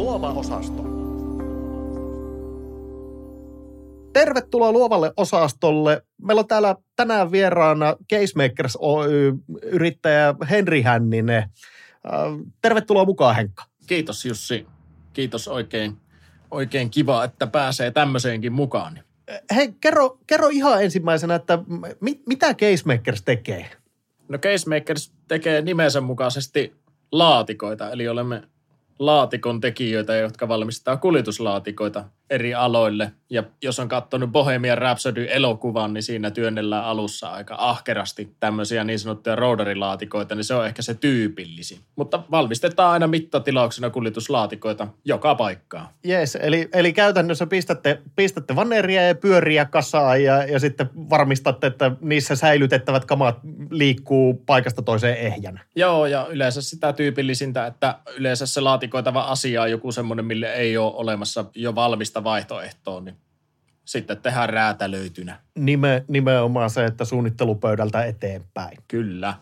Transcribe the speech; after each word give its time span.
Luova 0.00 0.32
osasto. 0.32 0.82
Tervetuloa 4.12 4.72
luovalle 4.72 5.12
osastolle. 5.16 6.02
Meillä 6.22 6.40
on 6.40 6.48
täällä 6.48 6.76
tänään 6.96 7.32
vieraana 7.32 7.96
Casemakers 8.12 8.78
Oy-yrittäjä 8.80 10.34
Henri 10.50 10.82
Hänninen. 10.82 11.36
Äh, 11.38 11.50
tervetuloa 12.62 13.04
mukaan 13.04 13.36
Henkka. 13.36 13.64
Kiitos 13.86 14.24
Jussi. 14.24 14.66
Kiitos 15.12 15.48
oikein, 15.48 15.96
oikein 16.50 16.90
kiva, 16.90 17.24
että 17.24 17.46
pääsee 17.46 17.90
tämmöiseenkin 17.90 18.52
mukaan. 18.52 19.00
Hei, 19.54 19.72
kerro, 19.80 20.18
kerro 20.26 20.48
ihan 20.48 20.84
ensimmäisenä, 20.84 21.34
että 21.34 21.58
mit, 22.00 22.22
mitä 22.26 22.54
Casemakers 22.54 23.22
tekee? 23.22 23.70
No 24.28 24.38
Casemakers 24.38 25.12
tekee 25.28 25.62
nimensä 25.62 26.00
mukaisesti 26.00 26.72
laatikoita, 27.12 27.90
eli 27.90 28.08
olemme 28.08 28.42
laatikon 29.00 29.60
tekijöitä, 29.60 30.16
jotka 30.16 30.48
valmistaa 30.48 30.96
kuljetuslaatikoita 30.96 32.04
eri 32.30 32.54
aloille. 32.54 33.12
Ja 33.30 33.42
jos 33.62 33.78
on 33.78 33.88
katsonut 33.88 34.32
Bohemian 34.32 34.78
Rhapsody-elokuvan, 34.78 35.94
niin 35.94 36.02
siinä 36.02 36.30
työnnellään 36.30 36.84
alussa 36.84 37.28
aika 37.28 37.54
ahkerasti 37.58 38.34
tämmöisiä 38.40 38.84
niin 38.84 38.98
sanottuja 38.98 39.36
roaderilaatikoita, 39.36 40.34
niin 40.34 40.44
se 40.44 40.54
on 40.54 40.66
ehkä 40.66 40.82
se 40.82 40.94
tyypillisin. 40.94 41.78
Mutta 41.96 42.22
valmistetaan 42.30 42.92
aina 42.92 43.06
mittatilauksena 43.06 43.90
kuljetuslaatikoita 43.90 44.88
joka 45.04 45.34
paikkaan. 45.34 45.88
Jees, 46.04 46.38
eli, 46.40 46.68
eli 46.72 46.92
käytännössä 46.92 47.46
pistätte, 47.46 48.02
pistätte 48.16 48.56
vanneria 48.56 49.02
ja 49.02 49.14
pyöriä 49.14 49.64
kasaan 49.64 50.22
ja, 50.22 50.44
ja 50.44 50.58
sitten 50.58 50.90
varmistatte, 50.94 51.66
että 51.66 51.90
niissä 52.00 52.36
säilytettävät 52.36 53.04
kamat 53.04 53.38
liikkuu 53.70 54.34
paikasta 54.34 54.82
toiseen 54.82 55.16
ehjänä. 55.16 55.64
Joo, 55.76 56.06
ja 56.06 56.26
yleensä 56.30 56.62
sitä 56.62 56.92
tyypillisintä, 56.92 57.66
että 57.66 57.98
yleensä 58.16 58.46
se 58.46 58.60
laatikoitava 58.60 59.20
asia 59.20 59.62
on 59.62 59.70
joku 59.70 59.92
semmoinen, 59.92 60.24
mille 60.24 60.52
ei 60.52 60.76
ole 60.76 60.92
olemassa 60.94 61.44
jo 61.54 61.74
valmista 61.74 62.19
monta 62.20 62.30
vaihtoehtoa, 62.30 63.00
niin 63.00 63.16
sitten 63.84 64.22
tehdään 64.22 64.48
räätälöitynä. 64.48 65.40
Nime, 65.58 66.04
nimenomaan 66.08 66.70
se, 66.70 66.84
että 66.84 67.04
suunnittelupöydältä 67.04 68.04
eteenpäin. 68.04 68.78
Kyllä. 68.88 69.34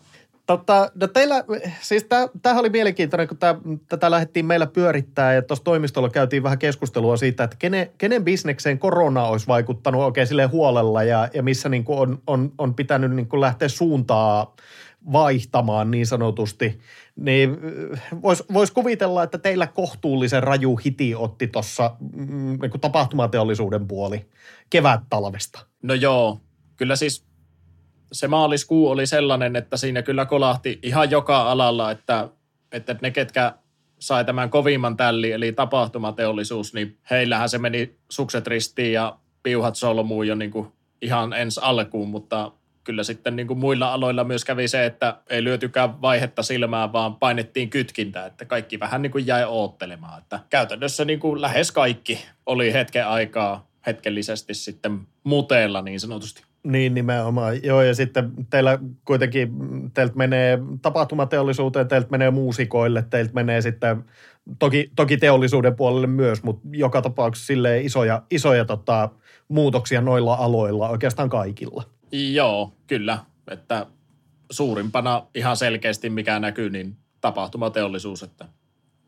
Tota, 0.45 0.91
no 0.95 1.07
teillä, 1.07 1.43
siis 1.81 2.07
tämähän 2.41 2.59
oli 2.59 2.69
mielenkiintoinen, 2.69 3.27
kun 3.27 3.37
tää, 3.37 3.55
tätä 3.87 4.11
lähdettiin 4.11 4.45
meillä 4.45 4.67
pyörittää 4.67 5.33
ja 5.33 5.41
tuossa 5.41 5.63
toimistolla 5.63 6.09
käytiin 6.09 6.43
vähän 6.43 6.59
keskustelua 6.59 7.17
siitä, 7.17 7.43
että 7.43 7.55
kenen, 7.59 7.89
kenen 7.97 8.23
bisnekseen 8.23 8.79
korona 8.79 9.23
olisi 9.23 9.47
vaikuttanut 9.47 10.01
oikein 10.01 10.27
sille 10.27 10.45
huolella 10.45 11.03
ja, 11.03 11.29
ja 11.33 11.43
missä 11.43 11.69
niin 11.69 11.85
on, 11.87 12.21
on, 12.27 12.51
on 12.57 12.75
pitänyt 12.75 13.11
niin 13.11 13.27
lähteä 13.41 13.67
suuntaa 13.67 14.55
vaihtamaan 15.11 15.91
niin 15.91 16.07
sanotusti, 16.07 16.79
niin 17.15 17.57
voisi 18.21 18.43
vois 18.53 18.71
kuvitella, 18.71 19.23
että 19.23 19.37
teillä 19.37 19.67
kohtuullisen 19.67 20.43
raju 20.43 20.75
hiti 20.75 21.15
otti 21.15 21.47
tuossa 21.47 21.95
mm, 22.15 22.59
niin 22.61 22.81
tapahtumateollisuuden 22.81 23.87
puoli 23.87 24.25
kevät-talvesta. 24.69 25.65
No 25.83 25.93
joo, 25.93 26.39
kyllä 26.77 26.95
siis 26.95 27.25
se 28.11 28.27
maaliskuu 28.27 28.89
oli 28.89 29.07
sellainen, 29.07 29.55
että 29.55 29.77
siinä 29.77 30.01
kyllä 30.01 30.25
kolahti 30.25 30.79
ihan 30.83 31.11
joka 31.11 31.51
alalla, 31.51 31.91
että, 31.91 32.29
että 32.71 32.95
ne 33.01 33.11
ketkä 33.11 33.53
sai 33.99 34.25
tämän 34.25 34.49
kovimman 34.49 34.97
tälli, 34.97 35.31
eli 35.31 35.51
tapahtumateollisuus, 35.51 36.73
niin 36.73 36.97
heillähän 37.09 37.49
se 37.49 37.57
meni 37.57 37.95
sukset 38.09 38.47
ristiin 38.47 38.93
ja 38.93 39.17
piuhat 39.43 39.75
solmuun 39.75 40.27
jo 40.27 40.35
niin 40.35 40.51
kuin 40.51 40.67
ihan 41.01 41.33
ensi 41.33 41.59
alkuun, 41.63 42.09
mutta 42.09 42.51
kyllä 42.89 43.03
sitten 43.03 43.35
niin 43.35 43.47
kuin 43.47 43.59
muilla 43.59 43.93
aloilla 43.93 44.23
myös 44.23 44.45
kävi 44.45 44.67
se, 44.67 44.85
että 44.85 45.17
ei 45.29 45.43
lyötykään 45.43 46.01
vaihetta 46.01 46.43
silmään, 46.43 46.93
vaan 46.93 47.15
painettiin 47.15 47.69
kytkintä, 47.69 48.25
että 48.25 48.45
kaikki 48.45 48.79
vähän 48.79 49.01
niin 49.01 49.11
kuin 49.11 49.27
jäi 49.27 49.43
oottelemaan. 49.43 50.21
Että 50.21 50.39
käytännössä 50.49 51.05
niin 51.05 51.19
kuin 51.19 51.41
lähes 51.41 51.71
kaikki 51.71 52.25
oli 52.45 52.73
hetken 52.73 53.07
aikaa 53.07 53.67
hetkellisesti 53.85 54.53
sitten 54.53 54.99
muteella 55.23 55.81
niin 55.81 55.99
sanotusti. 55.99 56.43
Niin 56.63 56.93
nimenomaan, 56.93 57.63
joo 57.63 57.81
ja 57.81 57.95
sitten 57.95 58.31
teillä 58.49 58.79
kuitenkin, 59.05 59.51
teiltä 59.93 60.15
menee 60.15 60.59
tapahtumateollisuuteen, 60.81 61.87
teiltä 61.87 62.09
menee 62.11 62.31
muusikoille, 62.31 63.05
teiltä 63.09 63.33
menee 63.33 63.61
sitten 63.61 64.05
toki, 64.59 64.91
toki 64.95 65.17
teollisuuden 65.17 65.75
puolelle 65.75 66.07
myös, 66.07 66.43
mutta 66.43 66.67
joka 66.71 67.01
tapauksessa 67.01 67.53
isoja, 67.81 68.21
isoja 68.31 68.65
tota, 68.65 69.09
muutoksia 69.47 70.01
noilla 70.01 70.33
aloilla 70.33 70.89
oikeastaan 70.89 71.29
kaikilla. 71.29 71.98
Joo, 72.11 72.73
kyllä. 72.87 73.19
Että 73.51 73.85
suurimpana 74.51 75.27
ihan 75.35 75.57
selkeästi 75.57 76.09
mikä 76.09 76.39
näkyy, 76.39 76.69
niin 76.69 76.95
tapahtumateollisuus, 77.21 78.23
että 78.23 78.45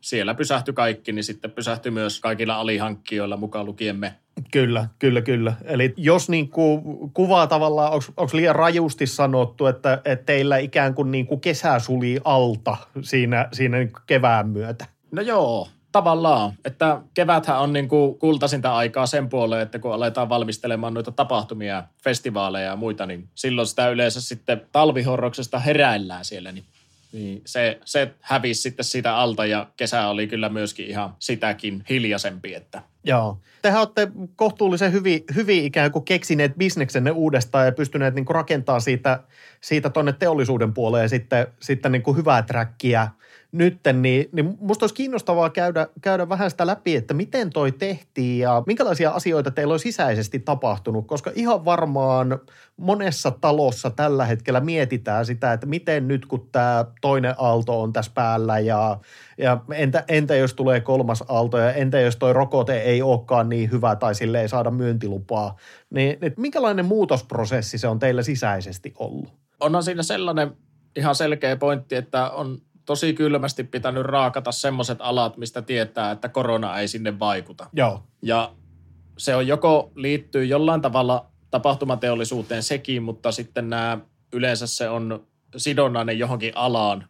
siellä 0.00 0.34
pysähtyi 0.34 0.74
kaikki, 0.74 1.12
niin 1.12 1.24
sitten 1.24 1.50
pysähtyi 1.50 1.92
myös 1.92 2.20
kaikilla 2.20 2.54
alihankkijoilla 2.54 3.36
mukaan 3.36 3.66
lukien 3.66 3.96
me. 3.96 4.14
Kyllä, 4.50 4.88
kyllä, 4.98 5.22
kyllä. 5.22 5.52
Eli 5.64 5.94
jos 5.96 6.28
niin 6.28 6.48
kuin 6.48 6.82
kuvaa 7.14 7.46
tavallaan, 7.46 7.92
onko 7.92 8.30
liian 8.32 8.54
rajusti 8.54 9.06
sanottu, 9.06 9.66
että, 9.66 10.02
että 10.04 10.24
teillä 10.26 10.58
ikään 10.58 10.94
kuin, 10.94 11.10
niin 11.10 11.26
kuin 11.26 11.40
kesä 11.40 11.78
suli 11.78 12.20
alta 12.24 12.76
siinä, 13.02 13.48
siinä 13.52 13.78
niin 13.78 13.92
kevään 14.06 14.48
myötä? 14.48 14.86
No 15.10 15.22
joo, 15.22 15.68
Tavallaan, 15.92 16.52
että 16.64 17.00
keväthän 17.14 17.60
on 17.60 17.72
niin 17.72 17.88
kuin 17.88 18.18
kultaisinta 18.18 18.76
aikaa 18.76 19.06
sen 19.06 19.28
puoleen, 19.28 19.62
että 19.62 19.78
kun 19.78 19.94
aletaan 19.94 20.28
valmistelemaan 20.28 20.94
noita 20.94 21.12
tapahtumia, 21.12 21.82
festivaaleja 22.04 22.66
ja 22.66 22.76
muita, 22.76 23.06
niin 23.06 23.28
silloin 23.34 23.66
sitä 23.66 23.88
yleensä 23.88 24.20
sitten 24.20 24.62
talvihorroksesta 24.72 25.58
heräillään 25.58 26.24
siellä, 26.24 26.52
niin 26.52 26.64
niin 27.12 27.42
se, 27.44 27.78
se 27.84 28.14
hävisi 28.20 28.62
sitten 28.62 28.84
siitä 28.84 29.16
alta 29.16 29.46
ja 29.46 29.66
kesä 29.76 30.08
oli 30.08 30.26
kyllä 30.26 30.48
myöskin 30.48 30.86
ihan 30.86 31.14
sitäkin 31.18 31.84
hiljaisempi. 31.88 32.54
Että. 32.54 32.82
Joo. 33.04 33.38
Tehän 33.62 33.80
olette 33.80 34.08
kohtuullisen 34.36 34.92
hyvin, 34.92 35.24
hyvin 35.34 35.64
ikään 35.64 35.92
kuin 35.92 36.04
keksineet 36.04 36.54
bisneksenne 36.58 37.10
uudestaan 37.10 37.66
ja 37.66 37.72
pystyneet 37.72 38.14
niin 38.14 38.26
rakentamaan 38.30 38.80
siitä, 38.80 39.20
siitä 39.60 39.90
tuonne 39.90 40.12
teollisuuden 40.12 40.74
puoleen 40.74 41.08
sitten, 41.08 41.46
sitten 41.60 41.92
niin 41.92 42.02
kuin 42.02 42.16
hyvää 42.16 42.42
trackia– 42.42 43.08
nytten, 43.52 44.02
niin, 44.02 44.28
niin 44.32 44.56
musta 44.60 44.82
olisi 44.82 44.94
kiinnostavaa 44.94 45.50
käydä, 45.50 45.86
käydä 46.02 46.28
vähän 46.28 46.50
sitä 46.50 46.66
läpi, 46.66 46.96
että 46.96 47.14
miten 47.14 47.50
toi 47.50 47.72
tehtiin 47.72 48.38
ja 48.38 48.62
minkälaisia 48.66 49.10
asioita 49.10 49.50
teillä 49.50 49.74
on 49.74 49.80
sisäisesti 49.80 50.38
tapahtunut, 50.38 51.06
koska 51.06 51.30
ihan 51.34 51.64
varmaan 51.64 52.40
monessa 52.76 53.30
talossa 53.30 53.90
tällä 53.90 54.24
hetkellä 54.24 54.60
mietitään 54.60 55.26
sitä, 55.26 55.52
että 55.52 55.66
miten 55.66 56.08
nyt 56.08 56.26
kun 56.26 56.48
tämä 56.52 56.84
toinen 57.00 57.34
aalto 57.38 57.82
on 57.82 57.92
tässä 57.92 58.12
päällä 58.14 58.58
ja, 58.58 58.98
ja 59.38 59.60
entä, 59.74 60.04
entä 60.08 60.34
jos 60.34 60.54
tulee 60.54 60.80
kolmas 60.80 61.24
aalto 61.28 61.58
ja 61.58 61.72
entä 61.72 62.00
jos 62.00 62.16
toi 62.16 62.32
rokote 62.32 62.78
ei 62.78 63.02
olekaan 63.02 63.48
niin 63.48 63.70
hyvä 63.70 63.96
tai 63.96 64.14
sille 64.14 64.40
ei 64.40 64.48
saada 64.48 64.70
myyntilupaa, 64.70 65.56
niin 65.90 66.18
että 66.22 66.40
minkälainen 66.40 66.84
muutosprosessi 66.84 67.78
se 67.78 67.88
on 67.88 67.98
teillä 67.98 68.22
sisäisesti 68.22 68.94
ollut? 68.98 69.32
Onhan 69.60 69.82
siinä 69.82 70.02
sellainen 70.02 70.50
ihan 70.96 71.14
selkeä 71.14 71.56
pointti, 71.56 71.94
että 71.94 72.30
on 72.30 72.58
tosi 72.84 73.14
kylmästi 73.14 73.64
pitänyt 73.64 74.02
raakata 74.02 74.52
semmoiset 74.52 74.98
alat, 75.00 75.36
mistä 75.36 75.62
tietää, 75.62 76.10
että 76.10 76.28
korona 76.28 76.78
ei 76.78 76.88
sinne 76.88 77.18
vaikuta. 77.18 77.66
Joo. 77.72 78.02
Ja 78.22 78.52
se 79.18 79.36
on 79.36 79.46
joko 79.46 79.92
liittyy 79.94 80.44
jollain 80.44 80.80
tavalla 80.80 81.26
tapahtumateollisuuteen 81.50 82.62
sekin, 82.62 83.02
mutta 83.02 83.32
sitten 83.32 83.70
nämä 83.70 83.98
yleensä 84.32 84.66
se 84.66 84.88
on 84.88 85.26
sidonnainen 85.56 86.18
johonkin 86.18 86.52
alaan. 86.54 87.08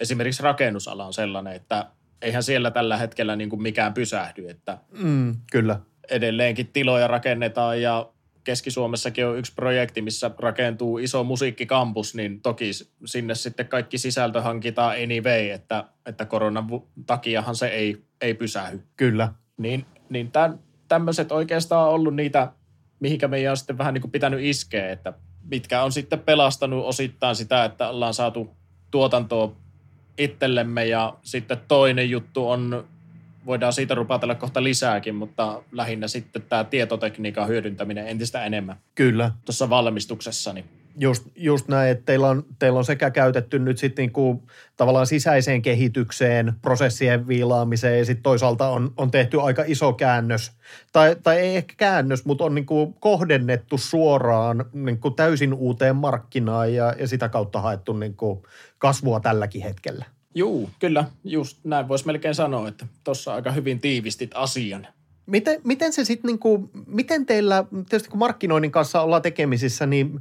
Esimerkiksi 0.00 0.42
rakennusala 0.42 1.06
on 1.06 1.12
sellainen, 1.12 1.52
että 1.52 1.86
eihän 2.22 2.42
siellä 2.42 2.70
tällä 2.70 2.96
hetkellä 2.96 3.36
niin 3.36 3.50
kuin 3.50 3.62
mikään 3.62 3.94
pysähdy. 3.94 4.48
Että 4.48 4.78
mm, 4.98 5.36
kyllä. 5.52 5.80
Edelleenkin 6.10 6.66
tiloja 6.66 7.06
rakennetaan 7.06 7.82
ja 7.82 8.08
Keski-Suomessakin 8.44 9.26
on 9.26 9.38
yksi 9.38 9.52
projekti, 9.54 10.02
missä 10.02 10.30
rakentuu 10.38 10.98
iso 10.98 11.24
musiikkikampus, 11.24 12.14
niin 12.14 12.40
toki 12.40 12.70
sinne 13.04 13.34
sitten 13.34 13.68
kaikki 13.68 13.98
sisältö 13.98 14.42
hankitaan 14.42 14.96
anyway, 15.02 15.50
että, 15.50 15.84
että 16.06 16.24
koronan 16.24 16.66
takiahan 17.06 17.56
se 17.56 17.66
ei, 17.66 18.04
ei 18.20 18.34
pysähy. 18.34 18.80
Kyllä. 18.96 19.32
Niin, 19.56 19.86
niin 20.08 20.30
tämän, 20.30 20.58
tämmöiset 20.88 21.32
oikeastaan 21.32 21.88
on 21.88 21.94
ollut 21.94 22.14
niitä, 22.14 22.52
mihinkä 23.00 23.28
meidän 23.28 23.50
on 23.50 23.56
sitten 23.56 23.78
vähän 23.78 23.94
niin 23.94 24.02
kuin 24.02 24.12
pitänyt 24.12 24.40
iskeä, 24.42 24.92
että 24.92 25.12
mitkä 25.50 25.82
on 25.82 25.92
sitten 25.92 26.20
pelastanut 26.20 26.84
osittain 26.84 27.36
sitä, 27.36 27.64
että 27.64 27.88
ollaan 27.88 28.14
saatu 28.14 28.56
tuotantoa 28.90 29.56
itsellemme 30.18 30.86
ja 30.86 31.16
sitten 31.22 31.58
toinen 31.68 32.10
juttu 32.10 32.48
on 32.48 32.84
voidaan 33.46 33.72
siitä 33.72 33.94
rupatella 33.94 34.34
kohta 34.34 34.62
lisääkin, 34.62 35.14
mutta 35.14 35.62
lähinnä 35.72 36.08
sitten 36.08 36.42
tämä 36.42 36.64
tietotekniikan 36.64 37.48
hyödyntäminen 37.48 38.08
entistä 38.08 38.44
enemmän. 38.44 38.76
Kyllä. 38.94 39.30
Tuossa 39.44 39.70
valmistuksessa. 39.70 40.52
Niin. 40.52 40.64
Just, 40.98 41.26
just 41.36 41.68
näin, 41.68 41.90
että 41.90 42.04
teillä 42.06 42.28
on, 42.28 42.44
teillä 42.58 42.78
on 42.78 42.84
sekä 42.84 43.10
käytetty 43.10 43.58
nyt 43.58 43.78
sitten 43.78 44.02
niinku 44.02 44.42
tavallaan 44.76 45.06
sisäiseen 45.06 45.62
kehitykseen, 45.62 46.52
prosessien 46.62 47.28
viilaamiseen 47.28 47.98
ja 47.98 48.04
sitten 48.04 48.22
toisaalta 48.22 48.68
on, 48.68 48.92
on 48.96 49.10
tehty 49.10 49.40
aika 49.40 49.64
iso 49.66 49.92
käännös, 49.92 50.52
tai, 50.92 51.16
tai 51.22 51.38
ei 51.38 51.56
ehkä 51.56 51.74
käännös, 51.76 52.24
mutta 52.24 52.44
on 52.44 52.54
niinku 52.54 52.96
kohdennettu 53.00 53.78
suoraan 53.78 54.64
niinku 54.72 55.10
täysin 55.10 55.54
uuteen 55.54 55.96
markkinaan 55.96 56.74
ja, 56.74 56.94
ja 56.98 57.08
sitä 57.08 57.28
kautta 57.28 57.60
haettu 57.60 57.92
niinku 57.92 58.46
kasvua 58.78 59.20
tälläkin 59.20 59.62
hetkellä. 59.62 60.04
Juu, 60.34 60.70
kyllä, 60.78 61.04
just 61.24 61.58
näin 61.64 61.88
voisi 61.88 62.06
melkein 62.06 62.34
sanoa, 62.34 62.68
että 62.68 62.86
tuossa 63.04 63.34
aika 63.34 63.50
hyvin 63.50 63.80
tiivistit 63.80 64.30
asian. 64.34 64.86
Miten, 65.26 65.60
miten 65.64 65.92
se 65.92 66.04
sitten, 66.04 66.28
niinku, 66.28 66.70
miten 66.86 67.26
teillä, 67.26 67.64
tietysti 67.88 68.10
kun 68.10 68.18
markkinoinnin 68.18 68.70
kanssa 68.70 69.00
ollaan 69.00 69.22
tekemisissä, 69.22 69.86
niin 69.86 70.20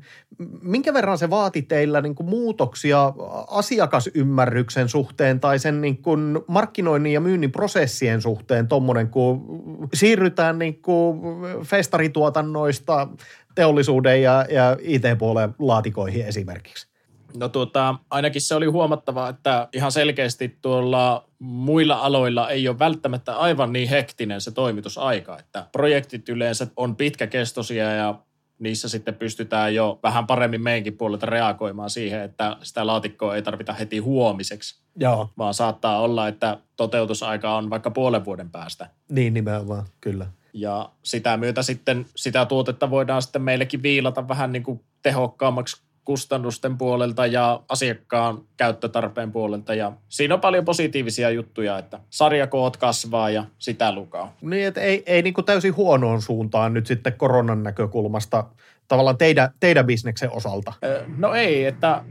minkä 0.61 0.93
verran 0.93 1.17
se 1.17 1.29
vaati 1.29 1.61
teillä 1.61 2.01
niinku 2.01 2.23
muutoksia 2.23 3.13
asiakasymmärryksen 3.47 4.89
suhteen 4.89 5.39
tai 5.39 5.59
sen 5.59 5.81
niinku 5.81 6.11
markkinoinnin 6.47 7.13
ja 7.13 7.21
myynnin 7.21 7.51
prosessien 7.51 8.21
suhteen 8.21 8.67
tuommoinen, 8.67 9.09
kun 9.09 9.45
siirrytään 9.93 10.59
niinku 10.59 11.21
festarituotannoista 11.63 13.07
teollisuuden 13.55 14.21
ja, 14.21 14.45
ja 14.49 14.77
IT-puolen 14.81 15.55
laatikoihin 15.59 16.25
esimerkiksi? 16.25 16.92
No 17.37 17.49
tuota, 17.49 17.95
ainakin 18.09 18.41
se 18.41 18.55
oli 18.55 18.65
huomattava, 18.65 19.29
että 19.29 19.67
ihan 19.73 19.91
selkeästi 19.91 20.57
tuolla 20.61 21.25
muilla 21.39 21.95
aloilla 21.95 22.49
ei 22.49 22.67
ole 22.67 22.79
välttämättä 22.79 23.37
aivan 23.37 23.73
niin 23.73 23.89
hektinen 23.89 24.41
se 24.41 24.51
toimitusaika, 24.51 25.39
että 25.39 25.67
projektit 25.71 26.29
yleensä 26.29 26.67
on 26.77 26.95
pitkäkestoisia 26.95 27.91
ja 27.91 28.19
niissä 28.59 28.89
sitten 28.89 29.15
pystytään 29.15 29.75
jo 29.75 29.99
vähän 30.03 30.27
paremmin 30.27 30.61
meidänkin 30.61 30.97
puolelta 30.97 31.25
reagoimaan 31.25 31.89
siihen, 31.89 32.21
että 32.21 32.57
sitä 32.61 32.87
laatikkoa 32.87 33.35
ei 33.35 33.41
tarvita 33.41 33.73
heti 33.73 33.97
huomiseksi. 33.97 34.83
Joo. 34.95 35.29
Vaan 35.37 35.53
saattaa 35.53 36.01
olla, 36.01 36.27
että 36.27 36.57
toteutusaika 36.75 37.55
on 37.55 37.69
vaikka 37.69 37.91
puolen 37.91 38.25
vuoden 38.25 38.49
päästä. 38.49 38.89
Niin 39.11 39.33
nimenomaan, 39.33 39.85
kyllä. 40.01 40.27
Ja 40.53 40.89
sitä 41.03 41.37
myötä 41.37 41.61
sitten 41.61 42.05
sitä 42.15 42.45
tuotetta 42.45 42.89
voidaan 42.89 43.21
sitten 43.21 43.41
meillekin 43.41 43.83
viilata 43.83 44.27
vähän 44.27 44.51
niin 44.51 44.63
kuin 44.63 44.83
tehokkaammaksi 45.01 45.82
kustannusten 46.05 46.77
puolelta 46.77 47.25
ja 47.25 47.61
asiakkaan 47.69 48.41
käyttötarpeen 48.57 49.31
puolelta. 49.31 49.73
Ja 49.73 49.91
siinä 50.09 50.33
on 50.33 50.41
paljon 50.41 50.65
positiivisia 50.65 51.29
juttuja, 51.29 51.77
että 51.77 51.99
sarjakoot 52.09 52.77
kasvaa 52.77 53.29
ja 53.29 53.45
sitä 53.59 53.91
lukaa. 53.91 54.35
Niin, 54.41 54.67
että 54.67 54.81
ei, 54.81 55.03
ei 55.05 55.21
niin 55.21 55.33
kuin 55.33 55.45
täysin 55.45 55.75
huonoon 55.75 56.21
suuntaan 56.21 56.73
nyt 56.73 56.87
sitten 56.87 57.13
koronan 57.13 57.63
näkökulmasta 57.63 58.43
tavallaan 58.87 59.17
teidän, 59.17 59.49
teidän 59.59 59.85
bisneksen 59.85 60.31
osalta. 60.31 60.73
No 61.17 61.33
ei, 61.33 61.65
että 61.65 62.03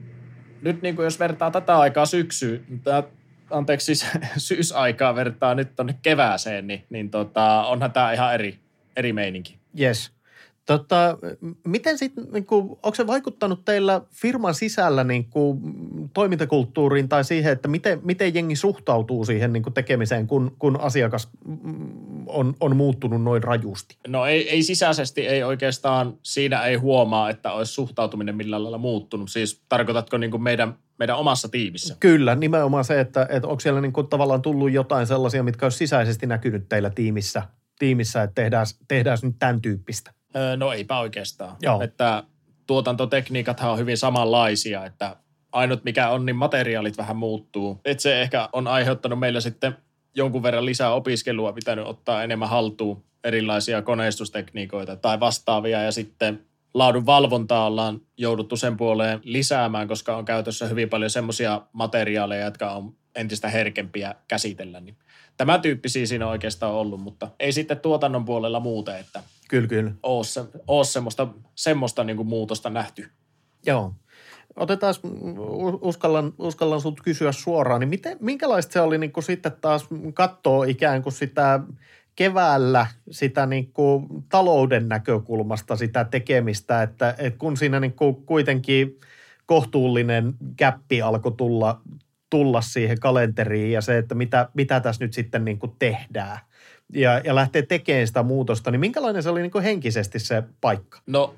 nyt 0.62 0.83
niin 0.83 0.97
kuin 0.97 1.05
jos 1.05 1.19
vertaa 1.19 1.50
tätä 1.50 1.79
aikaa 1.79 2.06
syksyyn, 2.06 2.65
anteeksi 3.50 3.85
siis 3.85 4.06
syysaikaa 4.49 5.15
vertaa 5.15 5.55
nyt 5.55 5.77
tuonne 5.77 5.94
kevääseen, 6.03 6.67
niin, 6.67 6.85
niin 6.91 7.11
tota, 7.11 7.65
onhan 7.65 7.93
tämä 7.93 8.12
ihan 8.12 8.35
eri, 8.35 8.59
eri 8.97 9.12
meininki. 9.12 9.59
Yes. 9.81 10.12
Tota, 10.67 11.19
miten 11.67 11.99
sitten, 11.99 12.26
niin 12.32 12.47
onko 12.50 12.94
se 12.94 13.06
vaikuttanut 13.06 13.64
teillä 13.64 14.00
firman 14.11 14.55
sisällä 14.55 15.05
niin 15.05 15.25
kuin, 15.31 15.61
toimintakulttuuriin 16.14 17.09
tai 17.09 17.25
siihen, 17.25 17.53
että 17.53 17.69
miten, 17.69 18.00
miten 18.05 18.35
jengi 18.35 18.56
suhtautuu 18.56 19.25
siihen 19.25 19.53
niin 19.53 19.62
kuin 19.62 19.75
tekemiseen, 19.75 20.26
kun, 20.26 20.56
kun 20.59 20.81
asiakas 20.81 21.29
on, 22.26 22.55
on 22.61 22.76
muuttunut 22.76 23.23
noin 23.23 23.43
rajusti? 23.43 23.97
No 24.09 24.26
ei, 24.26 24.50
ei 24.50 24.62
sisäisesti, 24.62 25.26
ei 25.26 25.43
oikeastaan, 25.43 26.14
siinä 26.23 26.62
ei 26.62 26.76
huomaa, 26.76 27.31
että 27.31 27.53
olisi 27.53 27.73
suhtautuminen 27.73 28.37
millään 28.37 28.62
lailla 28.62 28.79
muuttunut. 28.79 29.31
Siis 29.31 29.62
tarkoitatko 29.69 30.19
niin 30.19 30.31
kuin 30.31 30.43
meidän, 30.43 30.75
meidän 30.99 31.19
omassa 31.19 31.49
tiimissä? 31.49 31.97
Kyllä, 32.00 32.35
nimenomaan 32.35 32.85
se, 32.85 33.00
että, 33.00 33.26
että 33.31 33.49
onko 33.49 33.61
siellä 33.61 33.81
niin 33.81 33.93
kuin 33.93 34.06
tavallaan 34.06 34.43
tullut 34.43 34.73
jotain 34.73 35.06
sellaisia, 35.06 35.43
mitkä 35.43 35.67
olisi 35.67 35.79
sisäisesti 35.79 36.26
näkynyt 36.26 36.69
teillä 36.69 36.91
tiimissä, 36.91 37.43
tiimissä 37.79 38.23
että 38.23 38.35
tehdään, 38.35 38.67
tehdään 38.88 39.19
nyt 39.23 39.37
tämän 39.38 39.61
tyyppistä? 39.61 40.12
No 40.56 40.73
eipä 40.73 40.99
oikeastaan. 40.99 41.56
Joo. 41.62 41.82
Että 41.82 42.23
tuotantotekniikathan 42.67 43.70
on 43.70 43.79
hyvin 43.79 43.99
samanlaisia, 43.99 44.84
että 44.84 45.17
ainut 45.52 45.84
mikä 45.84 46.08
on, 46.08 46.26
niin 46.26 46.37
materiaalit 46.37 46.99
vähän 46.99 47.17
muuttuu. 47.17 47.81
että 47.84 48.02
se 48.02 48.23
ehkä 48.23 48.49
on 48.52 48.67
aiheuttanut 48.67 49.19
meillä 49.19 49.40
sitten 49.40 49.76
jonkun 50.14 50.43
verran 50.43 50.67
lisää 50.67 50.94
opiskelua, 50.94 51.52
pitänyt 51.52 51.87
ottaa 51.87 52.23
enemmän 52.23 52.49
haltuun 52.49 53.05
erilaisia 53.25 53.82
koneistustekniikoita 53.82 54.96
tai 54.96 55.20
vastaavia 55.20 55.82
ja 55.82 55.93
sitten 55.93 56.44
laadun 56.75 57.06
valvontaa 57.06 57.67
ollaan 57.67 58.00
jouduttu 58.17 58.56
sen 58.56 58.76
puoleen 58.76 59.20
lisäämään, 59.25 59.88
koska 59.88 60.17
on 60.17 60.25
käytössä 60.25 60.67
hyvin 60.67 60.88
paljon 60.88 61.11
semmoisia 61.11 61.61
materiaaleja, 61.73 62.44
jotka 62.44 62.70
on 62.70 62.94
entistä 63.14 63.49
herkempiä 63.49 64.14
käsitellä. 64.29 64.81
Niin 64.81 64.96
Tämä 65.43 65.59
tyyppisiä 65.59 66.06
siinä 66.06 66.29
oikeastaan 66.29 66.73
ollut, 66.73 67.00
mutta 67.00 67.29
ei 67.41 67.53
sitten 67.53 67.81
tuotannon 67.81 68.25
puolella 68.25 68.61
muuten, 68.61 68.97
että 68.97 69.23
kyllä, 69.49 69.69
kyllä. 69.69 69.93
ole, 70.03 70.25
se, 70.25 70.44
ole 70.67 70.85
semmoista, 70.85 71.29
semmoista 71.55 72.05
niin 72.05 72.17
kuin 72.17 72.29
muutosta 72.29 72.71
nähty. 72.71 73.11
Joo. 73.67 73.94
Otetaan, 74.56 74.94
uskallan, 75.81 76.33
uskallan 76.39 76.81
sut 76.81 77.00
kysyä 77.00 77.33
suoraan, 77.33 77.81
niin 77.81 77.89
miten, 77.89 78.17
minkälaista 78.21 78.73
se 78.73 78.81
oli 78.81 78.99
niin 78.99 79.12
kuin 79.12 79.25
sitten 79.25 79.53
taas 79.61 79.87
katsoa 80.15 80.65
ikään 80.65 81.03
kuin 81.03 81.12
sitä 81.12 81.61
keväällä 82.17 82.87
sitä 83.11 83.47
niin 83.47 83.73
kuin 83.73 84.06
talouden 84.29 84.89
näkökulmasta 84.89 85.77
sitä 85.77 86.05
tekemistä, 86.05 86.83
että, 86.83 87.15
että 87.19 87.39
kun 87.39 87.56
siinä 87.56 87.81
niin 87.81 87.93
kuin 87.93 88.15
kuitenkin 88.15 89.00
kohtuullinen 89.47 90.35
käppi 90.56 91.03
alkoi 91.03 91.33
tulla, 91.33 91.81
tulla 92.32 92.61
siihen 92.61 93.00
kalenteriin 93.00 93.73
ja 93.73 93.81
se, 93.81 93.99
että 93.99 94.14
mitä, 94.14 94.49
mitä 94.55 94.81
tässä 94.81 95.05
nyt 95.05 95.12
sitten 95.12 95.44
niin 95.44 95.58
kuin 95.58 95.73
tehdään 95.79 96.38
ja, 96.93 97.20
ja 97.25 97.34
lähtee 97.34 97.62
tekemään 97.62 98.06
sitä 98.06 98.23
muutosta, 98.23 98.70
niin 98.70 98.81
minkälainen 98.81 99.23
se 99.23 99.31
oli 99.31 99.43
niin 99.43 99.50
kuin 99.50 99.64
henkisesti 99.64 100.19
se 100.19 100.43
paikka? 100.61 101.00
No 101.06 101.34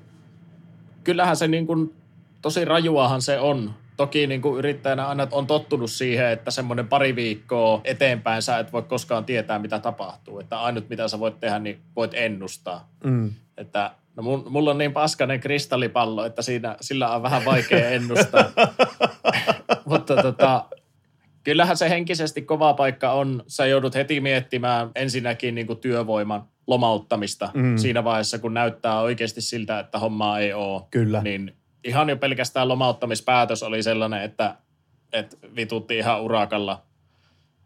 kyllähän 1.03 1.35
se 1.35 1.47
niin 1.47 1.67
kuin, 1.67 1.93
tosi 2.41 2.65
rajuahan 2.65 3.21
se 3.21 3.39
on. 3.39 3.73
Toki 3.97 4.27
niin 4.27 4.41
kuin 4.41 4.59
yrittäjänä 4.59 5.07
aina 5.07 5.27
on 5.31 5.47
tottunut 5.47 5.91
siihen, 5.91 6.29
että 6.29 6.51
semmoinen 6.51 6.87
pari 6.87 7.15
viikkoa 7.15 7.81
eteenpäin 7.83 8.41
sä 8.41 8.59
et 8.59 8.73
voi 8.73 8.83
koskaan 8.83 9.25
tietää, 9.25 9.59
mitä 9.59 9.79
tapahtuu. 9.79 10.39
Että 10.39 10.61
ainut, 10.61 10.89
mitä 10.89 11.07
sä 11.07 11.19
voit 11.19 11.39
tehdä, 11.39 11.59
niin 11.59 11.79
voit 11.95 12.11
ennustaa. 12.13 12.89
Mm. 13.03 13.31
Että 13.57 13.91
No 14.15 14.23
mun, 14.23 14.45
mulla 14.49 14.71
on 14.71 14.77
niin 14.77 14.93
paskainen 14.93 15.39
kristallipallo, 15.39 16.25
että 16.25 16.41
siinä, 16.41 16.75
sillä 16.81 17.15
on 17.15 17.23
vähän 17.23 17.45
vaikea 17.45 17.89
ennustaa. 17.89 18.43
Mutta 19.85 20.21
tota, 20.21 20.65
kyllähän 21.45 21.77
se 21.77 21.89
henkisesti 21.89 22.41
kova 22.41 22.73
paikka 22.73 23.11
on. 23.11 23.43
Sä 23.47 23.65
joudut 23.65 23.95
heti 23.95 24.19
miettimään 24.19 24.91
ensinnäkin 24.95 25.55
niin 25.55 25.67
kuin 25.67 25.79
työvoiman 25.79 26.43
lomauttamista 26.67 27.49
mm. 27.53 27.77
siinä 27.77 28.03
vaiheessa, 28.03 28.39
kun 28.39 28.53
näyttää 28.53 28.99
oikeasti 28.99 29.41
siltä, 29.41 29.79
että 29.79 29.99
hommaa 29.99 30.39
ei 30.39 30.53
ole. 30.53 30.81
Kyllä. 30.91 31.21
Niin 31.21 31.55
ihan 31.83 32.09
jo 32.09 32.17
pelkästään 32.17 32.67
lomauttamispäätös 32.67 33.63
oli 33.63 33.83
sellainen, 33.83 34.21
että, 34.21 34.55
että 35.13 35.37
vitutti 35.55 35.97
ihan 35.97 36.21
urakalla. 36.21 36.81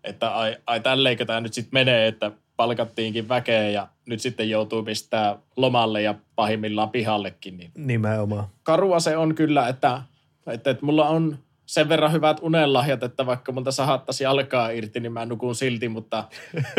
Että 0.04 0.36
ai, 0.36 0.58
ai 0.68 0.80
tälleikö 0.80 1.26
tämä 1.26 1.42
nyt 1.42 1.54
sitten 1.54 1.74
menee, 1.74 2.08
että 2.08 2.32
palkattiinkin 2.56 3.30
väkeä 3.30 3.70
ja 3.70 3.88
nyt 4.06 4.20
sitten 4.22 4.50
joutuu 4.50 4.84
pistää 4.84 5.38
lomalle 5.58 6.02
ja 6.02 6.16
pahimmillaan 6.36 6.90
pihallekin. 6.90 7.58
Niin 7.58 7.72
Nimenomaan. 7.76 8.48
Karua 8.64 9.00
se 9.00 9.18
on 9.18 9.36
kyllä, 9.36 9.68
että, 9.68 10.02
että, 10.48 10.70
että 10.70 10.86
mulla 10.86 11.10
on 11.10 11.38
sen 11.70 11.90
verran 11.90 12.12
hyvät 12.12 12.38
unenlahjat, 12.42 13.04
että 13.04 13.26
vaikka 13.26 13.52
multa 13.52 13.72
sahattaisi 13.72 14.26
alkaa 14.26 14.70
irti, 14.70 15.00
niin 15.00 15.12
mä 15.12 15.26
nukun 15.26 15.56
silti, 15.56 15.90
mutta 15.90 16.24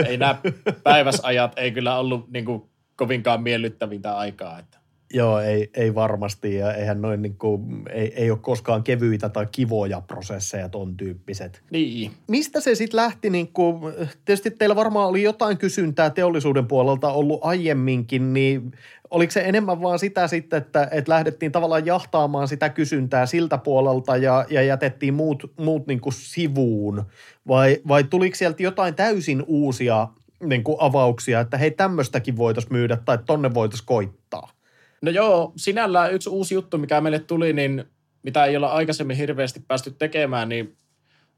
ei 0.06 0.16
nämä 0.16 0.36
päiväsajat 0.84 1.52
ei 1.56 1.70
kyllä 1.70 1.96
ollut 1.98 2.30
niin 2.30 2.44
kuin 2.44 2.70
kovinkaan 2.96 3.42
miellyttävintä 3.42 4.16
aikaa. 4.16 4.58
Että. 4.58 4.79
Joo, 5.14 5.40
ei, 5.40 5.70
ei 5.74 5.94
varmasti 5.94 6.54
ja 6.54 6.74
eihän 6.74 7.02
noin 7.02 7.22
niin 7.22 7.36
kuin, 7.38 7.82
ei, 7.92 8.12
ei 8.16 8.30
ole 8.30 8.38
koskaan 8.42 8.82
kevyitä 8.82 9.28
tai 9.28 9.46
kivoja 9.52 10.00
prosesseja 10.00 10.68
ton 10.68 10.96
tyyppiset. 10.96 11.62
Niin. 11.70 12.10
Mistä 12.28 12.60
se 12.60 12.74
sitten 12.74 12.96
lähti, 12.96 13.30
niin 13.30 13.52
kuin, 13.52 13.80
tietysti 14.24 14.50
teillä 14.50 14.76
varmaan 14.76 15.08
oli 15.08 15.22
jotain 15.22 15.58
kysyntää 15.58 16.10
teollisuuden 16.10 16.66
puolelta 16.66 17.12
ollut 17.12 17.40
aiemminkin, 17.42 18.32
niin 18.32 18.72
oliko 19.10 19.30
se 19.30 19.40
enemmän 19.40 19.82
vaan 19.82 19.98
sitä 19.98 20.28
sitten, 20.28 20.56
että, 20.56 20.88
että 20.90 21.12
lähdettiin 21.12 21.52
tavallaan 21.52 21.86
jahtaamaan 21.86 22.48
sitä 22.48 22.68
kysyntää 22.68 23.26
siltä 23.26 23.58
puolelta 23.58 24.16
ja, 24.16 24.46
ja 24.50 24.62
jätettiin 24.62 25.14
muut, 25.14 25.52
muut 25.60 25.86
niin 25.86 26.00
kuin 26.00 26.12
sivuun? 26.12 27.04
Vai, 27.48 27.80
vai 27.88 28.04
tuliko 28.04 28.36
sieltä 28.36 28.62
jotain 28.62 28.94
täysin 28.94 29.44
uusia 29.46 30.08
niin 30.44 30.64
kuin 30.64 30.76
avauksia, 30.80 31.40
että 31.40 31.58
hei 31.58 31.70
tämmöistäkin 31.70 32.36
voitaisiin 32.36 32.72
myydä 32.72 32.96
tai 33.04 33.18
tonne 33.26 33.54
voitaisiin 33.54 33.86
koittaa? 33.86 34.59
No 35.02 35.10
joo, 35.10 35.52
sinällään 35.56 36.12
yksi 36.12 36.28
uusi 36.28 36.54
juttu, 36.54 36.78
mikä 36.78 37.00
meille 37.00 37.18
tuli, 37.18 37.52
niin 37.52 37.84
mitä 38.22 38.44
ei 38.44 38.56
olla 38.56 38.68
aikaisemmin 38.68 39.16
hirveästi 39.16 39.60
päästy 39.68 39.90
tekemään, 39.90 40.48
niin 40.48 40.76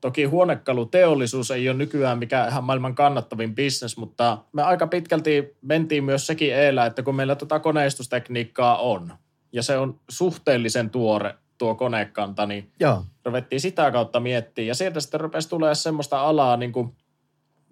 Toki 0.02 0.24
huonekaluteollisuus 0.24 1.50
ei 1.50 1.68
ole 1.68 1.76
nykyään 1.76 2.18
mikään 2.18 2.48
ihan 2.48 2.64
maailman 2.64 2.94
kannattavin 2.94 3.54
bisnes, 3.54 3.96
mutta 3.96 4.38
me 4.52 4.62
aika 4.62 4.86
pitkälti 4.86 5.56
mentiin 5.62 6.04
myös 6.04 6.26
sekin 6.26 6.54
eellä, 6.54 6.86
että 6.86 7.02
kun 7.02 7.14
meillä 7.14 7.34
tota 7.34 7.58
koneistustekniikkaa 7.58 8.76
on, 8.76 9.12
ja 9.52 9.62
se 9.62 9.78
on 9.78 10.00
suhteellisen 10.10 10.90
tuore 10.90 11.34
tuo 11.58 11.74
konekanta, 11.74 12.46
niin 12.46 12.70
Joo. 12.80 13.04
ruvettiin 13.24 13.60
sitä 13.60 13.90
kautta 13.90 14.20
miettiä. 14.20 14.64
Ja 14.64 14.74
sieltä 14.74 15.00
sitten 15.00 15.20
rupesi 15.20 15.48
tulee 15.48 15.74
semmoista 15.74 16.20
alaa 16.20 16.56
niin 16.56 16.72
kuin 16.72 16.96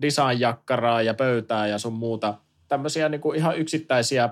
designjakkaraa 0.02 1.02
ja 1.02 1.14
pöytää 1.14 1.66
ja 1.66 1.78
sun 1.78 1.92
muuta. 1.92 2.34
Tämmöisiä 2.68 3.08
niin 3.08 3.20
kuin 3.20 3.36
ihan 3.36 3.58
yksittäisiä 3.58 4.28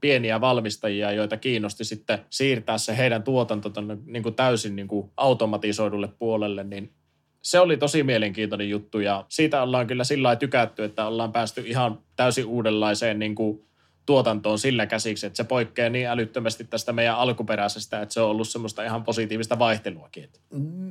pieniä 0.00 0.40
valmistajia, 0.40 1.12
joita 1.12 1.36
kiinnosti 1.36 1.84
sitten 1.84 2.18
siirtää 2.30 2.78
se 2.78 2.96
heidän 2.96 3.22
tuotanto 3.22 3.70
tonne 3.70 3.98
niin 4.06 4.22
kuin 4.22 4.34
täysin 4.34 4.76
niin 4.76 4.88
kuin 4.88 5.10
automatisoidulle 5.16 6.08
puolelle, 6.18 6.64
niin 6.64 6.92
se 7.42 7.60
oli 7.60 7.76
tosi 7.76 8.02
mielenkiintoinen 8.02 8.70
juttu. 8.70 9.00
Ja 9.00 9.24
siitä 9.28 9.62
ollaan 9.62 9.86
kyllä 9.86 10.04
sillä 10.04 10.36
tykätty, 10.36 10.84
että 10.84 11.06
ollaan 11.06 11.32
päästy 11.32 11.62
ihan 11.66 11.98
täysin 12.16 12.46
uudenlaiseen 12.46 13.18
niin 13.18 13.34
kuin 13.34 13.69
tuotantoon 14.10 14.58
sillä 14.58 14.86
käsiksi, 14.86 15.26
että 15.26 15.36
se 15.36 15.44
poikkeaa 15.44 15.88
niin 15.88 16.06
älyttömästi 16.06 16.64
tästä 16.64 16.92
meidän 16.92 17.16
alkuperäisestä, 17.16 18.02
että 18.02 18.12
se 18.12 18.20
on 18.20 18.30
ollut 18.30 18.48
semmoista 18.48 18.84
ihan 18.84 19.04
positiivista 19.04 19.58
vaihteluakin. 19.58 20.28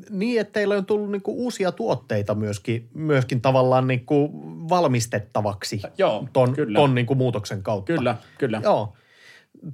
Niin, 0.09 0.41
että 0.41 0.53
teillä 0.53 0.75
on 0.75 0.85
tullut 0.85 1.11
niinku 1.11 1.43
uusia 1.43 1.71
tuotteita 1.71 2.35
myöskin, 2.35 2.89
myöskin 2.93 3.41
tavallaan 3.41 3.87
niinku 3.87 4.29
valmistettavaksi 4.69 5.81
Joo, 5.97 6.27
ton, 6.33 6.53
kyllä. 6.53 6.79
ton 6.79 6.95
niinku 6.95 7.15
muutoksen 7.15 7.63
kautta. 7.63 7.93
Kyllä, 7.93 8.15
kyllä. 8.37 8.61
Joo. 8.63 8.93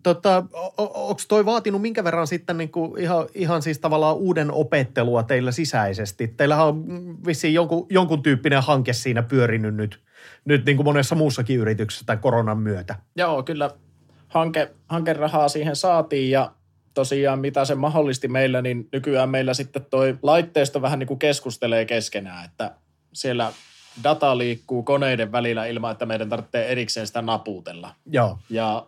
Tota, 0.03 0.43
Onko 0.77 1.21
toi 1.27 1.45
vaatinut 1.45 1.81
minkä 1.81 2.03
verran 2.03 2.27
sitten 2.27 2.57
niinku 2.57 2.95
ihan, 2.99 3.27
ihan 3.33 3.61
siis 3.61 3.79
tavallaan 3.79 4.15
uuden 4.15 4.51
opettelua 4.51 5.23
teillä 5.23 5.51
sisäisesti? 5.51 6.27
Teillähän 6.27 6.65
on 6.65 6.85
vissiin 7.25 7.53
jonkun, 7.53 7.87
jonkun 7.89 8.23
tyyppinen 8.23 8.63
hanke 8.63 8.93
siinä 8.93 9.23
pyörinyt 9.23 9.75
nyt, 9.75 9.99
nyt 10.45 10.65
niin 10.65 10.77
kuin 10.77 10.85
monessa 10.85 11.15
muussakin 11.15 11.59
yrityksessä 11.59 12.05
tämän 12.05 12.19
koronan 12.19 12.57
myötä. 12.57 12.95
Joo, 13.15 13.43
kyllä 13.43 13.69
hanke, 14.27 14.71
hankerahaa 14.87 15.49
siihen 15.49 15.75
saatiin 15.75 16.31
ja 16.31 16.51
tosiaan 16.93 17.39
mitä 17.39 17.65
se 17.65 17.75
mahdollisti 17.75 18.27
meillä, 18.27 18.61
niin 18.61 18.87
nykyään 18.91 19.29
meillä 19.29 19.53
sitten 19.53 19.85
toi 19.89 20.17
laitteisto 20.21 20.81
vähän 20.81 20.99
niin 20.99 21.07
kuin 21.07 21.19
keskustelee 21.19 21.85
keskenään, 21.85 22.45
että 22.45 22.71
siellä 23.13 23.51
data 24.03 24.37
liikkuu 24.37 24.83
koneiden 24.83 25.31
välillä 25.31 25.65
ilman, 25.65 25.91
että 25.91 26.05
meidän 26.05 26.29
tarvitsee 26.29 26.71
erikseen 26.71 27.07
sitä 27.07 27.21
naputella. 27.21 27.95
Joo. 28.05 28.39
Ja 28.49 28.85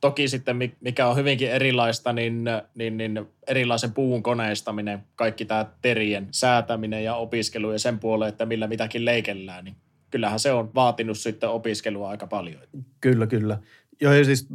toki 0.00 0.28
sitten, 0.28 0.56
mikä 0.80 1.06
on 1.06 1.16
hyvinkin 1.16 1.50
erilaista, 1.50 2.12
niin, 2.12 2.44
niin, 2.74 2.96
niin 2.96 3.26
erilaisen 3.46 3.92
puun 3.92 4.22
koneistaminen, 4.22 5.04
kaikki 5.16 5.44
tämä 5.44 5.66
terien 5.82 6.28
säätäminen 6.30 7.04
ja 7.04 7.14
opiskelu 7.14 7.72
ja 7.72 7.78
sen 7.78 7.98
puoleen, 7.98 8.28
että 8.28 8.46
millä 8.46 8.66
mitäkin 8.66 9.04
leikellään, 9.04 9.64
niin 9.64 9.76
kyllähän 10.14 10.40
se 10.40 10.52
on 10.52 10.74
vaatinut 10.74 11.18
sitten 11.18 11.48
opiskelua 11.48 12.08
aika 12.08 12.26
paljon. 12.26 12.60
Kyllä, 13.00 13.26
kyllä. 13.26 13.58
Joo, 14.00 14.12
ja 14.12 14.24
siis 14.24 14.48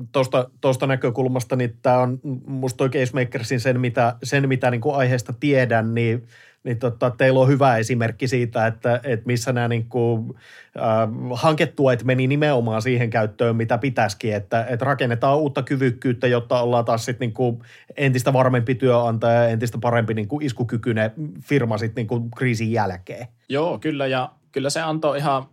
tuosta 0.61 0.87
näkökulmasta, 0.87 1.55
niin 1.55 1.77
tämä 1.81 1.97
on 1.97 2.19
musta 2.47 2.77
toi 2.77 2.89
Casemakersin 2.89 3.59
sen, 3.59 3.79
mitä, 3.79 4.15
sen, 4.23 4.49
mitä 4.49 4.71
niin 4.71 4.81
kuin 4.81 4.95
aiheesta 4.95 5.33
tiedän, 5.39 5.93
niin 5.93 6.27
niin 6.63 6.79
tota, 6.79 7.11
teillä 7.11 7.39
on 7.39 7.47
hyvä 7.47 7.77
esimerkki 7.77 8.27
siitä, 8.27 8.67
että, 8.67 8.99
että 9.03 9.25
missä 9.25 9.53
nämä 9.53 9.67
niin 9.67 9.89
kuin, 9.89 10.33
äh, 10.77 11.09
hanketuet 11.31 12.03
meni 12.03 12.27
nimenomaan 12.27 12.81
siihen 12.81 13.09
käyttöön, 13.09 13.55
mitä 13.55 13.77
pitäisikin, 13.77 14.35
että, 14.35 14.65
että 14.69 14.85
rakennetaan 14.85 15.37
uutta 15.37 15.63
kyvykkyyttä, 15.63 16.27
jotta 16.27 16.61
ollaan 16.61 16.85
taas 16.85 17.05
sit 17.05 17.19
niin 17.19 17.33
kuin 17.33 17.59
entistä 17.97 18.33
varmempi 18.33 18.75
työnantaja 18.75 19.43
ja 19.43 19.49
entistä 19.49 19.77
parempi 19.81 20.13
niin 20.13 20.27
kuin 20.27 20.45
iskukykyinen 20.45 21.11
firma 21.41 21.77
sit 21.77 21.95
niin 21.95 22.07
kuin 22.07 22.31
kriisin 22.31 22.71
jälkeen. 22.71 23.27
Joo, 23.49 23.79
kyllä, 23.79 24.07
ja 24.07 24.31
kyllä 24.51 24.69
se 24.69 24.81
antoi 24.81 25.17
ihan 25.17 25.45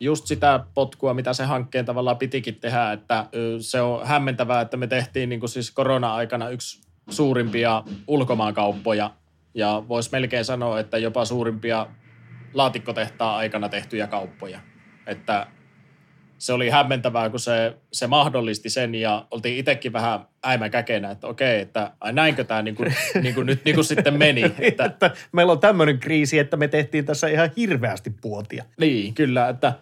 just 0.00 0.26
sitä 0.26 0.64
potkua, 0.74 1.14
mitä 1.14 1.32
se 1.32 1.44
hankkeen 1.44 1.84
tavallaan 1.84 2.18
pitikin 2.18 2.54
tehdä, 2.54 2.92
että 2.92 3.26
se 3.60 3.80
on 3.80 4.06
hämmentävää, 4.06 4.60
että 4.60 4.76
me 4.76 4.86
tehtiin 4.86 5.28
niin 5.28 5.40
kuin 5.40 5.50
siis 5.50 5.70
korona-aikana 5.70 6.48
yksi 6.48 6.82
suurimpia 7.10 7.82
ulkomaankauppoja 8.06 9.10
ja 9.54 9.82
voisi 9.88 10.10
melkein 10.12 10.44
sanoa, 10.44 10.80
että 10.80 10.98
jopa 10.98 11.24
suurimpia 11.24 11.86
laatikkotehtaa 12.54 13.36
aikana 13.36 13.68
tehtyjä 13.68 14.06
kauppoja. 14.06 14.60
Että 15.06 15.46
se 16.44 16.52
oli 16.52 16.70
hämmentävää, 16.70 17.30
kun 17.30 17.40
se, 17.40 17.76
se 17.92 18.06
mahdollisti 18.06 18.70
sen 18.70 18.94
ja 18.94 19.26
oltiin 19.30 19.58
itsekin 19.58 19.92
vähän 19.92 20.26
käkenä, 20.70 21.10
että 21.10 21.26
okei, 21.26 21.60
että 21.60 21.92
ai 22.00 22.12
näinkö 22.12 22.44
tämä 22.44 22.62
niin 22.62 22.74
kuin, 22.74 22.94
niin 23.22 23.34
kuin 23.34 23.46
nyt 23.46 23.64
niin 23.64 23.74
kuin 23.74 23.84
sitten 23.84 24.14
meni. 24.14 24.54
Että, 24.58 24.84
että 24.84 25.10
meillä 25.32 25.52
on 25.52 25.60
tämmöinen 25.60 25.98
kriisi, 25.98 26.38
että 26.38 26.56
me 26.56 26.68
tehtiin 26.68 27.04
tässä 27.04 27.28
ihan 27.28 27.50
hirveästi 27.56 28.10
puotia. 28.20 28.64
Niin, 28.80 29.14
kyllä, 29.14 29.48
että 29.48 29.72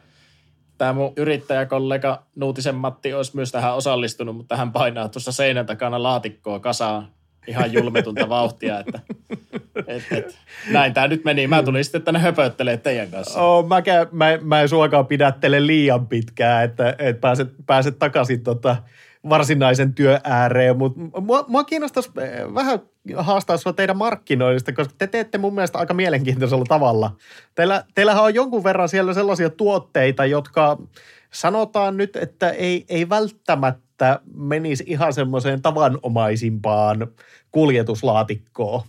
tämä 0.78 0.92
mun 0.92 1.12
yrittäjäkollega 1.16 2.22
Nuutisen 2.36 2.74
Matti 2.74 3.14
olisi 3.14 3.36
myös 3.36 3.52
tähän 3.52 3.74
osallistunut, 3.74 4.36
mutta 4.36 4.56
hän 4.56 4.72
painaa 4.72 5.08
tuossa 5.08 5.32
seinän 5.32 5.66
takana 5.66 6.02
laatikkoa 6.02 6.60
kasaan 6.60 7.08
ihan 7.46 7.72
julmetunta 7.72 8.28
vauhtia, 8.28 8.80
että 8.80 9.00
et, 9.86 10.02
et, 10.10 10.38
näin 10.70 10.94
tämä 10.94 11.08
nyt 11.08 11.24
meni. 11.24 11.46
Mä 11.46 11.62
tulin 11.62 11.84
sitten 11.84 12.02
tänne 12.02 12.20
höpöttelemään 12.20 12.80
teidän 12.80 13.10
kanssa. 13.10 13.42
Oh, 13.42 13.66
mä, 13.68 13.82
mä, 14.12 14.38
mä 14.40 14.60
en 14.60 14.68
suokaan 14.68 15.06
pidättele 15.06 15.66
liian 15.66 16.06
pitkään, 16.06 16.64
että, 16.64 16.94
että 16.98 17.20
pääset, 17.20 17.48
pääset 17.66 17.98
takaisin 17.98 18.42
tota 18.42 18.76
varsinaisen 19.28 19.94
työ 19.94 20.20
ääreen, 20.24 20.78
mutta 20.78 21.20
mua, 21.20 21.44
mua 21.48 21.64
kiinnostaisi 21.64 22.10
eh, 22.20 22.54
vähän 22.54 22.78
haastaa 23.16 23.56
sinua 23.56 23.72
teidän 23.72 23.96
markkinoinnista, 23.96 24.72
koska 24.72 24.94
te 24.98 25.06
teette 25.06 25.38
mun 25.38 25.54
mielestä 25.54 25.78
aika 25.78 25.94
mielenkiintoisella 25.94 26.64
tavalla. 26.68 27.16
Teillä, 27.54 27.84
teillähän 27.94 28.24
on 28.24 28.34
jonkun 28.34 28.64
verran 28.64 28.88
siellä 28.88 29.14
sellaisia 29.14 29.50
tuotteita, 29.50 30.26
jotka 30.26 30.78
sanotaan 31.32 31.96
nyt, 31.96 32.16
että 32.16 32.50
ei, 32.50 32.84
ei 32.88 33.08
välttämättä 33.08 33.91
menisi 34.34 34.84
ihan 34.86 35.12
semmoiseen 35.12 35.62
tavanomaisimpaan 35.62 37.06
kuljetuslaatikkoon. 37.50 38.82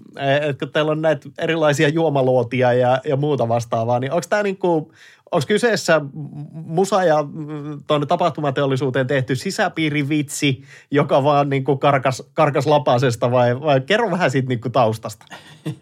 Että 0.50 0.66
teillä 0.66 0.92
on 0.92 1.02
näitä 1.02 1.30
erilaisia 1.38 1.90
juomaluotia 1.90 2.74
ja, 2.74 3.02
ja 3.06 3.16
muuta 3.16 3.48
vastaavaa, 3.48 4.00
niin 4.00 4.12
onko 4.12 4.26
tämä 4.30 4.44
niinku, 4.44 4.92
onko 5.32 5.46
kyseessä 5.48 6.02
musa- 6.54 7.04
ja 7.04 7.26
tuonne 7.88 8.08
tapahtumateollisuuteen 8.08 9.08
tehty 9.08 9.36
sisäpiirivitsi, 9.36 10.64
joka 10.92 11.24
vaan 11.24 11.50
niinku 11.50 11.78
karkas, 11.78 12.24
karkas 12.34 12.68
lapasesta 12.68 13.32
vai, 13.32 13.62
vai 13.62 13.82
kerro 13.82 14.12
vähän 14.12 14.32
siitä 14.32 14.48
niinku 14.48 14.70
taustasta? 14.70 15.26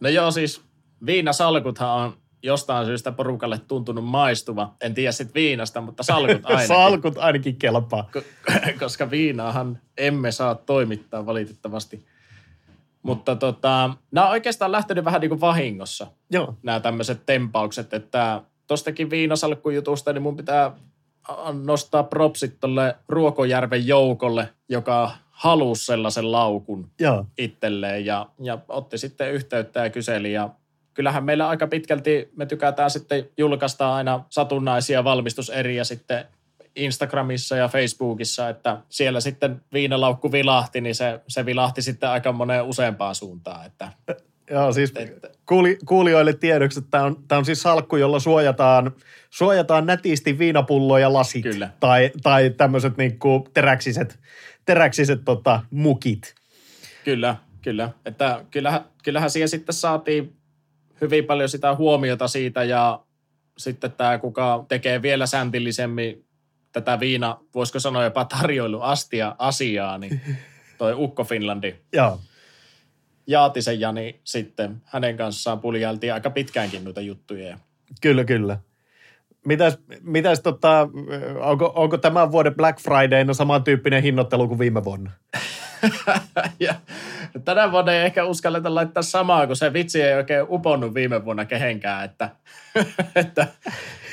No 0.00 0.08
joo, 0.08 0.30
siis 0.30 0.60
viinasalkuthan 1.06 1.90
on 1.90 2.12
jostain 2.44 2.86
syystä 2.86 3.12
porukalle 3.12 3.58
tuntunut 3.58 4.04
maistuva. 4.04 4.74
En 4.80 4.94
tiedä 4.94 5.12
sitten 5.12 5.34
viinasta, 5.34 5.80
mutta 5.80 6.02
salkut 6.02 6.44
ainakin. 6.46 6.68
salkut 6.68 7.18
ainakin 7.18 7.56
kelpaa. 7.56 8.10
Koska 8.80 9.10
viinaahan 9.10 9.78
emme 9.96 10.32
saa 10.32 10.54
toimittaa 10.54 11.26
valitettavasti. 11.26 12.06
Mutta 13.02 13.36
tota, 13.36 13.90
nämä 14.10 14.26
on 14.26 14.32
oikeastaan 14.32 14.72
lähtenyt 14.72 15.04
vähän 15.04 15.20
niin 15.20 15.28
kuin 15.28 15.40
vahingossa, 15.40 16.06
Joo. 16.30 16.54
nämä 16.62 16.80
tämmöiset 16.80 17.26
tempaukset, 17.26 17.94
että 17.94 18.42
tostakin 18.66 19.10
viinasalkkujutusta, 19.10 20.12
niin 20.12 20.22
mun 20.22 20.36
pitää 20.36 20.72
nostaa 21.64 22.02
propsit 22.02 22.60
tuolle 22.60 22.96
Ruokojärven 23.08 23.86
joukolle, 23.86 24.48
joka 24.68 25.10
halusi 25.30 25.84
sellaisen 25.84 26.32
laukun 26.32 26.90
Joo. 27.00 27.26
itselleen 27.38 28.06
ja, 28.06 28.26
ja 28.40 28.58
otti 28.68 28.98
sitten 28.98 29.32
yhteyttä 29.32 29.80
ja 29.80 29.90
kyseli 29.90 30.32
ja 30.32 30.50
kyllähän 30.94 31.24
meillä 31.24 31.48
aika 31.48 31.66
pitkälti 31.66 32.28
me 32.36 32.46
tykätään 32.46 32.90
sitten 32.90 33.28
julkaista 33.38 33.94
aina 33.94 34.24
satunnaisia 34.30 35.04
valmistuseriä 35.04 35.84
sitten 35.84 36.24
Instagramissa 36.76 37.56
ja 37.56 37.68
Facebookissa, 37.68 38.48
että 38.48 38.78
siellä 38.88 39.20
sitten 39.20 39.60
viinalaukku 39.72 40.32
vilahti, 40.32 40.80
niin 40.80 40.94
se, 40.94 41.20
se 41.28 41.46
vilahti 41.46 41.82
sitten 41.82 42.08
aika 42.08 42.32
moneen 42.32 42.64
useampaan 42.64 43.14
suuntaan. 43.14 43.66
Että, 43.66 43.92
Joo, 44.50 44.72
siis 44.72 44.92
että, 44.96 45.28
kuuli, 45.46 45.78
kuulijoille 45.86 46.32
tiedoksi, 46.32 46.78
että 46.78 46.90
tämä 46.90 47.04
on, 47.04 47.16
tämä 47.28 47.38
on 47.38 47.44
siis 47.44 47.62
salkku, 47.62 47.96
jolla 47.96 48.20
suojataan, 48.20 48.92
suojataan 49.30 49.86
nätisti 49.86 50.38
viinapullo 50.38 50.98
ja 50.98 51.12
lasit. 51.12 51.42
Kyllä. 51.42 51.70
Tai, 51.80 52.10
tai 52.22 52.50
tämmöiset 52.50 52.96
niin 52.96 53.18
kuin 53.18 53.44
teräksiset, 53.54 54.20
teräksiset 54.64 55.20
tota, 55.24 55.60
mukit. 55.70 56.34
Kyllä, 57.04 57.36
kyllä. 57.62 57.90
Että 58.04 58.44
kyllähän, 58.50 58.84
kyllähän 59.02 59.30
siihen 59.30 59.48
sitten 59.48 59.74
saatiin 59.74 60.36
hyvin 61.00 61.24
paljon 61.24 61.48
sitä 61.48 61.74
huomiota 61.74 62.28
siitä 62.28 62.64
ja 62.64 63.00
sitten 63.58 63.92
tämä, 63.92 64.18
kuka 64.18 64.64
tekee 64.68 65.02
vielä 65.02 65.26
säntillisemmin 65.26 66.24
tätä 66.72 67.00
viina, 67.00 67.38
voisiko 67.54 67.80
sanoa 67.80 68.04
jopa 68.04 68.24
tarjoiluastia 68.24 69.34
asiaa, 69.38 69.98
niin 69.98 70.20
toi 70.78 70.94
Ukko 70.96 71.24
Finlandi. 71.24 71.74
Joo. 71.92 72.20
Jaatisen 73.26 73.80
Jani 73.80 74.20
sitten, 74.24 74.82
hänen 74.84 75.16
kanssaan 75.16 75.60
puljailtiin 75.60 76.14
aika 76.14 76.30
pitkäänkin 76.30 76.84
noita 76.84 77.00
juttuja. 77.00 77.58
Kyllä, 78.00 78.24
kyllä. 78.24 78.58
Mitäs, 79.46 79.78
mitäs 80.00 80.40
tota, 80.40 80.88
onko, 81.40 81.72
onko 81.74 81.98
tämän 81.98 82.32
vuoden 82.32 82.54
Black 82.54 82.80
Fridayna 82.80 83.34
samantyyppinen 83.34 84.02
hinnoittelu 84.02 84.48
kuin 84.48 84.58
viime 84.58 84.84
vuonna? 84.84 85.10
ja 86.60 86.74
tänä 87.44 87.72
vuonna 87.72 87.92
ei 87.92 88.04
ehkä 88.04 88.24
uskalleta 88.24 88.74
laittaa 88.74 89.02
samaa, 89.02 89.46
kun 89.46 89.56
se 89.56 89.72
vitsi 89.72 90.02
ei 90.02 90.14
oikein 90.14 90.46
uponnut 90.48 90.94
viime 90.94 91.24
vuonna 91.24 91.44
kehenkään, 91.44 92.04
että, 92.04 92.30
että 93.16 93.46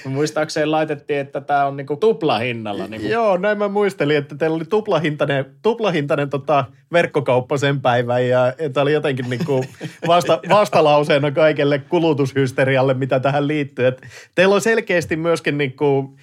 muistaakseni 0.10 0.66
laitettiin, 0.66 1.20
että 1.20 1.42
tämä 1.42 1.66
on 1.66 1.78
niinku 1.78 1.96
tuplahinnalla. 1.96 2.88
Niinku. 2.88 3.08
Joo, 3.08 3.38
näin 3.38 3.58
mä 3.58 3.68
muistelin, 3.68 4.18
että 4.18 4.36
teillä 4.36 4.56
oli 4.56 4.66
tuplahintainen, 4.66 5.46
tuplahintainen 5.62 6.30
tota 6.30 6.66
verkkokauppa 6.92 7.58
sen 7.58 7.82
päivän 7.82 8.28
ja 8.28 8.54
tämä 8.74 8.82
oli 8.82 8.94
jotenkin 8.94 9.30
niinku 9.30 9.66
vasta, 10.08 10.40
vastalauseena 10.50 11.32
kaikelle 11.32 11.80
kulutushysterialle, 11.80 12.94
mitä 12.94 13.20
tähän 13.20 13.48
liittyy. 13.48 13.88
Et 13.88 14.02
teillä 14.36 14.56
on 14.56 14.62
selkeästi 14.62 15.16
myöskin 15.16 15.58
niinku, 15.58 16.18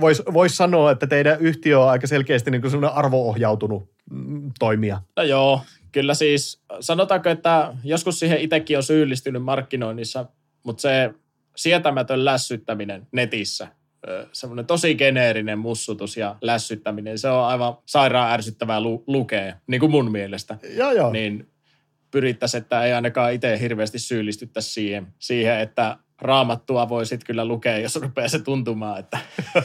voisi 0.00 0.22
vois 0.32 0.56
sanoa, 0.56 0.90
että 0.90 1.06
teidän 1.06 1.40
yhtiö 1.40 1.80
on 1.80 1.90
aika 1.90 2.06
selkeästi 2.06 2.50
niinku 2.50 2.70
sellainen 2.70 2.98
arvoohjautunut 2.98 3.93
mm, 4.10 4.52
toimija. 4.58 5.00
No 5.16 5.22
joo, 5.22 5.60
Kyllä 5.94 6.14
siis, 6.14 6.62
sanotaanko, 6.80 7.28
että 7.28 7.74
joskus 7.84 8.18
siihen 8.18 8.40
itsekin 8.40 8.76
on 8.76 8.82
syyllistynyt 8.82 9.42
markkinoinnissa, 9.42 10.26
mutta 10.62 10.80
se 10.80 11.14
sietämätön 11.56 12.24
lässyttäminen 12.24 13.06
netissä, 13.12 13.68
semmoinen 14.32 14.66
tosi 14.66 14.94
geneerinen 14.94 15.58
mussutus 15.58 16.16
ja 16.16 16.36
lässyttäminen, 16.40 17.18
se 17.18 17.28
on 17.28 17.44
aivan 17.44 17.76
sairaan 17.86 18.32
ärsyttävää 18.32 18.80
lu- 18.80 19.04
lukea, 19.06 19.56
niin 19.66 19.80
kuin 19.80 19.90
mun 19.90 20.10
mielestä. 20.10 20.58
Joo, 20.76 20.92
joo. 20.92 21.12
Niin 21.12 21.48
pyrittäisiin, 22.10 22.62
että 22.62 22.84
ei 22.84 22.92
ainakaan 22.92 23.32
itse 23.32 23.60
hirveästi 23.60 23.98
syyllistyttäisi 23.98 24.72
siihen, 24.72 25.06
siihen 25.18 25.60
että 25.60 25.96
raamattua 26.20 26.88
voi 26.88 27.06
sitten 27.06 27.26
kyllä 27.26 27.44
lukea, 27.44 27.78
jos 27.78 27.96
rupeaa 27.96 28.28
se 28.28 28.38
tuntumaan, 28.38 28.98
että 29.00 29.18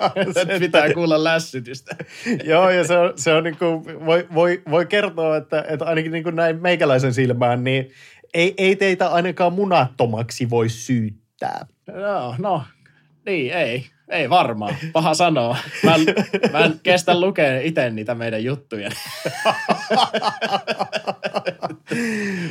pitää 0.60 0.94
kuulla 0.94 1.24
lässytystä. 1.24 1.96
Joo, 2.44 2.70
ja 2.70 2.84
se 2.84 2.98
on, 2.98 3.12
se 3.16 3.32
on 3.32 3.44
niin 3.44 3.56
kuin, 3.56 3.84
voi, 4.06 4.26
voi, 4.34 4.62
voi 4.70 4.86
kertoa, 4.86 5.36
että, 5.36 5.64
että 5.68 5.84
ainakin 5.84 6.12
niin 6.12 6.24
kuin 6.24 6.36
näin 6.36 6.62
meikäläisen 6.62 7.14
silmään, 7.14 7.64
niin 7.64 7.90
ei, 8.34 8.54
ei 8.58 8.76
teitä 8.76 9.08
ainakaan 9.08 9.52
munattomaksi 9.52 10.50
voi 10.50 10.68
syyttää. 10.68 11.66
No, 11.86 12.34
no, 12.38 12.62
niin, 13.26 13.52
ei. 13.52 13.86
Ei 14.12 14.30
varmaan. 14.30 14.74
Paha 14.92 15.14
sanoa. 15.14 15.56
Mä 15.84 15.94
en, 15.94 16.04
mä 16.52 16.58
en 16.58 16.80
kestä 16.82 17.20
lukea 17.20 17.60
itse 17.60 17.90
niitä 17.90 18.14
meidän 18.14 18.44
juttuja. 18.44 18.90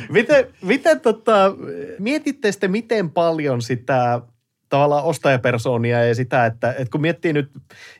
miten, 0.08 0.46
miten 0.62 1.00
tota, 1.00 1.54
mietitte 1.98 2.52
sitten 2.52 2.70
miten 2.70 3.10
paljon 3.10 3.62
sitä 3.62 4.20
tavallaan 4.68 5.04
ostajapersoonia 5.04 6.04
ja 6.04 6.14
sitä, 6.14 6.46
että, 6.46 6.70
että 6.70 6.90
kun 6.90 7.00
miettii 7.00 7.32
nyt, 7.32 7.50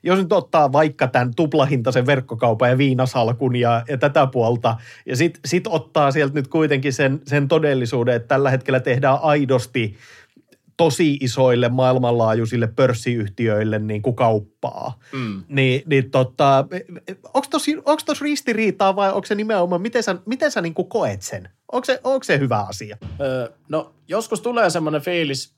jos 0.03 0.19
nyt 0.19 0.33
ottaa 0.33 0.73
vaikka 0.73 1.07
tämän 1.07 1.35
tuplahintaisen 1.35 2.07
verkkokaupan 2.07 2.71
ja 2.71 2.79
viinasalkun 2.79 3.57
ja, 3.57 3.83
ja 3.89 3.99
tätä 3.99 4.27
puolta, 4.27 4.77
ja 5.07 5.17
sitten 5.17 5.41
sit 5.45 5.67
ottaa 5.67 6.11
sieltä 6.11 6.35
nyt 6.35 6.49
kuitenkin 6.49 6.93
sen, 6.93 7.21
sen 7.27 7.49
todellisuuden, 7.49 8.15
että 8.15 8.29
tällä 8.29 8.51
hetkellä 8.51 8.81
tehdään 8.81 9.19
aidosti 9.23 9.97
tosi 10.77 11.19
isoille 11.21 11.69
maailmanlaajuisille 11.69 12.67
pörssiyhtiöille 12.67 13.79
niin 13.79 14.03
kuin 14.03 14.17
kauppaa. 14.17 14.99
Mm. 15.13 15.45
Niin, 15.49 15.83
niin 15.87 16.11
tota, 16.11 16.67
onko 17.35 17.47
tuossa 18.07 18.25
ristiriitaa 18.25 18.97
vai 18.97 19.09
onko 19.13 19.27
se 19.27 19.35
nimenomaan, 19.35 19.83
miten 19.83 20.03
sä, 20.03 20.17
miten 20.27 20.51
sä 20.51 20.61
niin 20.61 20.75
kuin 20.75 20.89
koet 20.89 21.23
sen? 21.23 21.49
Onko 21.73 21.85
se, 21.85 22.01
onko 22.05 22.25
se 22.25 22.39
hyvä 22.39 22.61
asia? 22.61 22.97
Öö, 23.21 23.49
no 23.69 23.95
joskus 24.09 24.41
tulee 24.41 24.71
semmoinen 24.71 25.03
fiilis, 25.03 25.55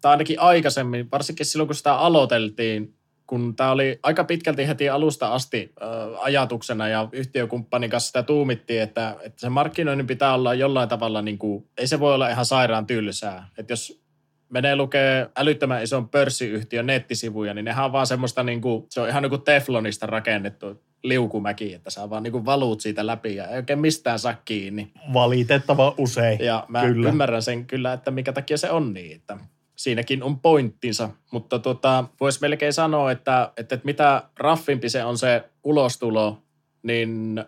tai 0.00 0.10
ainakin 0.10 0.40
aikaisemmin, 0.40 1.10
varsinkin 1.10 1.46
silloin 1.46 1.68
kun 1.68 1.74
sitä 1.74 1.94
aloiteltiin, 1.94 2.94
kun 3.26 3.56
tämä 3.56 3.70
oli 3.70 3.98
aika 4.02 4.24
pitkälti 4.24 4.68
heti 4.68 4.88
alusta 4.88 5.34
asti 5.34 5.72
ö, 5.82 5.84
ajatuksena 6.18 6.88
ja 6.88 7.08
yhtiökumppanin 7.12 7.90
kanssa 7.90 8.06
sitä 8.06 8.22
tuumittiin, 8.22 8.82
että, 8.82 9.16
että 9.22 9.40
se 9.40 9.48
markkinoinnin 9.48 10.06
pitää 10.06 10.34
olla 10.34 10.54
jollain 10.54 10.88
tavalla, 10.88 11.22
niin 11.22 11.38
kuin, 11.38 11.68
ei 11.78 11.86
se 11.86 12.00
voi 12.00 12.14
olla 12.14 12.28
ihan 12.28 12.46
sairaan 12.46 12.86
tylsää. 12.86 13.48
Että 13.58 13.72
jos 13.72 14.05
menee 14.48 14.76
lukee 14.76 15.30
älyttömän 15.36 15.82
ison 15.82 16.08
pörssiyhtiön 16.08 16.86
nettisivuja, 16.86 17.54
niin 17.54 17.64
nehän 17.64 17.84
on 17.84 17.92
vaan 17.92 18.06
semmoista, 18.06 18.42
niin 18.42 18.60
kuin, 18.60 18.86
se 18.90 19.00
on 19.00 19.08
ihan 19.08 19.22
niin 19.22 19.30
kuin 19.30 19.42
teflonista 19.42 20.06
rakennettu 20.06 20.82
liukumäki, 21.02 21.74
että 21.74 21.90
sä 21.90 22.10
vaan 22.10 22.22
niin 22.22 22.32
kuin 22.32 22.44
valuut 22.44 22.80
siitä 22.80 23.06
läpi 23.06 23.36
ja 23.36 23.46
ei 23.46 23.56
oikein 23.56 23.78
mistään 23.78 24.18
saa 24.18 24.34
kiinni. 24.44 24.92
Valitettava 25.12 25.94
usein. 25.98 26.38
Ja 26.44 26.64
mä 26.68 26.82
kyllä. 26.82 27.08
ymmärrän 27.08 27.42
sen 27.42 27.66
kyllä, 27.66 27.92
että 27.92 28.10
mikä 28.10 28.32
takia 28.32 28.56
se 28.56 28.70
on 28.70 28.94
niin, 28.94 29.16
että 29.16 29.38
siinäkin 29.76 30.22
on 30.22 30.40
pointtinsa, 30.40 31.10
mutta 31.32 31.58
tota, 31.58 32.04
voisi 32.20 32.40
melkein 32.40 32.72
sanoa, 32.72 33.10
että, 33.10 33.52
että, 33.56 33.74
että 33.74 33.86
mitä 33.86 34.22
raffimpi 34.38 34.88
se 34.88 35.04
on 35.04 35.18
se 35.18 35.44
ulostulo, 35.64 36.42
niin 36.82 37.44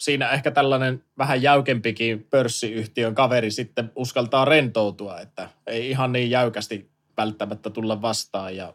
siinä 0.00 0.30
ehkä 0.30 0.50
tällainen 0.50 1.04
vähän 1.18 1.42
jäykempikin 1.42 2.26
pörssiyhtiön 2.30 3.14
kaveri 3.14 3.50
sitten 3.50 3.92
uskaltaa 3.96 4.44
rentoutua, 4.44 5.20
että 5.20 5.48
ei 5.66 5.90
ihan 5.90 6.12
niin 6.12 6.30
jäykästi 6.30 6.90
välttämättä 7.16 7.70
tulla 7.70 8.02
vastaan. 8.02 8.56
Ja, 8.56 8.74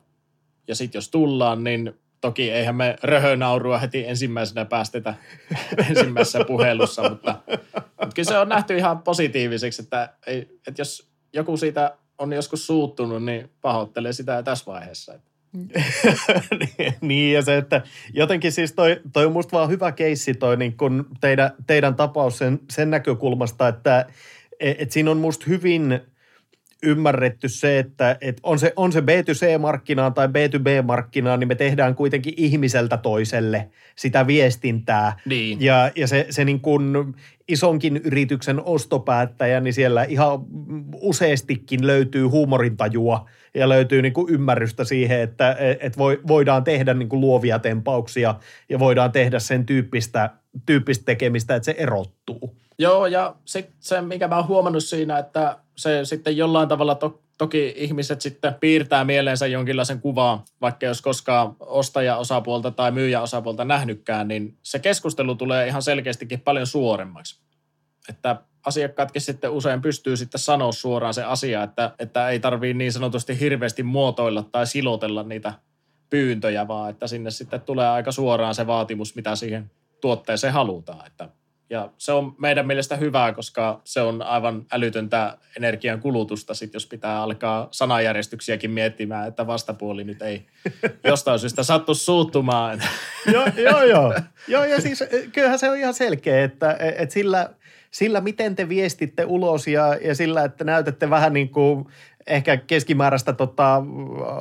ja 0.68 0.76
sitten 0.76 0.98
jos 0.98 1.10
tullaan, 1.10 1.64
niin 1.64 1.94
toki 2.22 2.52
eihän 2.52 2.76
me 2.76 2.96
röhönaurua 3.04 3.78
heti 3.78 4.08
ensimmäisenä 4.08 4.66
päästetä 4.66 5.14
ensimmäisessä 5.90 6.46
puhelussa, 6.48 7.10
mutta, 7.10 7.36
mutta 7.78 8.16
kyllä 8.16 8.30
se 8.30 8.38
on 8.38 8.50
nähty 8.50 8.78
ihan 8.78 9.02
positiiviseksi, 9.02 9.82
että, 9.82 10.14
ei, 10.28 10.60
että 10.68 10.82
jos 10.82 11.10
joku 11.34 11.58
siitä 11.58 11.98
on 12.18 12.34
joskus 12.34 12.68
suuttunut, 12.68 13.24
niin 13.24 13.50
pahoittelee 13.62 14.14
sitä 14.14 14.44
tässä 14.44 14.66
vaiheessa. 14.66 15.14
Että 15.14 15.32
niin 17.02 17.34
ja 17.34 17.42
se, 17.42 17.58
että 17.58 17.82
jotenkin 18.14 18.52
siis 18.52 18.74
toi, 18.74 19.02
toi 19.14 19.26
on 19.26 19.32
musta 19.32 19.58
vaan 19.58 19.70
hyvä 19.70 19.92
keissi 19.92 20.34
toi 20.34 20.58
niin 20.58 20.78
kun 20.78 21.06
teidän, 21.22 21.52
teidän 21.68 21.96
tapaus 21.96 22.38
sen, 22.38 22.60
sen 22.70 22.90
näkökulmasta, 22.90 23.68
että 23.68 24.06
et, 24.60 24.82
et 24.82 24.92
siinä 24.92 25.12
on 25.12 25.18
musta 25.18 25.46
hyvin 25.48 26.00
ymmärretty 26.86 27.50
se, 27.50 27.80
että 27.80 28.18
et 28.22 28.40
on, 28.44 28.60
se, 28.60 28.74
on 28.76 28.92
se 28.92 29.00
B2C-markkinaa 29.00 30.12
tai 30.12 30.28
B2B-markkinaa, 30.28 31.38
niin 31.38 31.48
me 31.48 31.56
tehdään 31.56 31.96
kuitenkin 31.96 32.34
ihmiseltä 32.38 32.98
toiselle 32.98 33.70
sitä 33.96 34.28
viestintää. 34.28 35.20
Niin. 35.26 35.62
Ja, 35.62 35.92
ja 35.96 36.08
se, 36.08 36.28
se 36.30 36.46
niin 36.46 36.60
kun 36.60 37.16
isonkin 37.48 37.98
yrityksen 37.98 38.62
ostopäättäjä, 38.64 39.60
niin 39.60 39.74
siellä 39.74 40.04
ihan 40.04 40.40
useastikin 41.02 41.88
löytyy 41.88 42.26
huumorintajua– 42.26 43.26
ja 43.56 43.70
löytyy 43.70 44.02
niin 44.02 44.14
kuin 44.14 44.34
ymmärrystä 44.34 44.84
siihen, 44.84 45.22
että 45.22 45.58
et 45.80 45.98
voi, 45.98 46.20
voidaan 46.28 46.64
tehdä 46.64 46.94
niin 46.94 47.10
kuin 47.10 47.22
luovia 47.22 47.60
tempauksia 47.60 48.36
ja 48.70 48.80
voidaan 48.80 49.12
tehdä 49.12 49.40
sen 49.40 49.66
tyyppistä, 49.66 50.30
tyyppistä 50.66 51.06
tekemistä, 51.06 51.56
että 51.56 51.66
se 51.66 51.76
erottuu. 51.78 52.56
Joo, 52.80 53.06
ja 53.06 53.36
sitten 53.46 53.76
se, 53.80 54.02
mikä 54.02 54.28
mä 54.28 54.36
oon 54.36 54.48
huomannut 54.48 54.84
siinä, 54.84 55.18
että 55.18 55.58
se 55.78 56.06
sitten 56.06 56.38
jollain 56.38 56.68
tavalla 56.68 56.96
to, 56.96 57.22
toki 57.38 57.74
ihmiset 57.76 58.22
sitten 58.22 58.54
piirtää 58.54 59.04
mieleensä 59.04 59.48
jonkinlaisen 59.48 60.02
kuvaa, 60.02 60.46
vaikka 60.62 60.86
jos 60.86 61.02
koskaan 61.02 61.56
ostaja-osapuolta 61.60 62.72
tai 62.72 62.92
myyjä-osapuolta 62.92 63.66
nähnytkään, 63.66 64.28
niin 64.28 64.58
se 64.64 64.80
keskustelu 64.80 65.36
tulee 65.36 65.68
ihan 65.68 65.82
selkeästikin 65.82 66.42
paljon 66.42 66.68
suoremmaksi. 66.68 67.40
Että 68.10 68.36
asiakkaatkin 68.66 69.22
sitten 69.22 69.52
usein 69.52 69.82
pystyy 69.82 70.18
sitten 70.18 70.40
sanoa 70.42 70.72
suoraan 70.72 71.14
se 71.14 71.24
asia, 71.24 71.64
että, 71.64 71.92
että 72.00 72.30
ei 72.30 72.40
tarvii 72.40 72.74
niin 72.74 72.94
sanotusti 72.94 73.40
hirveästi 73.40 73.84
muotoilla 73.84 74.44
tai 74.52 74.68
silotella 74.68 75.24
niitä 75.24 75.54
pyyntöjä, 76.10 76.68
vaan 76.68 76.90
että 76.90 77.08
sinne 77.08 77.32
sitten 77.32 77.62
tulee 77.62 77.88
aika 77.88 78.12
suoraan 78.12 78.56
se 78.56 78.68
vaatimus, 78.68 79.16
mitä 79.16 79.36
siihen 79.36 79.72
tuotteeseen 80.02 80.54
halutaan. 80.54 81.08
Että, 81.08 81.30
ja 81.70 81.90
se 81.98 82.12
on 82.12 82.36
meidän 82.38 82.68
mielestä 82.68 82.96
hyvää, 82.96 83.34
koska 83.34 83.82
se 83.84 84.02
on 84.02 84.22
aivan 84.22 84.66
älytöntä 84.72 85.38
energian 85.58 86.00
kulutusta, 86.00 86.54
sit 86.54 86.74
jos 86.74 86.86
pitää 86.86 87.22
alkaa 87.22 87.68
sanajärjestyksiäkin 87.72 88.72
miettimään, 88.72 89.28
että 89.28 89.48
vastapuoli 89.48 90.04
nyt 90.04 90.22
ei 90.22 90.46
jostain 91.04 91.40
syystä 91.40 91.64
sattu 91.64 91.96
suuttumaan. 91.96 92.82
joo, 93.34 93.46
joo, 93.58 93.84
joo. 93.84 94.14
joo, 94.48 94.64
ja 94.64 94.82
siis 94.82 95.04
kyllähän 95.32 95.60
se 95.60 95.70
on 95.70 95.78
ihan 95.78 95.94
selkeä, 95.94 96.44
että, 96.44 96.78
että 96.80 97.14
sillä– 97.14 97.50
sillä, 97.96 98.22
miten 98.22 98.56
te 98.56 98.70
viestitte 98.70 99.26
ulos 99.26 99.68
ja, 99.68 99.96
ja 100.02 100.16
sillä, 100.16 100.44
että 100.44 100.64
näytätte 100.64 101.10
vähän 101.10 101.34
niin 101.34 101.50
kuin 101.50 101.86
ehkä 102.28 102.58
keskimääräistä 102.58 103.34
tota, 103.34 103.84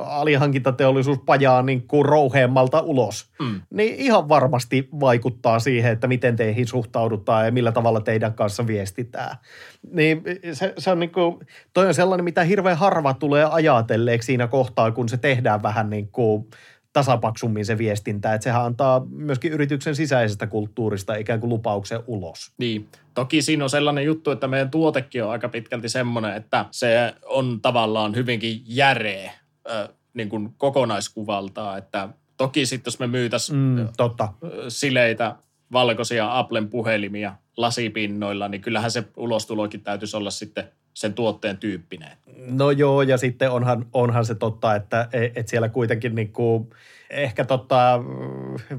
alihankintateollisuuspajaa 0.05 1.61
niin 1.61 1.87
kuin 1.87 2.05
rouheemmalta 2.05 2.79
ulos, 2.81 3.29
mm. 3.41 3.61
niin 3.69 3.95
ihan 3.95 4.29
varmasti 4.29 4.89
vaikuttaa 4.99 5.59
siihen, 5.59 5.91
että 5.91 6.07
miten 6.07 6.35
teihin 6.35 6.67
suhtaudutaan 6.67 7.45
ja 7.45 7.51
millä 7.51 7.71
tavalla 7.71 8.01
teidän 8.01 8.33
kanssa 8.33 8.67
viestitään. 8.67 9.37
Niin 9.91 10.23
se, 10.53 10.73
se 10.77 10.91
on 10.91 10.99
niin 10.99 11.11
kuin, 11.11 11.39
toi 11.73 11.87
on 11.87 11.93
sellainen, 11.93 12.23
mitä 12.23 12.43
hirveän 12.43 12.77
harva 12.77 13.13
tulee 13.13 13.45
ajatelleeksi 13.51 14.25
siinä 14.25 14.47
kohtaa, 14.47 14.91
kun 14.91 15.09
se 15.09 15.17
tehdään 15.17 15.63
vähän 15.63 15.89
niin 15.89 16.07
kuin– 16.07 16.45
tasapaksummin 16.95 17.65
se 17.65 17.77
viestintä, 17.77 18.33
että 18.33 18.43
sehän 18.43 18.65
antaa 18.65 19.05
myöskin 19.09 19.51
yrityksen 19.51 19.95
sisäisestä 19.95 20.47
kulttuurista 20.47 21.15
ikään 21.15 21.39
kuin 21.39 21.49
lupauksen 21.49 21.99
ulos. 22.07 22.53
Niin, 22.57 22.87
toki 23.15 23.41
siinä 23.41 23.63
on 23.63 23.69
sellainen 23.69 24.05
juttu, 24.05 24.31
että 24.31 24.47
meidän 24.47 24.71
tuotekin 24.71 25.23
on 25.23 25.31
aika 25.31 25.49
pitkälti 25.49 25.89
semmoinen, 25.89 26.35
että 26.35 26.65
se 26.71 27.13
on 27.25 27.61
tavallaan 27.61 28.15
hyvinkin 28.15 28.61
järeä 28.65 29.31
äh, 29.71 29.89
niin 30.13 30.29
kuin 30.29 30.53
kokonaiskuvaltaa, 30.57 31.77
että 31.77 32.09
toki 32.37 32.65
sitten 32.65 32.91
jos 32.91 32.99
me 32.99 33.07
myytäisiin 33.07 33.57
mm, 33.57 33.87
totta. 33.97 34.33
sileitä 34.67 35.35
valkoisia 35.71 36.39
Applen 36.39 36.69
puhelimia 36.69 37.35
lasipinnoilla, 37.57 38.47
niin 38.47 38.61
kyllähän 38.61 38.91
se 38.91 39.03
ulostulokin 39.17 39.81
täytyisi 39.81 40.17
olla 40.17 40.31
sitten 40.31 40.63
sen 40.93 41.13
tuotteen 41.13 41.57
tyyppinen. 41.57 42.17
No 42.37 42.71
joo, 42.71 43.01
ja 43.01 43.17
sitten 43.17 43.51
onhan, 43.51 43.85
onhan 43.93 44.25
se 44.25 44.35
totta, 44.35 44.75
että 44.75 45.09
et 45.35 45.47
siellä 45.47 45.69
kuitenkin 45.69 46.15
niin 46.15 46.33
kuin, 46.33 46.69
ehkä 47.09 47.45
totta, 47.45 48.03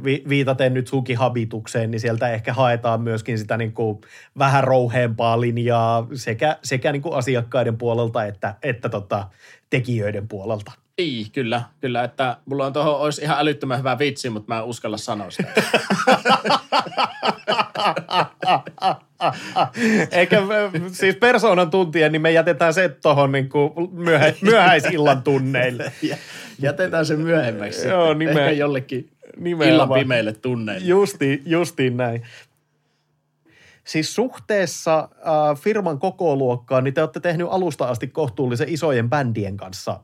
vi, 0.05 0.25
viitaten 0.29 0.75
nyt 0.75 0.87
sunkin 0.87 1.19
habitukseen, 1.19 1.91
niin 1.91 2.01
sieltä 2.01 2.29
ehkä 2.29 2.53
haetaan 2.53 3.01
myöskin 3.01 3.39
sitä 3.39 3.57
niin 3.57 3.73
kuin 3.73 4.01
vähän 4.39 4.65
rouheempaa 4.65 5.41
linjaa 5.41 6.07
sekä, 6.15 6.59
sekä 6.63 6.93
niin 6.93 7.03
kuin 7.03 7.15
asiakkaiden 7.15 7.79
puolelta 7.79 8.25
että, 8.25 8.55
että 8.63 8.89
tota, 8.89 9.29
tekijöiden 9.71 10.29
puolelta. 10.29 10.73
Niin, 10.99 11.31
kyllä, 11.33 11.63
kyllä, 11.81 12.05
että 12.05 12.37
mulla 12.47 12.67
on 12.67 12.73
tuohon 12.73 12.97
olisi 13.01 13.23
ihan 13.23 13.39
älyttömän 13.39 13.79
hyvä 13.79 13.99
vitsi, 13.99 14.31
mutta 14.31 14.55
mä 14.55 14.59
en 14.59 14.65
uskalla 14.65 14.97
sanoa 14.97 15.31
sitä. 15.31 15.53
Eikä 20.11 20.39
siis 20.93 21.17
persoonan 21.17 21.71
tuntien, 21.71 22.13
niin 22.13 22.23
me 22.23 22.31
jätetään 22.33 22.75
se 22.75 22.89
tuohon 22.89 23.33
niin 23.33 23.49
myöhä, 23.93 24.33
myöhäisillan 24.43 25.23
tunneille. 25.23 25.93
Jätetään 26.59 27.07
se 27.07 27.17
myöhemmäksi 27.17 27.89
Joo, 27.89 28.09
sitten. 28.09 28.19
nime- 28.29 28.41
Ehkä 28.41 28.51
jollekin 28.51 29.11
nimenomaan. 29.37 29.71
illan 29.75 30.01
pimeille 30.01 30.33
tunneille. 30.33 30.87
Justi, 30.89 31.43
justiin 31.47 31.97
näin. 31.97 32.23
Siis 33.85 34.15
suhteessa 34.15 34.99
äh, 34.99 35.61
firman 35.61 35.99
kokoluokkaan, 35.99 36.85
niin 36.85 36.95
te 36.95 37.01
olette 37.01 37.21
tehnyt 37.21 37.47
alusta 37.51 37.85
asti 37.89 38.07
kohtuullisen 38.07 38.69
isojen 38.69 39.11
bändien 39.11 39.57
kanssa 39.57 40.01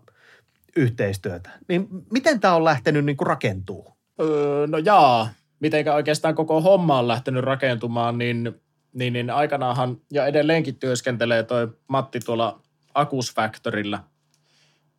yhteistyötä. 0.77 1.51
Niin 1.69 1.89
miten 2.13 2.41
tämä 2.41 2.55
on 2.55 2.65
lähtenyt 2.65 3.05
niin 3.05 3.17
rakentuu? 3.21 3.93
Öö, 4.21 4.67
no 4.67 4.79
jaa, 4.79 5.29
mitenkä 5.61 5.95
oikeastaan 5.95 6.35
koko 6.35 6.61
homma 6.61 6.99
on 6.99 7.09
lähtenyt 7.09 7.45
rakentumaan, 7.45 8.19
niin, 8.19 8.53
niin, 8.93 9.13
niin 9.13 9.31
aikanaanhan 9.31 9.97
ja 10.13 10.27
edelleenkin 10.27 10.77
työskentelee 10.77 11.43
toi 11.43 11.69
Matti 11.89 12.21
tuolla 12.21 12.61
Akus 12.95 13.35
Factorilla, 13.35 14.05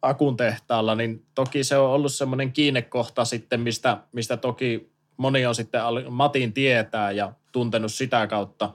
Akun 0.01 0.37
tehtaalla, 0.37 0.95
niin 0.95 1.25
toki 1.35 1.63
se 1.63 1.77
on 1.77 1.89
ollut 1.89 2.13
semmoinen 2.13 2.51
kiinnekohta 2.51 3.25
sitten, 3.25 3.59
mistä, 3.59 3.97
mistä 4.13 4.37
toki 4.37 4.93
moni 5.17 5.45
on 5.45 5.55
sitten 5.55 5.81
Matin 6.09 6.53
tietää 6.53 7.11
ja 7.11 7.33
tuntenut 7.51 7.93
sitä 7.93 8.27
kautta. 8.27 8.73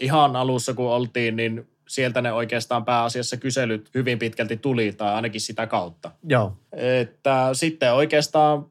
Ihan 0.00 0.36
alussa 0.36 0.74
kun 0.74 0.90
oltiin, 0.90 1.36
niin 1.36 1.71
sieltä 1.92 2.22
ne 2.22 2.32
oikeastaan 2.32 2.84
pääasiassa 2.84 3.36
kyselyt 3.36 3.90
hyvin 3.94 4.18
pitkälti 4.18 4.56
tuli, 4.56 4.92
tai 4.92 5.14
ainakin 5.14 5.40
sitä 5.40 5.66
kautta. 5.66 6.10
Joo. 6.28 6.56
Että 6.72 7.48
sitten 7.52 7.94
oikeastaan 7.94 8.66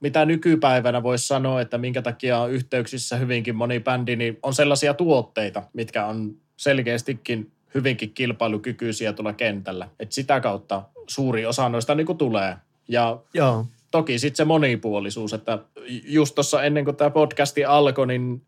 mitä 0.00 0.24
nykypäivänä 0.24 1.02
voisi 1.02 1.26
sanoa, 1.26 1.60
että 1.60 1.78
minkä 1.78 2.02
takia 2.02 2.38
on 2.38 2.50
yhteyksissä 2.50 3.16
hyvinkin 3.16 3.56
moni 3.56 3.80
bändi, 3.80 4.16
niin 4.16 4.38
on 4.42 4.54
sellaisia 4.54 4.94
tuotteita, 4.94 5.62
mitkä 5.72 6.06
on 6.06 6.34
selkeästikin 6.56 7.50
hyvinkin 7.74 8.10
kilpailukykyisiä 8.14 9.12
tuolla 9.12 9.32
kentällä. 9.32 9.88
Et 10.00 10.12
sitä 10.12 10.40
kautta 10.40 10.82
suuri 11.06 11.46
osa 11.46 11.68
noista 11.68 11.94
niin 11.94 12.18
tulee. 12.18 12.56
Ja 12.88 13.18
Joo. 13.34 13.66
toki 13.90 14.18
sitten 14.18 14.36
se 14.36 14.44
monipuolisuus, 14.44 15.32
että 15.32 15.58
just 16.04 16.34
tuossa 16.34 16.62
ennen 16.62 16.84
kuin 16.84 16.96
tämä 16.96 17.10
podcasti 17.10 17.64
alkoi, 17.64 18.06
niin 18.06 18.42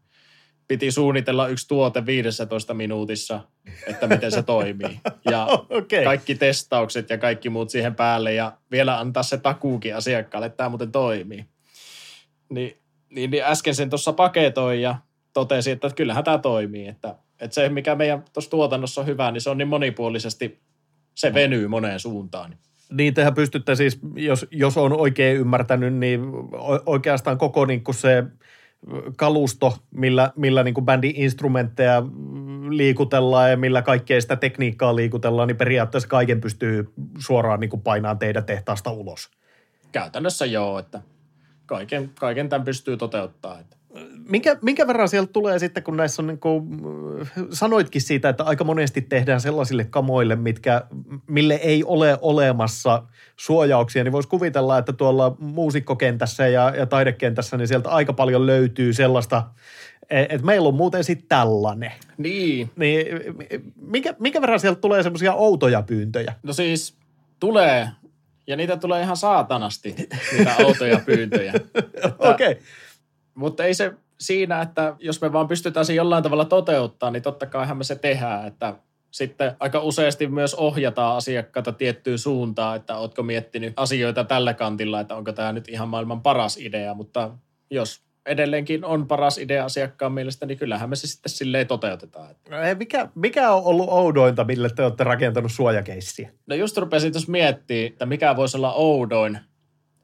piti 0.72 0.90
suunnitella 0.90 1.48
yksi 1.48 1.68
tuote 1.68 2.06
15 2.06 2.74
minuutissa, 2.74 3.40
että 3.87 4.06
miten 4.06 4.32
se 4.32 4.42
toimii. 4.42 5.00
Ja 5.30 5.46
Okei. 5.70 6.04
kaikki 6.04 6.35
testaukset 6.35 7.11
ja 7.11 7.18
kaikki 7.18 7.50
muut 7.50 7.70
siihen 7.70 7.94
päälle 7.94 8.35
ja 8.35 8.52
vielä 8.70 8.98
antaa 8.98 9.22
se 9.22 9.38
takuukin 9.38 9.96
asiakkaalle, 9.96 10.46
että 10.46 10.56
tämä 10.56 10.68
muuten 10.68 10.92
toimii. 10.92 11.44
Niin, 12.48 12.76
niin, 13.11 13.30
niin 13.30 13.44
äsken 13.44 13.74
sen 13.74 13.90
tuossa 13.90 14.12
paketoin 14.12 14.82
ja 14.82 14.96
totesi, 15.32 15.70
että 15.70 15.90
kyllähän 15.96 16.24
tämä 16.24 16.38
toimii. 16.38 16.88
Että, 16.88 17.14
että 17.40 17.54
se, 17.54 17.68
mikä 17.68 17.94
meidän 17.94 18.24
tuossa 18.32 18.50
tuotannossa 18.50 19.00
on 19.00 19.06
hyvä, 19.06 19.30
niin 19.30 19.40
se 19.40 19.50
on 19.50 19.58
niin 19.58 19.68
monipuolisesti, 19.68 20.61
se 21.14 21.35
venyy 21.35 21.68
moneen 21.68 22.00
suuntaan. 22.00 22.56
Niin 22.92 23.14
tehän 23.14 23.35
pystytte 23.35 23.74
siis, 23.74 23.98
jos, 24.16 24.46
jos 24.50 24.76
on 24.76 24.92
oikein 24.92 25.37
ymmärtänyt, 25.37 25.94
niin 25.94 26.20
oikeastaan 26.87 27.38
koko 27.38 27.64
niin 27.64 27.85
kuin 27.85 27.94
se 27.94 28.24
kalusto, 29.16 29.78
millä, 29.90 30.32
millä 30.36 30.62
niin 30.62 30.74
kuin 30.74 30.84
bändin 30.84 31.16
instrumentteja 31.16 32.02
liikutellaan 32.68 33.50
ja 33.50 33.56
millä 33.56 33.82
kaikkea 33.82 34.20
sitä 34.20 34.36
tekniikkaa 34.36 34.96
liikutellaan, 34.96 35.48
niin 35.48 35.56
periaatteessa 35.56 36.08
kaiken 36.08 36.40
pystyy 36.40 36.92
suoraan 37.18 37.60
niin 37.60 37.70
kuin 37.70 37.82
painaa 37.82 38.14
teidän 38.14 38.44
tehtaasta 38.44 38.90
ulos. 38.90 39.30
Käytännössä 39.92 40.46
joo, 40.46 40.78
että 40.78 41.02
kaiken, 41.66 42.10
kaiken 42.20 42.48
tämän 42.48 42.64
pystyy 42.64 42.96
toteuttaa. 42.96 43.58
Että. 43.58 43.76
Minkä, 44.28 44.57
minkä 44.62 44.87
verran 44.87 45.09
sieltä 45.09 45.33
tulee 45.33 45.59
sitten, 45.59 45.83
kun 45.83 45.96
näissä 45.96 46.22
on 46.22 46.26
niin 46.26 46.38
kuin, 46.38 46.81
sanoitkin 47.50 48.02
siitä, 48.02 48.28
että 48.28 48.44
aika 48.44 48.64
monesti 48.64 49.00
tehdään 49.00 49.40
sellaisille 49.40 49.85
kamoille, 49.85 50.37
mitkä, 50.37 50.83
mille 51.26 51.55
ei 51.55 51.85
ole 51.85 52.18
olemassa 52.20 53.02
suojauksia, 53.37 54.05
niin 54.05 54.12
voisi 54.12 54.28
kuvitella, 54.28 54.78
että 54.78 54.92
tuolla 54.92 55.37
muusikkokentässä 55.38 56.46
ja, 56.48 56.72
ja 56.76 56.87
taidekentässä, 56.87 57.57
niin 57.57 57.68
sieltä 57.68 57.88
aika 57.88 58.12
paljon 58.12 58.46
löytyy 58.46 58.92
sellaista, 58.92 59.42
että 60.11 60.46
meillä 60.46 60.68
on 60.68 60.74
muuten 60.74 61.05
sitten 61.05 61.28
tällainen. 61.28 61.92
Niin, 62.18 62.70
Niin 62.76 63.07
minkä, 63.76 64.14
minkä 64.18 64.40
verran 64.40 64.61
sieltä 64.61 64.81
tulee 64.81 65.02
semmoisia 65.02 65.35
outoja 65.35 65.83
pyyntöjä? 65.83 66.35
no 66.42 66.52
siis 66.52 66.96
tulee, 67.40 67.88
ja 68.46 68.57
niitä 68.57 68.76
tulee 68.76 69.02
ihan 69.02 69.16
saatanasti, 69.16 69.94
niitä 70.33 70.55
autoja 70.64 71.00
pyyntöjä. 71.07 71.52
Okei. 72.18 72.52
Okay. 72.52 72.62
Mutta 73.34 73.64
ei 73.64 73.74
se 73.74 73.92
siinä, 74.20 74.62
että 74.62 74.96
jos 74.98 75.20
me 75.20 75.32
vaan 75.32 75.48
pystytään 75.48 75.86
se 75.86 75.94
jollain 75.94 76.22
tavalla 76.22 76.44
toteuttaa, 76.44 77.10
niin 77.10 77.22
totta 77.22 77.46
kaihan 77.46 77.76
me 77.76 77.84
se 77.84 77.96
tehdään, 77.96 78.46
että 78.46 78.74
sitten 79.10 79.56
aika 79.60 79.80
useasti 79.80 80.26
myös 80.26 80.54
ohjataan 80.54 81.16
asiakkaita 81.16 81.72
tiettyyn 81.72 82.18
suuntaan, 82.18 82.76
että 82.76 82.96
ootko 82.96 83.22
miettinyt 83.22 83.72
asioita 83.76 84.24
tällä 84.24 84.54
kantilla, 84.54 85.00
että 85.00 85.16
onko 85.16 85.32
tämä 85.32 85.52
nyt 85.52 85.68
ihan 85.68 85.88
maailman 85.88 86.20
paras 86.20 86.56
idea, 86.56 86.94
mutta 86.94 87.30
jos 87.70 88.02
edelleenkin 88.26 88.84
on 88.84 89.08
paras 89.08 89.38
idea 89.38 89.64
asiakkaan 89.64 90.12
mielestä, 90.12 90.46
niin 90.46 90.58
kyllähän 90.58 90.88
me 90.90 90.96
se 90.96 91.06
sitten 91.06 91.30
silleen 91.30 91.66
toteutetaan. 91.66 92.28
Ei, 92.66 92.74
Mikä, 92.74 93.08
mikä 93.14 93.50
on 93.50 93.64
ollut 93.64 93.88
oudointa, 93.88 94.44
mille 94.44 94.70
te 94.70 94.82
olette 94.82 95.04
rakentanut 95.04 95.52
suojakeissiä? 95.52 96.30
No 96.46 96.54
just 96.54 96.76
rupesin 96.76 97.12
tuossa 97.12 97.32
miettimään, 97.32 97.86
että 97.86 98.06
mikä 98.06 98.36
voisi 98.36 98.56
olla 98.56 98.72
oudoin. 98.72 99.38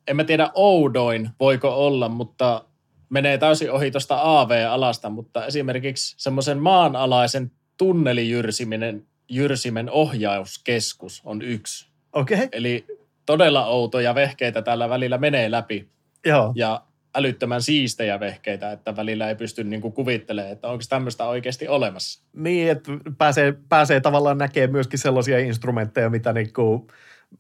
En 0.07 0.17
mä 0.17 0.25
tiedä 0.25 0.51
oudoin, 0.55 1.31
voiko 1.41 1.87
olla, 1.87 2.09
mutta 2.09 2.65
menee 3.11 3.39
täysin 3.39 3.71
ohi 3.71 3.91
tuosta 3.91 4.19
AV-alasta, 4.23 5.11
mutta 5.11 5.47
esimerkiksi 5.47 6.15
semmoisen 6.19 6.59
maanalaisen 6.59 7.51
tunnelijyrsiminen, 7.77 9.07
jyrsimen 9.29 9.91
ohjauskeskus 9.91 11.23
on 11.25 11.43
yksi. 11.43 11.89
Okei, 12.13 12.37
okay. 12.37 12.49
Eli 12.53 12.87
todella 13.27 13.67
outoja 13.67 14.15
vehkeitä 14.15 14.63
tällä 14.63 14.89
välillä 14.89 15.19
menee 15.19 15.51
läpi 15.51 15.89
joo. 16.27 16.53
ja 16.55 16.83
älyttömän 17.15 17.63
siistejä 17.63 18.21
vehkeitä, 18.21 18.73
että 18.73 18.97
välillä 18.97 19.29
ei 19.29 19.35
pysty 19.35 19.65
niinku 19.65 19.91
kuvittelemaan, 19.91 20.53
että 20.53 20.69
onko 20.69 20.85
tämmöistä 20.89 21.25
oikeasti 21.25 21.69
olemassa. 21.69 22.23
Niin, 22.33 22.71
että 22.71 22.93
pääsee, 23.19 23.55
pääsee 23.69 24.01
tavallaan 24.01 24.39
näkemään 24.39 24.73
myöskin 24.73 24.99
sellaisia 24.99 25.39
instrumentteja, 25.39 26.11
mitä, 26.11 26.33
niinku, 26.33 26.87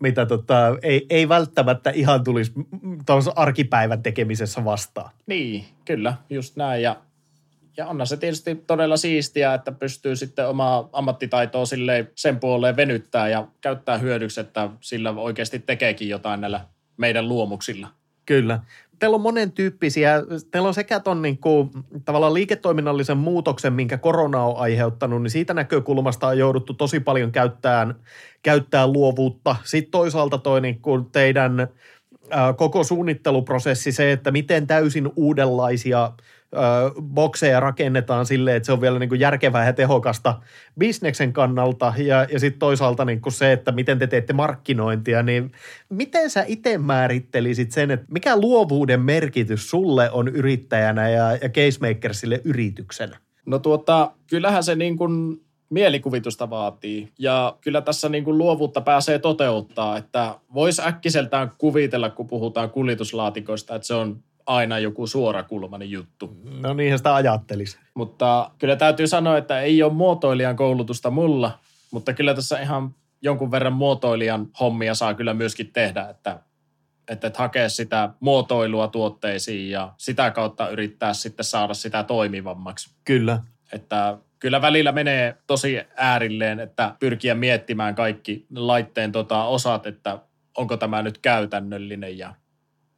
mitä 0.00 0.26
tota, 0.26 0.76
ei, 0.82 1.06
ei 1.10 1.28
välttämättä 1.28 1.90
ihan 1.90 2.24
tulisi 2.24 2.52
arkipäivän 3.36 4.02
tekemisessä 4.02 4.64
vastaan. 4.64 5.10
Niin, 5.26 5.64
kyllä, 5.84 6.14
just 6.30 6.56
näin. 6.56 6.82
Ja, 6.82 6.96
ja 7.76 7.86
onhan 7.86 8.06
se 8.06 8.16
tietysti 8.16 8.54
todella 8.54 8.96
siistiä, 8.96 9.54
että 9.54 9.72
pystyy 9.72 10.16
sitten 10.16 10.48
omaa 10.48 10.88
ammattitaitoa 10.92 11.66
silleen 11.66 12.10
sen 12.14 12.40
puoleen 12.40 12.76
venyttää 12.76 13.28
ja 13.28 13.48
käyttää 13.60 13.98
hyödyksi, 13.98 14.40
että 14.40 14.70
sillä 14.80 15.10
oikeasti 15.10 15.58
tekeekin 15.58 16.08
jotain 16.08 16.40
näillä 16.40 16.60
meidän 16.96 17.28
luomuksilla. 17.28 17.88
Kyllä. 18.28 18.60
Teillä 18.98 19.14
on 19.14 19.20
monen 19.20 19.52
tyyppisiä, 19.52 20.22
teillä 20.50 20.68
on 20.68 20.74
sekä 20.74 21.00
ton 21.00 21.22
niin 21.22 21.38
kuin, 21.38 21.70
tavallaan 22.04 22.34
liiketoiminnallisen 22.34 23.16
muutoksen, 23.16 23.72
minkä 23.72 23.98
korona 23.98 24.44
on 24.44 24.56
aiheuttanut, 24.56 25.22
niin 25.22 25.30
siitä 25.30 25.54
näkökulmasta 25.54 26.26
on 26.26 26.38
jouduttu 26.38 26.74
tosi 26.74 27.00
paljon 27.00 27.32
käyttämään, 27.32 27.94
käyttää 28.42 28.86
luovuutta. 28.86 29.56
Sitten 29.64 29.90
toisaalta 29.90 30.38
toi 30.38 30.60
niin 30.60 30.80
kuin 30.80 31.04
teidän 31.10 31.68
ää, 32.30 32.52
koko 32.52 32.84
suunnitteluprosessi, 32.84 33.92
se, 33.92 34.12
että 34.12 34.30
miten 34.30 34.66
täysin 34.66 35.10
uudenlaisia 35.16 36.12
ää, 36.54 36.90
bokseja 37.00 37.60
rakennetaan 37.60 38.26
silleen, 38.26 38.56
että 38.56 38.66
se 38.66 38.72
on 38.72 38.80
vielä 38.80 38.98
niin 38.98 39.08
kuin 39.08 39.20
järkevää 39.20 39.66
ja 39.66 39.72
tehokasta 39.72 40.34
bisneksen 40.78 41.32
kannalta 41.32 41.92
ja, 41.96 42.26
ja 42.32 42.40
sitten 42.40 42.58
toisaalta 42.58 43.04
niin 43.04 43.20
kuin 43.20 43.32
se, 43.32 43.52
että 43.52 43.72
miten 43.72 43.98
te 43.98 44.06
teette 44.06 44.32
markkinointia, 44.32 45.22
niin 45.22 45.52
miten 45.88 46.30
sä 46.30 46.44
itse 46.46 46.78
määrittelisit 46.78 47.72
sen, 47.72 47.90
että 47.90 48.06
mikä 48.10 48.36
luovuuden 48.36 49.00
merkitys 49.00 49.70
sulle 49.70 50.10
on 50.10 50.28
yrittäjänä 50.28 51.08
ja, 51.08 51.32
ja 51.32 51.48
casemakersille 51.48 52.40
yrityksenä? 52.44 53.18
No 53.46 53.58
tuota, 53.58 54.10
kyllähän 54.26 54.64
se 54.64 54.74
niin 54.74 54.96
kuin 54.96 55.40
mielikuvitusta 55.70 56.50
vaatii 56.50 57.08
ja 57.18 57.56
kyllä 57.60 57.80
tässä 57.80 58.08
niin 58.08 58.24
kuin 58.24 58.38
luovuutta 58.38 58.80
pääsee 58.80 59.18
toteuttaa, 59.18 59.96
että 59.96 60.34
voisi 60.54 60.82
äkkiseltään 60.82 61.52
kuvitella, 61.58 62.10
kun 62.10 62.26
puhutaan 62.26 62.70
kuljetuslaatikoista, 62.70 63.74
että 63.74 63.86
se 63.86 63.94
on 63.94 64.22
aina 64.48 64.78
joku 64.78 65.06
suorakulmainen 65.06 65.90
juttu. 65.90 66.36
No 66.60 66.74
niinhän 66.74 66.98
sitä 66.98 67.14
ajattelisi. 67.14 67.78
Mutta 67.94 68.50
kyllä 68.58 68.76
täytyy 68.76 69.06
sanoa, 69.06 69.38
että 69.38 69.60
ei 69.60 69.82
ole 69.82 69.92
muotoilijan 69.92 70.56
koulutusta 70.56 71.10
mulla, 71.10 71.58
mutta 71.90 72.14
kyllä 72.14 72.34
tässä 72.34 72.60
ihan 72.60 72.94
jonkun 73.22 73.50
verran 73.50 73.72
muotoilijan 73.72 74.46
hommia 74.60 74.94
saa 74.94 75.14
kyllä 75.14 75.34
myöskin 75.34 75.72
tehdä, 75.72 76.08
että, 76.08 76.38
että, 77.08 77.26
että 77.26 77.38
hakea 77.38 77.68
sitä 77.68 78.10
muotoilua 78.20 78.88
tuotteisiin 78.88 79.70
ja 79.70 79.92
sitä 79.98 80.30
kautta 80.30 80.68
yrittää 80.68 81.14
sitten 81.14 81.44
saada 81.44 81.74
sitä 81.74 82.02
toimivammaksi. 82.02 82.90
Kyllä. 83.04 83.40
Että 83.72 84.18
kyllä 84.38 84.62
välillä 84.62 84.92
menee 84.92 85.36
tosi 85.46 85.80
äärilleen, 85.96 86.60
että 86.60 86.94
pyrkiä 87.00 87.34
miettimään 87.34 87.94
kaikki 87.94 88.46
laitteen 88.56 89.12
tota 89.12 89.44
osat, 89.44 89.86
että 89.86 90.18
onko 90.56 90.76
tämä 90.76 91.02
nyt 91.02 91.18
käytännöllinen 91.18 92.18
ja 92.18 92.34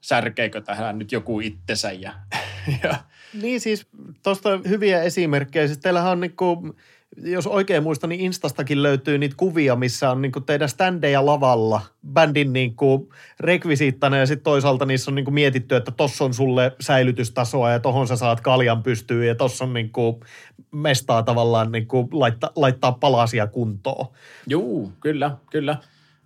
särkeekö 0.00 0.60
tähän 0.60 0.98
nyt 0.98 1.12
joku 1.12 1.40
itsensä. 1.40 1.92
Ja, 1.92 2.12
ja. 2.82 2.94
Niin 3.42 3.60
siis 3.60 3.86
tuosta 4.22 4.60
hyviä 4.68 5.02
esimerkkejä. 5.02 5.66
Siis 5.66 5.78
teillähän 5.78 6.12
on 6.12 6.20
niinku, 6.20 6.76
jos 7.16 7.46
oikein 7.46 7.82
muistan, 7.82 8.10
niin 8.10 8.20
Instastakin 8.20 8.82
löytyy 8.82 9.18
niitä 9.18 9.34
kuvia, 9.38 9.76
missä 9.76 10.10
on 10.10 10.22
niinku 10.22 10.40
teidän 10.40 10.68
standeja 10.68 11.26
lavalla, 11.26 11.80
bändin 12.12 12.52
niinku 12.52 13.12
rekvisiittana 13.40 14.16
ja 14.16 14.26
sitten 14.26 14.44
toisaalta 14.44 14.86
niissä 14.86 15.10
on 15.10 15.14
niinku 15.14 15.30
mietitty, 15.30 15.76
että 15.76 15.90
tossa 15.90 16.24
on 16.24 16.34
sulle 16.34 16.72
säilytystasoa 16.80 17.70
ja 17.70 17.80
tohon 17.80 18.08
sä 18.08 18.16
saat 18.16 18.40
kaljan 18.40 18.82
pystyyn 18.82 19.28
ja 19.28 19.34
tossa 19.34 19.64
on 19.64 19.72
niinku 19.72 20.24
mestaa 20.72 21.22
tavallaan 21.22 21.72
niinku 21.72 22.08
laittaa, 22.12 22.50
laittaa 22.56 22.92
palasia 22.92 23.46
kuntoon. 23.46 24.06
Juu, 24.46 24.92
kyllä, 25.00 25.36
kyllä. 25.50 25.76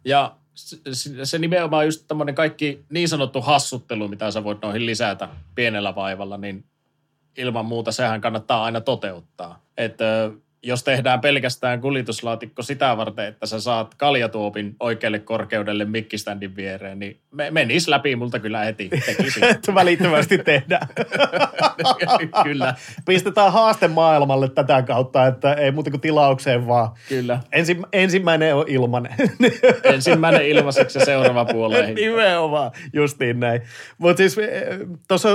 Ja 0.04 0.36
se 1.24 1.38
nimenomaan 1.38 1.84
just 1.84 2.04
tämmöinen 2.08 2.34
kaikki 2.34 2.84
niin 2.90 3.08
sanottu 3.08 3.40
hassuttelu, 3.40 4.08
mitä 4.08 4.30
sä 4.30 4.44
voit 4.44 4.62
noihin 4.62 4.86
lisätä 4.86 5.28
pienellä 5.54 5.94
vaivalla, 5.94 6.36
niin 6.36 6.64
ilman 7.36 7.66
muuta 7.66 7.92
sehän 7.92 8.20
kannattaa 8.20 8.64
aina 8.64 8.80
toteuttaa. 8.80 9.62
Että 9.76 10.30
jos 10.64 10.84
tehdään 10.84 11.20
pelkästään 11.20 11.80
kuljetuslaatikko 11.80 12.62
sitä 12.62 12.96
varten, 12.96 13.26
että 13.26 13.46
sä 13.46 13.60
saat 13.60 13.94
kaljatuopin 13.94 14.76
oikealle 14.80 15.18
korkeudelle 15.18 15.84
mikkiständin 15.84 16.56
viereen, 16.56 16.98
niin 16.98 17.20
me, 17.30 17.50
menisi 17.50 17.90
läpi 17.90 18.16
multa 18.16 18.38
kyllä 18.38 18.64
heti. 18.64 18.90
välittömästi 19.74 20.38
tehdään. 20.38 20.88
kyllä. 22.44 22.74
Pistetään 23.06 23.52
haaste 23.52 23.88
maailmalle 23.88 24.48
tätä 24.48 24.82
kautta, 24.82 25.26
että 25.26 25.54
ei 25.54 25.70
muuta 25.72 25.90
kuin 25.90 26.00
tilaukseen 26.00 26.66
vaan. 26.66 26.90
Kyllä. 27.08 27.40
Ensi, 27.52 27.76
ensimmäinen 27.92 28.54
on 28.54 28.64
ilmanen. 28.68 29.14
ensimmäinen 29.94 30.48
ilmaiseksi 30.48 30.98
ja 30.98 31.04
seuraava 31.04 31.44
puoleen. 31.44 31.94
Nimenomaan, 31.94 32.70
justiin 32.92 33.40
näin. 33.40 33.62
Mutta 33.98 34.16
siis 34.16 34.38
eh, 34.38 34.64
tuossa 35.08 35.28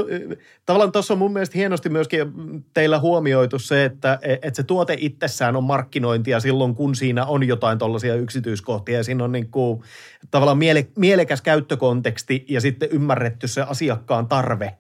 tavallaan 0.66 0.92
tuossa 0.92 1.14
on 1.14 1.18
mun 1.18 1.34
mielestä 1.34 1.58
hienosti 1.58 1.90
myöskin 1.90 2.32
teillä 2.74 3.00
huomioitu 3.00 3.60
se, 3.60 3.86
että 3.86 4.20
et 4.42 4.56
se 4.56 4.64
tuote 4.64 4.96
itse 5.00 5.19
itsessään 5.20 5.56
on 5.56 5.64
markkinointia 5.64 6.40
silloin, 6.40 6.76
kun 6.76 6.96
siinä 6.96 7.26
on 7.26 7.48
jotain 7.48 7.80
tuollaisia 7.80 8.16
yksityiskohtia 8.16 8.98
ja 8.98 9.04
siinä 9.04 9.24
on 9.24 9.32
niin 9.32 9.52
kuin, 9.52 9.82
tavallaan 10.32 10.58
miele, 10.58 10.88
mielekäs 10.96 11.42
käyttökonteksti 11.42 12.46
ja 12.50 12.62
sitten 12.62 12.90
ymmärretty 12.92 13.48
se 13.48 13.62
asiakkaan 13.62 14.28
tarve. 14.28 14.78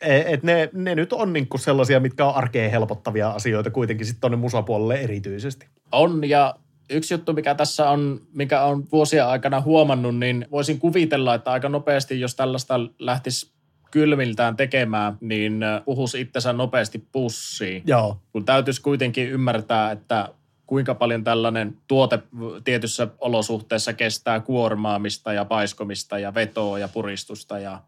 E, 0.00 0.22
et 0.26 0.42
ne, 0.42 0.70
ne 0.72 0.94
nyt 0.94 1.12
on 1.12 1.32
niin 1.32 1.48
kuin 1.48 1.60
sellaisia, 1.60 2.00
mitkä 2.00 2.26
on 2.26 2.34
arkeen 2.34 2.70
helpottavia 2.70 3.30
asioita 3.30 3.70
kuitenkin 3.70 4.06
sitten 4.06 4.20
tuonne 4.20 4.36
musapuolelle 4.36 4.94
erityisesti. 4.94 5.66
On 5.92 6.28
ja 6.28 6.54
yksi 6.90 7.14
juttu, 7.14 7.32
mikä 7.32 7.54
tässä 7.54 7.90
on, 7.90 8.20
mikä 8.32 8.62
on 8.62 8.84
vuosien 8.92 9.26
aikana 9.26 9.60
huomannut, 9.60 10.18
niin 10.18 10.46
voisin 10.50 10.78
kuvitella, 10.78 11.34
että 11.34 11.50
aika 11.50 11.68
nopeasti, 11.68 12.20
jos 12.20 12.34
tällaista 12.34 12.74
lähtisi 12.98 13.52
kylmiltään 13.90 14.56
tekemään, 14.56 15.18
niin 15.20 15.60
puhus 15.84 16.14
itsensä 16.14 16.52
nopeasti 16.52 17.06
pussiin. 17.12 17.82
Joo. 17.86 18.20
Kun 18.32 18.44
täytyisi 18.44 18.82
kuitenkin 18.82 19.28
ymmärtää, 19.28 19.90
että 19.90 20.28
kuinka 20.66 20.94
paljon 20.94 21.24
tällainen 21.24 21.76
tuote 21.88 22.18
tietyssä 22.64 23.08
olosuhteessa 23.18 23.92
kestää 23.92 24.40
kuormaamista 24.40 25.32
ja 25.32 25.44
paiskomista 25.44 26.18
ja 26.18 26.34
vetoa 26.34 26.78
ja 26.78 26.88
puristusta 26.88 27.58
ja 27.58 27.82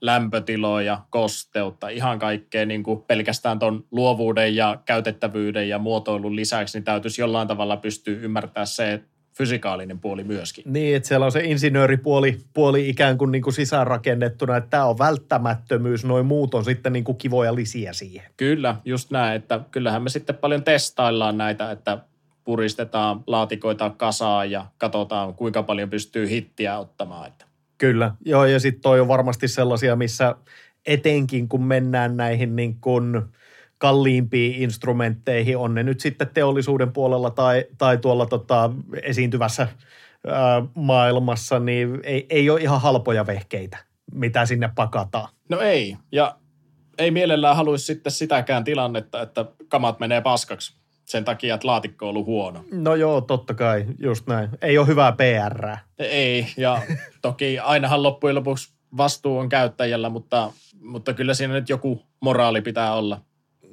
lämpötiloa 0.00 0.82
ja 0.82 1.00
kosteutta, 1.10 1.88
ihan 1.88 2.18
kaikkea 2.18 2.66
niin 2.66 2.82
kuin 2.82 3.02
pelkästään 3.02 3.58
tuon 3.58 3.84
luovuuden 3.90 4.56
ja 4.56 4.78
käytettävyyden 4.84 5.68
ja 5.68 5.78
muotoilun 5.78 6.36
lisäksi, 6.36 6.78
niin 6.78 6.84
täytyisi 6.84 7.20
jollain 7.20 7.48
tavalla 7.48 7.76
pystyä 7.76 8.18
ymmärtämään 8.18 8.66
se, 8.66 8.92
että 8.92 9.08
fysikaalinen 9.36 9.98
puoli 9.98 10.24
myöskin. 10.24 10.64
Niin, 10.66 10.96
että 10.96 11.08
siellä 11.08 11.26
on 11.26 11.32
se 11.32 11.40
insinööripuoli 11.44 12.38
puoli 12.54 12.88
ikään 12.88 13.18
kuin, 13.18 13.32
niin 13.32 13.42
kuin 13.42 13.54
sisäänrakennettuna, 13.54 14.56
että 14.56 14.70
tämä 14.70 14.84
on 14.84 14.98
välttämättömyys, 14.98 16.04
noin 16.04 16.26
muut 16.26 16.54
on 16.54 16.64
sitten 16.64 16.92
niin 16.92 17.04
kuin 17.04 17.18
kivoja 17.18 17.54
lisiä 17.54 17.92
siihen. 17.92 18.30
Kyllä, 18.36 18.76
just 18.84 19.10
näin, 19.10 19.36
että 19.36 19.60
kyllähän 19.70 20.02
me 20.02 20.08
sitten 20.08 20.36
paljon 20.36 20.62
testaillaan 20.64 21.38
näitä, 21.38 21.70
että 21.70 21.98
puristetaan 22.44 23.20
laatikoita 23.26 23.90
kasaan 23.90 24.50
ja 24.50 24.66
katsotaan, 24.78 25.34
kuinka 25.34 25.62
paljon 25.62 25.90
pystyy 25.90 26.28
hittiä 26.28 26.78
ottamaan. 26.78 27.28
Että. 27.28 27.44
Kyllä, 27.78 28.14
joo, 28.24 28.44
ja 28.44 28.60
sitten 28.60 28.82
toi 28.82 29.00
on 29.00 29.08
varmasti 29.08 29.48
sellaisia, 29.48 29.96
missä 29.96 30.34
etenkin 30.86 31.48
kun 31.48 31.64
mennään 31.64 32.16
näihin 32.16 32.56
niin 32.56 32.76
kuin– 32.80 33.22
kalliimpiin 33.78 34.62
instrumentteihin, 34.62 35.58
on 35.58 35.74
ne 35.74 35.82
nyt 35.82 36.00
sitten 36.00 36.28
teollisuuden 36.34 36.92
puolella 36.92 37.30
tai, 37.30 37.64
tai 37.78 37.98
tuolla 37.98 38.26
tota, 38.26 38.70
esiintyvässä 39.02 39.68
ää, 40.26 40.62
maailmassa, 40.74 41.58
niin 41.58 42.00
ei, 42.02 42.26
ei 42.30 42.50
ole 42.50 42.60
ihan 42.60 42.80
halpoja 42.80 43.26
vehkeitä, 43.26 43.78
mitä 44.12 44.46
sinne 44.46 44.70
pakataan. 44.74 45.28
No 45.48 45.60
ei, 45.60 45.96
ja 46.12 46.36
ei 46.98 47.10
mielellään 47.10 47.56
haluaisi 47.56 47.84
sitten 47.84 48.12
sitäkään 48.12 48.64
tilannetta, 48.64 49.22
että 49.22 49.44
kamat 49.68 50.00
menee 50.00 50.20
paskaksi 50.20 50.76
sen 51.04 51.24
takia, 51.24 51.54
että 51.54 51.66
laatikko 51.66 52.06
on 52.06 52.10
ollut 52.10 52.26
huono. 52.26 52.64
No 52.72 52.94
joo, 52.94 53.20
totta 53.20 53.54
kai, 53.54 53.86
just 53.98 54.26
näin. 54.26 54.48
Ei 54.62 54.78
ole 54.78 54.86
hyvää 54.86 55.12
PR. 55.12 55.76
Ei, 55.98 56.46
ja 56.56 56.82
toki 57.22 57.58
ainahan 57.58 58.02
loppujen 58.02 58.36
lopuksi 58.36 58.72
vastuu 58.96 59.38
on 59.38 59.48
käyttäjällä, 59.48 60.08
mutta, 60.08 60.52
mutta 60.80 61.14
kyllä 61.14 61.34
siinä 61.34 61.54
nyt 61.54 61.68
joku 61.68 62.02
moraali 62.20 62.62
pitää 62.62 62.94
olla 62.94 63.20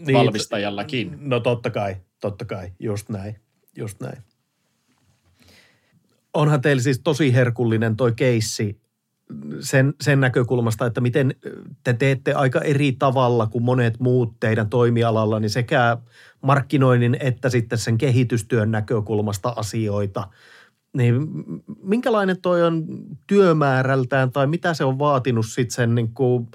niin, 0.05 0.17
valmistajallakin. 0.17 1.17
No 1.19 1.39
totta 1.39 1.69
kai, 1.69 1.95
totta 2.21 2.45
kai, 2.45 2.71
just 2.79 3.09
näin, 3.09 3.35
just 3.77 3.99
näin. 4.01 4.17
Onhan 6.33 6.61
teillä 6.61 6.81
siis 6.81 6.99
tosi 7.03 7.33
herkullinen 7.33 7.95
toi 7.95 8.13
keissi 8.15 8.83
sen, 9.59 9.93
sen 10.01 10.19
näkökulmasta, 10.19 10.85
että 10.85 11.01
miten 11.01 11.35
te 11.83 11.93
teette 11.93 12.33
aika 12.33 12.61
eri 12.61 12.91
tavalla 12.91 13.47
kuin 13.47 13.63
monet 13.63 13.99
muut 13.99 14.39
teidän 14.39 14.69
toimialalla, 14.69 15.39
niin 15.39 15.49
sekä 15.49 15.97
markkinoinnin 16.41 17.17
että 17.19 17.49
sitten 17.49 17.77
sen 17.77 17.97
kehitystyön 17.97 18.71
näkökulmasta 18.71 19.53
asioita. 19.55 20.27
Niin 20.97 21.27
minkälainen 21.83 22.41
toi 22.41 22.63
on 22.63 22.85
työmäärältään 23.27 24.31
tai 24.31 24.47
mitä 24.47 24.73
se 24.73 24.83
on 24.83 24.99
vaatinut 24.99 25.45
sitten 25.45 25.75
sen 25.75 25.95
niin 25.95 26.13
kuin 26.13 26.47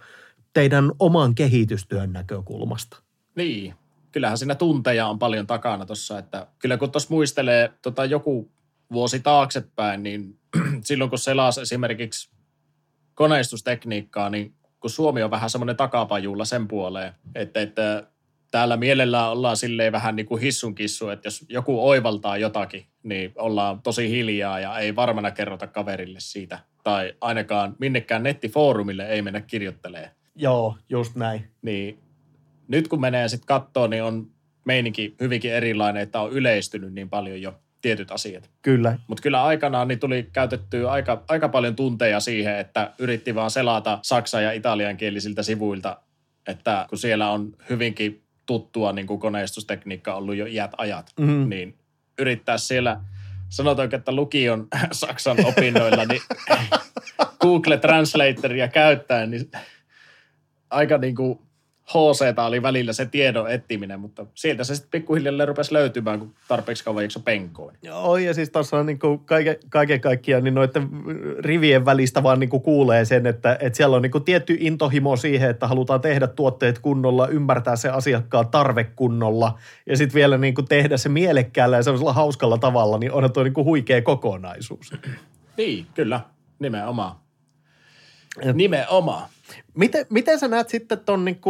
teidän 0.52 0.92
oman 0.98 1.34
kehitystyön 1.34 2.12
näkökulmasta? 2.12 3.02
Niin, 3.38 3.74
kyllähän 4.12 4.38
siinä 4.38 4.54
tunteja 4.54 5.06
on 5.06 5.18
paljon 5.18 5.46
takana 5.46 5.86
tuossa, 5.86 6.18
että 6.18 6.46
kyllä 6.58 6.76
kun 6.76 6.90
tuossa 6.90 7.14
muistelee 7.14 7.72
tota 7.82 8.04
joku 8.04 8.50
vuosi 8.92 9.20
taaksepäin, 9.20 10.02
niin 10.02 10.38
silloin 10.84 11.10
kun 11.10 11.18
selas 11.18 11.58
esimerkiksi 11.58 12.30
koneistustekniikkaa, 13.14 14.30
niin 14.30 14.54
kun 14.80 14.90
Suomi 14.90 15.22
on 15.22 15.30
vähän 15.30 15.50
semmoinen 15.50 15.76
takapajulla 15.76 16.44
sen 16.44 16.68
puoleen, 16.68 17.12
että, 17.34 17.60
että 17.60 18.06
täällä 18.50 18.76
mielellään 18.76 19.30
ollaan 19.30 19.56
silleen 19.56 19.92
vähän 19.92 20.16
niin 20.16 20.26
kuin 20.26 20.40
hissun 20.40 20.74
kissu, 20.74 21.08
että 21.08 21.26
jos 21.26 21.44
joku 21.48 21.88
oivaltaa 21.88 22.36
jotakin, 22.36 22.86
niin 23.02 23.32
ollaan 23.36 23.82
tosi 23.82 24.10
hiljaa 24.10 24.60
ja 24.60 24.78
ei 24.78 24.96
varmana 24.96 25.30
kerrota 25.30 25.66
kaverille 25.66 26.20
siitä. 26.20 26.58
Tai 26.84 27.14
ainakaan 27.20 27.76
minnekään 27.78 28.22
nettifoorumille 28.22 29.06
ei 29.08 29.22
mennä 29.22 29.40
kirjoittelemaan. 29.40 30.10
Joo, 30.34 30.76
just 30.88 31.14
näin. 31.14 31.50
Niin 31.62 32.07
nyt 32.68 32.88
kun 32.88 33.00
menee 33.00 33.28
sitten 33.28 33.46
kattoon, 33.46 33.90
niin 33.90 34.02
on 34.02 34.26
meininki 34.64 35.14
hyvinkin 35.20 35.52
erilainen, 35.52 36.02
että 36.02 36.20
on 36.20 36.32
yleistynyt 36.32 36.92
niin 36.92 37.08
paljon 37.08 37.42
jo 37.42 37.60
tietyt 37.82 38.10
asiat. 38.10 38.50
Kyllä. 38.62 38.98
Mutta 39.08 39.22
kyllä 39.22 39.44
aikanaan 39.44 39.88
niin 39.88 39.98
tuli 39.98 40.28
käytettyä 40.32 40.90
aika, 40.90 41.24
aika 41.28 41.48
paljon 41.48 41.76
tunteja 41.76 42.20
siihen, 42.20 42.58
että 42.58 42.92
yritti 42.98 43.34
vaan 43.34 43.50
selata 43.50 43.98
saksa- 44.02 44.40
ja 44.40 44.52
italiankielisiltä 44.52 45.42
sivuilta, 45.42 45.96
että 46.46 46.86
kun 46.88 46.98
siellä 46.98 47.30
on 47.30 47.56
hyvinkin 47.70 48.22
tuttua 48.46 48.92
niin 48.92 49.06
kuin 49.06 49.20
koneistustekniikka 49.20 50.14
ollut 50.14 50.36
jo 50.36 50.46
iät 50.46 50.70
ajat, 50.78 51.12
mm-hmm. 51.20 51.48
niin 51.48 51.78
yrittää 52.18 52.58
siellä, 52.58 53.00
sanotaanko, 53.48 53.96
että 53.96 54.12
lukion 54.12 54.68
saksan 54.92 55.36
opinnoilla, 55.46 56.04
niin 56.04 56.22
Google 57.40 57.76
Translatoria 57.76 58.68
käyttäen, 58.68 59.30
niin 59.30 59.50
aika 60.70 60.98
niin 60.98 61.14
kuin 61.14 61.38
HC 61.88 62.38
oli 62.46 62.62
välillä 62.62 62.92
se 62.92 63.06
tiedon 63.06 63.50
etsiminen, 63.50 64.00
mutta 64.00 64.26
sieltä 64.34 64.64
se 64.64 64.74
sitten 64.74 64.90
pikkuhiljalleen 64.90 65.48
rupesi 65.48 65.72
löytymään, 65.74 66.18
kun 66.18 66.34
tarpeeksi 66.48 66.84
kauan 66.84 67.04
jakso 67.04 67.20
penkoon. 67.20 67.74
Joo, 67.82 68.16
ja 68.16 68.34
siis 68.34 68.50
tuossa 68.50 68.78
on 68.78 68.86
niin 68.86 68.98
kuin 68.98 69.18
kaiken, 69.18 69.56
kaiken 69.68 70.00
kaikkiaan 70.00 70.44
niin 70.44 70.54
noiden 70.54 70.88
rivien 71.38 71.84
välistä 71.84 72.22
vaan 72.22 72.40
niin 72.40 72.50
kuin 72.50 72.62
kuulee 72.62 73.04
sen, 73.04 73.26
että, 73.26 73.58
että 73.60 73.76
siellä 73.76 73.96
on 73.96 74.02
niin 74.02 74.10
kuin 74.10 74.24
tietty 74.24 74.56
intohimo 74.60 75.16
siihen, 75.16 75.50
että 75.50 75.66
halutaan 75.68 76.00
tehdä 76.00 76.26
tuotteet 76.26 76.78
kunnolla, 76.78 77.28
ymmärtää 77.28 77.76
se 77.76 77.88
asiakkaan 77.88 78.48
tarve 78.48 78.84
kunnolla, 78.84 79.58
ja 79.86 79.96
sitten 79.96 80.14
vielä 80.14 80.38
niin 80.38 80.54
kuin 80.54 80.68
tehdä 80.68 80.96
se 80.96 81.08
mielekkäällä 81.08 81.76
ja 81.76 81.82
sellaisella 81.82 82.12
hauskalla 82.12 82.58
tavalla, 82.58 82.98
niin 82.98 83.12
on 83.12 83.32
tuo 83.32 83.42
niin 83.42 83.54
kuin 83.54 83.64
huikea 83.64 84.02
kokonaisuus. 84.02 84.92
Niin, 85.56 85.86
kyllä, 85.94 86.20
nimenomaan. 86.58 87.27
Nimenomaan. 88.52 89.28
Miten, 89.74 90.06
miten 90.10 90.38
sä 90.38 90.48
näet 90.48 90.68
sitten 90.68 90.98
tuon 90.98 91.24
niin 91.24 91.40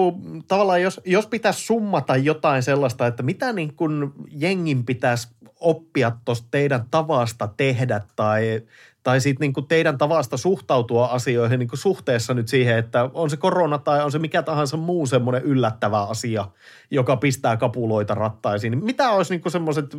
tavallaan, 0.49 0.83
jos, 0.83 1.01
jos 1.05 1.27
pitäisi 1.27 1.61
summata 1.61 2.17
jotain 2.17 2.62
sellaista, 2.62 3.07
että 3.07 3.23
mitä 3.23 3.53
niin 3.53 3.75
kuin 3.75 4.12
jengin 4.31 4.85
pitäisi 4.85 5.29
oppia 5.61 6.12
tuosta 6.25 6.49
teidän 6.51 6.85
tavasta 6.91 7.49
tehdä 7.57 8.01
tai, 8.17 8.62
tai 9.03 9.21
sitten 9.21 9.41
niinku 9.41 9.62
teidän 9.62 9.99
tavasta 9.99 10.37
suhtautua 10.37 11.07
asioihin 11.07 11.59
niinku 11.59 11.77
suhteessa 11.77 12.35
nyt 12.35 12.49
siihen, 12.49 12.79
että 12.79 13.11
on 13.14 13.31
se 13.31 13.37
korona 13.37 13.79
tai 13.79 14.05
on 14.05 14.12
se 14.12 14.19
mikä 14.19 14.43
tahansa 14.43 14.77
muu 14.77 15.07
semmoinen 15.07 15.43
yllättävä 15.43 16.03
asia, 16.03 16.49
joka 16.91 17.17
pistää 17.17 17.57
kapuloita 17.57 18.14
rattaisiin. 18.14 18.71
Niin 18.71 18.85
mitä 18.85 19.11
olisi 19.11 19.35
niinku 19.35 19.51
semmoiset 19.51 19.97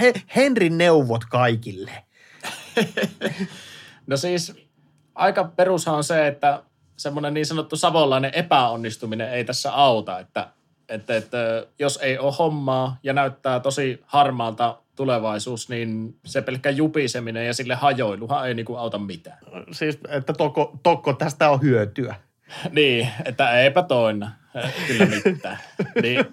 he, 0.00 0.12
Henrin 0.36 0.78
neuvot 0.78 1.24
kaikille? 1.24 1.92
no 4.06 4.16
siis 4.16 4.63
aika 5.14 5.44
perushan 5.44 5.94
on 5.94 6.04
se, 6.04 6.26
että 6.26 6.62
semmoinen 6.96 7.34
niin 7.34 7.46
sanottu 7.46 7.76
savolainen 7.76 8.34
epäonnistuminen 8.34 9.32
ei 9.32 9.44
tässä 9.44 9.72
auta, 9.72 10.18
että, 10.18 10.48
että, 10.88 11.16
että 11.16 11.66
jos 11.78 11.98
ei 12.02 12.18
ole 12.18 12.34
hommaa 12.38 12.96
ja 13.02 13.12
näyttää 13.12 13.60
tosi 13.60 14.00
harmaalta 14.06 14.78
tulevaisuus, 14.96 15.68
niin 15.68 16.16
se 16.24 16.42
pelkkä 16.42 16.70
jupiseminen 16.70 17.46
ja 17.46 17.54
sille 17.54 17.74
hajoiluhan 17.74 18.48
ei 18.48 18.54
niinku 18.54 18.76
auta 18.76 18.98
mitään. 18.98 19.38
Siis, 19.72 19.98
että 20.08 20.32
tokko, 20.32 20.78
tokko 20.82 21.12
tästä 21.12 21.50
on 21.50 21.62
hyötyä. 21.62 22.14
niin, 22.70 23.08
että 23.24 23.60
eipä 23.60 23.82
toina. 23.82 24.30
Kyllä 24.86 25.06
mitään. 25.24 25.58
niin, 26.02 26.24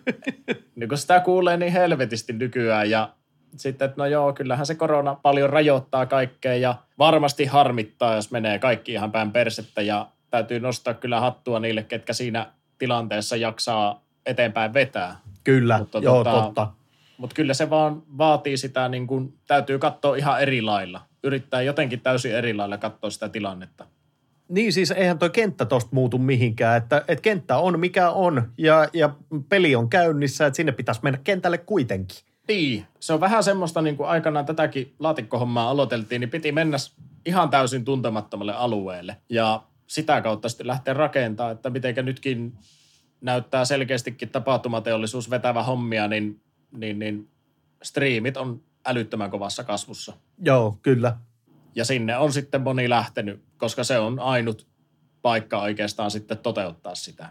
niin 0.75 0.89
kun 0.89 0.97
sitä 0.97 1.19
kuulee 1.19 1.57
niin 1.57 1.71
helvetisti 1.71 2.33
nykyään 2.33 2.89
ja 2.89 3.09
sitten, 3.55 3.85
että 3.85 4.01
no 4.01 4.05
joo, 4.05 4.33
kyllähän 4.33 4.65
se 4.65 4.75
korona 4.75 5.15
paljon 5.15 5.49
rajoittaa 5.49 6.05
kaikkea 6.05 6.55
ja 6.55 6.75
varmasti 6.97 7.45
harmittaa, 7.45 8.15
jos 8.15 8.31
menee 8.31 8.59
kaikki 8.59 8.91
ihan 8.91 9.11
päin 9.11 9.31
persettä 9.31 9.81
ja 9.81 10.07
täytyy 10.29 10.59
nostaa 10.59 10.93
kyllä 10.93 11.19
hattua 11.19 11.59
niille, 11.59 11.83
ketkä 11.83 12.13
siinä 12.13 12.47
tilanteessa 12.77 13.35
jaksaa 13.35 14.01
eteenpäin 14.25 14.73
vetää. 14.73 15.15
Kyllä, 15.43 15.77
mutta 15.77 15.97
joo, 15.97 16.23
tota, 16.23 16.41
totta. 16.41 16.67
Mutta 17.17 17.33
kyllä 17.33 17.53
se 17.53 17.69
vaan 17.69 18.03
vaatii 18.17 18.57
sitä, 18.57 18.89
niin 18.89 19.07
kun, 19.07 19.33
täytyy 19.47 19.79
katsoa 19.79 20.15
ihan 20.15 20.41
eri 20.41 20.61
lailla. 20.61 21.01
Yrittää 21.23 21.61
jotenkin 21.61 22.01
täysin 22.01 22.35
eri 22.35 22.53
lailla 22.53 22.77
katsoa 22.77 23.09
sitä 23.09 23.29
tilannetta. 23.29 23.85
Niin 24.49 24.73
siis 24.73 24.91
eihän 24.91 25.19
tuo 25.19 25.29
kenttä 25.29 25.65
tosta 25.65 25.89
muutu 25.93 26.17
mihinkään, 26.17 26.77
että, 26.77 27.03
että 27.07 27.21
kenttä 27.21 27.57
on 27.57 27.79
mikä 27.79 28.09
on 28.09 28.51
ja, 28.57 28.87
ja 28.93 29.09
peli 29.49 29.75
on 29.75 29.89
käynnissä, 29.89 30.45
että 30.45 30.55
sinne 30.55 30.71
pitäisi 30.71 31.01
mennä 31.03 31.19
kentälle 31.23 31.57
kuitenkin. 31.57 32.17
Niin, 32.47 32.87
se 32.99 33.13
on 33.13 33.19
vähän 33.19 33.43
semmoista 33.43 33.81
niin 33.81 33.97
kuin 33.97 34.09
aikanaan 34.09 34.45
tätäkin 34.45 34.95
laatikkohommaa 34.99 35.69
aloiteltiin, 35.69 36.19
niin 36.19 36.29
piti 36.29 36.51
mennä 36.51 36.77
ihan 37.25 37.49
täysin 37.49 37.85
tuntemattomalle 37.85 38.53
alueelle 38.53 39.17
ja 39.29 39.63
sitä 39.87 40.21
kautta 40.21 40.49
sitten 40.49 40.67
lähteä 40.67 40.93
rakentamaan, 40.93 41.55
että 41.55 41.69
mitenkä 41.69 42.01
nytkin 42.01 42.57
näyttää 43.21 43.65
selkeästikin 43.65 44.29
tapahtumateollisuus 44.29 45.29
vetävä 45.29 45.63
hommia, 45.63 46.07
niin, 46.07 46.41
niin, 46.71 46.99
niin 46.99 47.29
striimit 47.83 48.37
on 48.37 48.63
älyttömän 48.85 49.31
kovassa 49.31 49.63
kasvussa. 49.63 50.13
Joo, 50.37 50.77
kyllä. 50.81 51.17
Ja 51.75 51.85
sinne 51.85 52.17
on 52.17 52.33
sitten 52.33 52.61
moni 52.61 52.89
lähtenyt, 52.89 53.43
koska 53.57 53.83
se 53.83 53.99
on 53.99 54.19
ainut 54.19 54.67
paikka 55.21 55.61
oikeastaan 55.61 56.11
sitten 56.11 56.37
toteuttaa 56.37 56.95
sitä. 56.95 57.29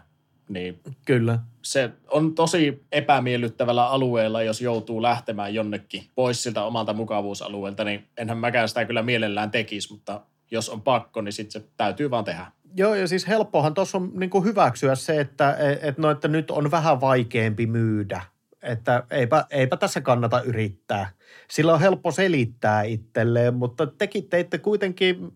Niin 0.53 0.79
Kyllä. 1.05 1.39
Se 1.61 1.89
on 2.07 2.35
tosi 2.35 2.83
epämiellyttävällä 2.91 3.89
alueella, 3.89 4.43
jos 4.43 4.61
joutuu 4.61 5.01
lähtemään 5.01 5.53
jonnekin 5.53 6.03
pois 6.15 6.43
siltä 6.43 6.63
omalta 6.63 6.93
mukavuusalueelta, 6.93 7.83
niin 7.83 8.07
enhän 8.17 8.37
mäkään 8.37 8.67
sitä 8.67 8.85
kyllä 8.85 9.03
mielellään 9.03 9.51
tekisi, 9.51 9.93
mutta 9.93 10.21
jos 10.51 10.69
on 10.69 10.81
pakko, 10.81 11.21
niin 11.21 11.33
sitten 11.33 11.61
se 11.61 11.67
täytyy 11.77 12.11
vaan 12.11 12.23
tehdä. 12.23 12.45
Joo, 12.75 12.95
ja 12.95 13.07
siis 13.07 13.27
helppohan 13.27 13.73
tuossa 13.73 13.97
on 13.97 14.11
niin 14.13 14.43
hyväksyä 14.43 14.95
se, 14.95 15.19
että 15.19 15.57
et, 15.81 15.97
no, 15.97 16.11
että 16.11 16.27
nyt 16.27 16.51
on 16.51 16.71
vähän 16.71 17.01
vaikeampi 17.01 17.67
myydä. 17.67 18.21
Että 18.61 19.03
eipä, 19.11 19.45
eipä 19.49 19.77
tässä 19.77 20.01
kannata 20.01 20.41
yrittää. 20.41 21.09
Sillä 21.51 21.73
on 21.73 21.79
helppo 21.79 22.11
selittää 22.11 22.83
itselleen, 22.83 23.53
mutta 23.53 23.87
tekin 23.87 24.29
teitte 24.29 24.57
kuitenkin, 24.57 25.31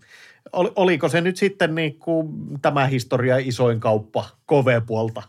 ol, 0.53 0.69
oliko 0.75 1.09
se 1.09 1.21
nyt 1.21 1.37
sitten 1.37 1.75
niin 1.75 1.99
kuin 1.99 2.29
tämä 2.61 2.85
historia 2.85 3.37
isoin 3.37 3.79
kauppa 3.79 4.25
KV-puolta? 4.47 5.23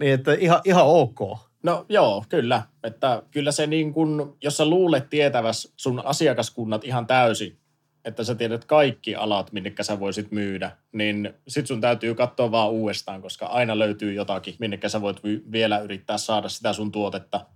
Niin, 0.00 0.14
että 0.14 0.34
ihan, 0.34 0.60
ihan 0.64 0.86
ok. 0.86 1.18
No 1.62 1.86
joo, 1.88 2.24
kyllä. 2.28 2.62
Että 2.84 3.22
kyllä 3.30 3.52
se 3.52 3.66
niin 3.66 3.92
kuin, 3.92 4.32
jos 4.42 4.56
sä 4.56 4.66
luulet 4.66 5.10
tietäväs 5.10 5.72
sun 5.76 6.06
asiakaskunnat 6.06 6.84
ihan 6.84 7.06
täysin, 7.06 7.58
että 8.04 8.24
sä 8.24 8.34
tiedät 8.34 8.64
kaikki 8.64 9.14
alat, 9.14 9.52
minnekä 9.52 9.82
sä 9.82 10.00
voisit 10.00 10.30
myydä, 10.30 10.70
niin 10.92 11.34
sit 11.48 11.66
sun 11.66 11.80
täytyy 11.80 12.14
katsoa 12.14 12.50
vaan 12.50 12.70
uudestaan, 12.70 13.22
koska 13.22 13.46
aina 13.46 13.78
löytyy 13.78 14.12
jotakin, 14.12 14.54
minnekä 14.58 14.88
sä 14.88 15.00
voit 15.00 15.20
vielä 15.52 15.78
yrittää 15.78 16.18
saada 16.18 16.48
sitä 16.48 16.72
sun 16.72 16.92
tuotetta 16.92 17.46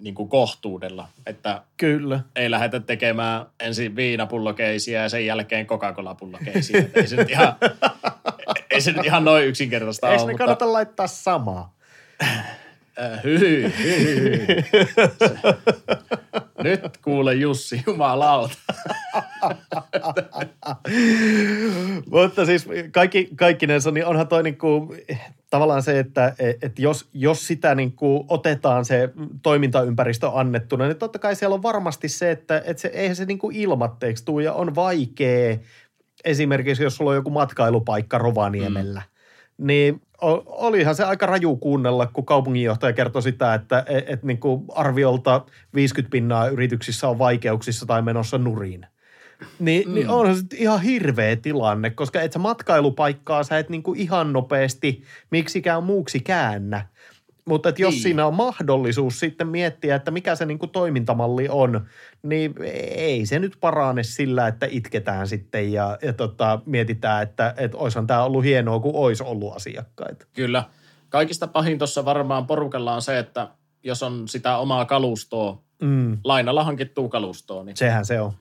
niin 0.00 0.14
kuin 0.14 0.28
kohtuudella. 0.28 1.08
Että 1.26 1.62
Kyllä. 1.76 2.20
ei 2.36 2.50
lähdetä 2.50 2.80
tekemään 2.80 3.46
ensin 3.60 3.96
viinapullokeisiä 3.96 5.02
ja 5.02 5.08
sen 5.08 5.26
jälkeen 5.26 5.66
Coca-Cola-pullokeisiä. 5.66 6.84
ei 6.94 7.06
se 7.06 7.16
nyt 7.16 7.30
ihan, 7.30 7.56
ei 8.70 8.80
se 8.80 8.92
nyt 8.92 9.04
ihan 9.04 9.24
noin 9.24 9.46
yksinkertaista 9.46 10.06
ole. 10.06 10.14
Eikö 10.14 10.24
ne 10.24 10.32
mutta... 10.32 10.44
kannata 10.44 10.72
laittaa 10.72 11.06
samaa? 11.06 11.74
Äh, 13.00 13.24
hyy, 13.24 13.72
hyy. 13.84 14.46
Nyt 16.64 16.96
kuule 16.96 17.34
Jussi, 17.34 17.82
jumalauta. 17.86 18.54
Mutta 22.10 22.46
siis 22.46 22.68
kaikki, 22.92 23.28
kaikkinensa, 23.36 23.90
niin 23.90 24.06
onhan 24.06 24.28
toi 24.28 24.42
niinku, 24.42 24.94
tavallaan 25.50 25.82
se, 25.82 25.98
että 25.98 26.34
et 26.62 26.78
jos, 26.78 27.08
jos 27.14 27.46
sitä 27.46 27.74
niinku 27.74 28.24
otetaan 28.28 28.84
se 28.84 29.08
toimintaympäristö 29.42 30.30
annettuna, 30.34 30.86
niin 30.86 30.96
totta 30.96 31.18
kai 31.18 31.36
siellä 31.36 31.54
on 31.54 31.62
varmasti 31.62 32.08
se, 32.08 32.30
että 32.30 32.62
et 32.64 32.78
se, 32.78 32.88
eihän 32.88 33.16
se 33.16 33.24
niinku 33.24 33.50
ilmatteeksi 33.54 34.24
tule 34.24 34.44
ja 34.44 34.52
on 34.52 34.74
vaikea 34.74 35.56
esimerkiksi, 36.24 36.82
jos 36.82 36.96
sulla 36.96 37.10
on 37.10 37.16
joku 37.16 37.30
matkailupaikka 37.30 38.18
Rovaniemellä, 38.18 39.02
mm. 39.58 39.66
niin 39.66 40.02
olihan 40.46 40.94
se 40.94 41.04
aika 41.04 41.26
raju 41.26 41.56
kuunnella, 41.56 42.06
kun 42.06 42.26
kaupunginjohtaja 42.26 42.92
kertoi 42.92 43.22
sitä, 43.22 43.54
että 43.54 43.84
et, 43.86 44.04
et 44.08 44.22
niin 44.22 44.38
kuin 44.38 44.64
arviolta 44.74 45.44
50 45.74 46.10
pinnaa 46.10 46.48
yrityksissä 46.48 47.08
on 47.08 47.18
vaikeuksissa 47.18 47.86
tai 47.86 48.02
menossa 48.02 48.38
nurin. 48.38 48.86
Niin, 49.58 49.88
mm. 49.88 49.94
niin 49.94 50.08
onhan 50.08 50.36
se 50.36 50.42
ihan 50.54 50.82
hirveä 50.82 51.36
tilanne, 51.36 51.90
koska 51.90 52.20
et 52.20 52.32
sä 52.32 52.38
matkailupaikkaa 52.38 53.42
sä 53.42 53.58
et 53.58 53.68
niin 53.68 53.82
kuin 53.82 54.00
ihan 54.00 54.32
nopeasti 54.32 55.02
miksikään 55.30 55.84
muuksi 55.84 56.20
käännä. 56.20 56.86
Mutta 57.44 57.68
että 57.68 57.82
jos 57.82 57.94
niin. 57.94 58.02
siinä 58.02 58.26
on 58.26 58.34
mahdollisuus 58.34 59.20
sitten 59.20 59.46
miettiä, 59.46 59.94
että 59.94 60.10
mikä 60.10 60.34
se 60.34 60.46
niin 60.46 60.58
kuin 60.58 60.70
toimintamalli 60.70 61.48
on, 61.48 61.86
niin 62.22 62.54
ei 62.94 63.26
se 63.26 63.38
nyt 63.38 63.56
parane 63.60 64.02
sillä, 64.02 64.46
että 64.46 64.66
itketään 64.70 65.28
sitten 65.28 65.72
ja, 65.72 65.98
ja 66.02 66.12
tota, 66.12 66.60
mietitään, 66.66 67.22
että, 67.22 67.54
että 67.56 67.76
olisihan 67.76 68.06
tämä 68.06 68.24
ollut 68.24 68.44
hienoa, 68.44 68.80
kun 68.80 68.94
olisi 68.94 69.22
ollut 69.22 69.56
asiakkaita. 69.56 70.26
Kyllä. 70.32 70.64
Kaikista 71.08 71.46
pahin 71.46 71.78
tuossa 71.78 72.04
varmaan 72.04 72.46
porukalla 72.46 72.94
on 72.94 73.02
se, 73.02 73.18
että 73.18 73.48
jos 73.82 74.02
on 74.02 74.28
sitä 74.28 74.56
omaa 74.56 74.84
kalustoa, 74.84 75.62
mm. 75.82 76.18
lainalla 76.24 76.64
hankittuu 76.64 77.08
kalustoa. 77.08 77.64
Niin, 77.64 77.76
Sehän 77.76 78.04
se 78.04 78.20
on. 78.20 78.32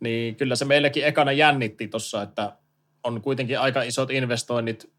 Niin 0.00 0.36
kyllä 0.36 0.56
se 0.56 0.64
meillekin 0.64 1.04
ekana 1.04 1.32
jännitti 1.32 1.88
tuossa, 1.88 2.22
että 2.22 2.56
on 3.04 3.22
kuitenkin 3.22 3.60
aika 3.60 3.82
isot 3.82 4.10
investoinnit 4.10 4.92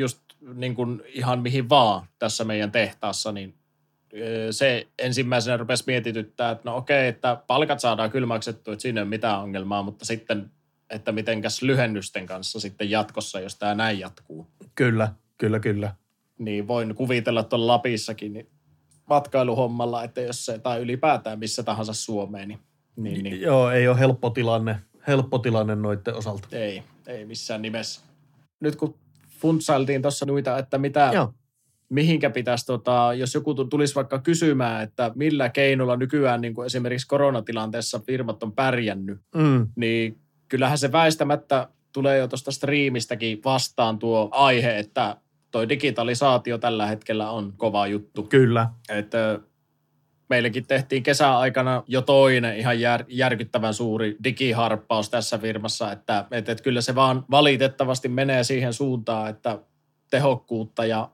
just 0.00 0.18
niin 0.54 0.74
kuin 0.74 1.02
ihan 1.06 1.42
mihin 1.42 1.68
vaan 1.68 2.06
tässä 2.18 2.44
meidän 2.44 2.72
tehtaassa, 2.72 3.32
niin 3.32 3.54
se 4.50 4.86
ensimmäisenä 4.98 5.56
rupesi 5.56 5.84
mietityttää, 5.86 6.50
että 6.50 6.70
no 6.70 6.76
okei, 6.76 7.08
että 7.08 7.42
palkat 7.46 7.80
saadaan 7.80 8.10
kyllä 8.10 8.26
maksettu, 8.26 8.72
että 8.72 8.82
siinä 8.82 9.00
ei 9.00 9.02
ole 9.02 9.08
mitään 9.08 9.40
ongelmaa, 9.40 9.82
mutta 9.82 10.04
sitten, 10.04 10.50
että 10.90 11.12
mitenkäs 11.12 11.62
lyhennysten 11.62 12.26
kanssa 12.26 12.60
sitten 12.60 12.90
jatkossa, 12.90 13.40
jos 13.40 13.56
tämä 13.56 13.74
näin 13.74 13.98
jatkuu. 13.98 14.46
Kyllä, 14.74 15.12
kyllä, 15.38 15.60
kyllä. 15.60 15.94
Niin 16.38 16.68
voin 16.68 16.94
kuvitella 16.94 17.42
tuolla 17.42 17.66
Lapissakin 17.66 18.32
niin 18.32 18.48
matkailuhommalla, 19.06 20.04
että 20.04 20.20
jos 20.20 20.46
se, 20.46 20.58
tai 20.58 20.80
ylipäätään 20.80 21.38
missä 21.38 21.62
tahansa 21.62 21.92
Suomeen, 21.92 22.48
niin, 22.48 22.58
niin, 22.96 23.24
niin. 23.24 23.40
Joo, 23.40 23.70
ei 23.70 23.88
ole 23.88 23.98
helppo 23.98 24.30
tilanne, 24.30 24.80
helppo 25.06 25.38
tilanne 25.38 25.74
noiden 25.76 26.14
osalta. 26.14 26.48
Ei, 26.52 26.82
ei 27.06 27.24
missään 27.24 27.62
nimessä. 27.62 28.00
Nyt 28.60 28.76
kun 28.76 28.94
funtsailtiin 29.40 30.02
tuossa 30.02 30.26
noita, 30.26 30.58
että 30.58 30.78
mitä, 30.78 31.10
Joo. 31.14 31.34
mihinkä 31.88 32.30
pitäisi, 32.30 32.66
tota, 32.66 33.10
jos 33.16 33.34
joku 33.34 33.54
tulisi 33.54 33.94
vaikka 33.94 34.18
kysymään, 34.18 34.82
että 34.82 35.12
millä 35.14 35.48
keinolla 35.48 35.96
nykyään 35.96 36.40
niin 36.40 36.54
kuin 36.54 36.66
esimerkiksi 36.66 37.06
koronatilanteessa 37.06 38.00
firmat 38.06 38.42
on 38.42 38.52
pärjännyt, 38.52 39.20
mm. 39.34 39.68
niin 39.76 40.18
kyllähän 40.48 40.78
se 40.78 40.92
väistämättä 40.92 41.68
tulee 41.92 42.18
jo 42.18 42.28
tuosta 42.28 42.50
striimistäkin 42.50 43.40
vastaan 43.44 43.98
tuo 43.98 44.28
aihe, 44.32 44.78
että 44.78 45.16
toi 45.50 45.68
digitalisaatio 45.68 46.58
tällä 46.58 46.86
hetkellä 46.86 47.30
on 47.30 47.52
kova 47.56 47.86
juttu. 47.86 48.22
Kyllä. 48.22 48.68
Että 48.88 49.40
meillekin 50.30 50.66
tehtiin 50.66 51.02
kesäaikana 51.02 51.82
jo 51.86 52.02
toinen 52.02 52.58
ihan 52.58 52.80
jär, 52.80 53.04
järkyttävän 53.08 53.74
suuri 53.74 54.16
digiharppaus 54.24 55.10
tässä 55.10 55.38
firmassa, 55.38 55.92
että, 55.92 56.24
että, 56.30 56.52
että 56.52 56.64
kyllä 56.64 56.80
se 56.80 56.94
vaan 56.94 57.24
valitettavasti 57.30 58.08
menee 58.08 58.44
siihen 58.44 58.72
suuntaan, 58.72 59.30
että 59.30 59.58
tehokkuutta 60.10 60.84
ja 60.84 61.08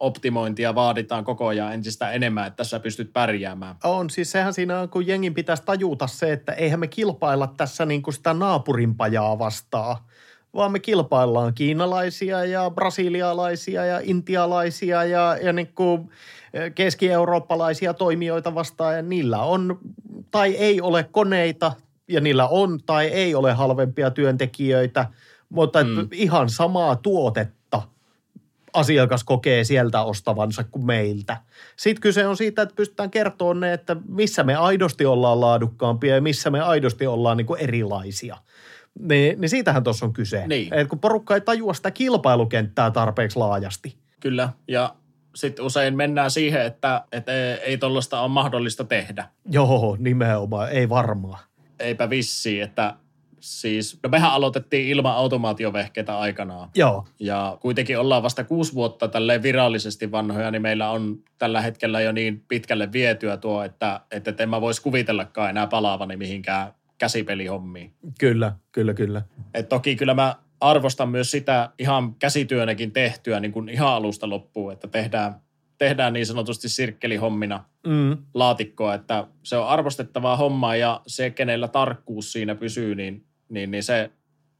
optimointia 0.00 0.74
vaaditaan 0.74 1.24
koko 1.24 1.46
ajan 1.46 1.74
entistä 1.74 2.10
enemmän, 2.10 2.46
että 2.46 2.56
tässä 2.56 2.80
pystyt 2.80 3.12
pärjäämään. 3.12 3.76
On, 3.84 4.10
siis 4.10 4.32
sehän 4.32 4.54
siinä 4.54 4.80
on, 4.80 4.88
kun 4.88 5.06
jengin 5.06 5.34
pitäisi 5.34 5.62
tajuta 5.66 6.06
se, 6.06 6.32
että 6.32 6.52
eihän 6.52 6.80
me 6.80 6.86
kilpailla 6.86 7.54
tässä 7.56 7.86
niin 7.86 8.02
kuin 8.02 8.14
sitä 8.14 8.34
naapurinpajaa 8.34 9.38
vastaan, 9.38 9.96
vaan 10.56 10.72
me 10.72 10.78
kilpaillaan 10.78 11.54
kiinalaisia 11.54 12.44
ja 12.44 12.70
brasilialaisia 12.70 13.84
ja 13.84 14.00
intialaisia 14.02 15.04
ja, 15.04 15.36
ja 15.42 15.52
niin 15.52 15.72
kuin 15.74 16.10
keski-eurooppalaisia 16.74 17.94
toimijoita 17.94 18.54
vastaan 18.54 18.96
ja 18.96 19.02
niillä 19.02 19.42
on 19.42 19.78
tai 20.30 20.54
ei 20.54 20.80
ole 20.80 21.04
koneita 21.12 21.72
ja 22.08 22.20
niillä 22.20 22.48
on 22.48 22.80
tai 22.86 23.06
ei 23.06 23.34
ole 23.34 23.52
halvempia 23.52 24.10
työntekijöitä, 24.10 25.06
mutta 25.48 25.84
mm. 25.84 26.08
ihan 26.12 26.50
samaa 26.50 26.96
tuotetta 26.96 27.82
asiakas 28.72 29.24
kokee 29.24 29.64
sieltä 29.64 30.02
ostavansa 30.02 30.64
kuin 30.64 30.86
meiltä. 30.86 31.36
Sitten 31.76 32.00
kyse 32.00 32.26
on 32.26 32.36
siitä, 32.36 32.62
että 32.62 32.74
pystytään 32.74 33.10
kertoa 33.10 33.54
ne, 33.54 33.72
että 33.72 33.96
missä 34.08 34.44
me 34.44 34.54
aidosti 34.54 35.06
ollaan 35.06 35.40
laadukkaampia 35.40 36.14
ja 36.14 36.20
missä 36.22 36.50
me 36.50 36.60
aidosti 36.60 37.06
ollaan 37.06 37.36
niin 37.36 37.46
kuin 37.46 37.60
erilaisia. 37.60 38.36
Niin, 39.00 39.40
niin 39.40 39.48
siitähän 39.48 39.84
tuossa 39.84 40.06
on 40.06 40.12
kyse. 40.12 40.46
Niin. 40.46 40.74
Et 40.74 40.88
kun 40.88 40.98
porukka 40.98 41.34
ei 41.34 41.40
tajua 41.40 41.74
sitä 41.74 41.90
kilpailukenttää 41.90 42.90
tarpeeksi 42.90 43.38
laajasti. 43.38 43.96
Kyllä, 44.20 44.48
ja 44.68 44.94
sitten 45.34 45.64
usein 45.64 45.96
mennään 45.96 46.30
siihen, 46.30 46.62
että, 46.62 47.04
että 47.12 47.32
ei 47.54 47.78
tuollaista 47.78 48.20
ole 48.20 48.28
mahdollista 48.28 48.84
tehdä. 48.84 49.28
Joo, 49.50 49.96
nimenomaan, 49.98 50.70
ei 50.70 50.88
varmaan. 50.88 51.38
Eipä 51.80 52.10
vissi, 52.10 52.60
että 52.60 52.94
siis, 53.40 53.98
no 54.02 54.08
mehän 54.08 54.30
aloitettiin 54.30 54.88
ilman 54.88 55.14
automaatiovehkeitä 55.14 56.18
aikanaan. 56.18 56.68
Joo. 56.74 57.06
Ja 57.20 57.58
kuitenkin 57.60 57.98
ollaan 57.98 58.22
vasta 58.22 58.44
kuusi 58.44 58.74
vuotta 58.74 59.08
tälle 59.08 59.42
virallisesti 59.42 60.12
vanhoja, 60.12 60.50
niin 60.50 60.62
meillä 60.62 60.90
on 60.90 61.18
tällä 61.38 61.60
hetkellä 61.60 62.00
jo 62.00 62.12
niin 62.12 62.44
pitkälle 62.48 62.92
vietyä 62.92 63.36
tuo, 63.36 63.62
että, 63.62 64.00
että 64.10 64.42
en 64.42 64.48
mä 64.48 64.60
voisi 64.60 64.82
kuvitellakaan 64.82 65.50
enää 65.50 65.66
palaavani 65.66 66.16
mihinkään 66.16 66.72
käsipelihommiin. 66.98 67.94
Kyllä, 68.20 68.52
kyllä, 68.72 68.94
kyllä. 68.94 69.22
Et 69.54 69.68
toki 69.68 69.96
kyllä 69.96 70.14
mä 70.14 70.36
arvostan 70.60 71.08
myös 71.08 71.30
sitä 71.30 71.70
ihan 71.78 72.14
käsityönäkin 72.14 72.92
tehtyä 72.92 73.40
niin 73.40 73.52
kuin 73.52 73.68
ihan 73.68 73.88
alusta 73.88 74.28
loppuun, 74.30 74.72
että 74.72 74.88
tehdään, 74.88 75.40
tehdään 75.78 76.12
niin 76.12 76.26
sanotusti 76.26 76.68
sirkkelihommina 76.68 77.64
Mm. 77.86 78.16
laatikkoa, 78.34 78.94
että 78.94 79.26
se 79.42 79.56
on 79.56 79.68
arvostettavaa 79.68 80.36
hommaa 80.36 80.76
ja 80.76 81.00
se, 81.06 81.30
kenellä 81.30 81.68
tarkkuus 81.68 82.32
siinä 82.32 82.54
pysyy, 82.54 82.94
niin, 82.94 83.24
niin, 83.48 83.70
niin 83.70 83.82
se 83.82 84.10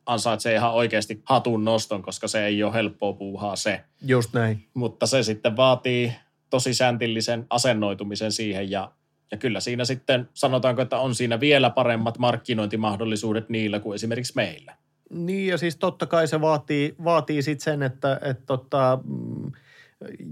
ansaitsee 0.07 0.55
ihan 0.55 0.73
oikeasti 0.73 1.21
hatun 1.25 1.65
noston, 1.65 2.03
koska 2.03 2.29
se 2.29 2.47
ei 2.47 2.63
ole 2.63 2.75
helppoa 2.75 3.13
puuhaa 3.13 3.57
se. 3.57 3.85
Just 4.07 4.33
näin. 4.35 4.65
Mutta 4.75 5.07
se 5.07 5.23
sitten 5.23 5.57
vaatii 5.57 6.13
tosi 6.51 6.75
säntillisen 6.75 7.47
asennoitumisen 7.51 8.33
siihen 8.33 8.71
ja, 8.71 8.93
ja 9.31 9.37
kyllä 9.37 9.61
siinä 9.61 9.85
sitten 9.85 10.29
sanotaanko, 10.35 10.83
että 10.83 10.99
on 10.99 11.15
siinä 11.15 11.41
vielä 11.41 11.71
paremmat 11.71 12.19
markkinointimahdollisuudet 12.19 13.49
niillä 13.49 13.81
kuin 13.81 13.95
esimerkiksi 13.95 14.33
meillä. 14.37 14.77
Niin 15.11 15.47
ja 15.47 15.59
siis 15.59 15.77
totta 15.77 16.07
kai 16.07 16.29
se 16.29 16.41
vaatii, 16.41 16.95
vaatii 17.05 17.43
sitten 17.43 17.65
sen, 17.65 17.83
että, 17.83 18.21
että 18.23 18.47
tota, 18.47 18.99
mm, 19.05 19.53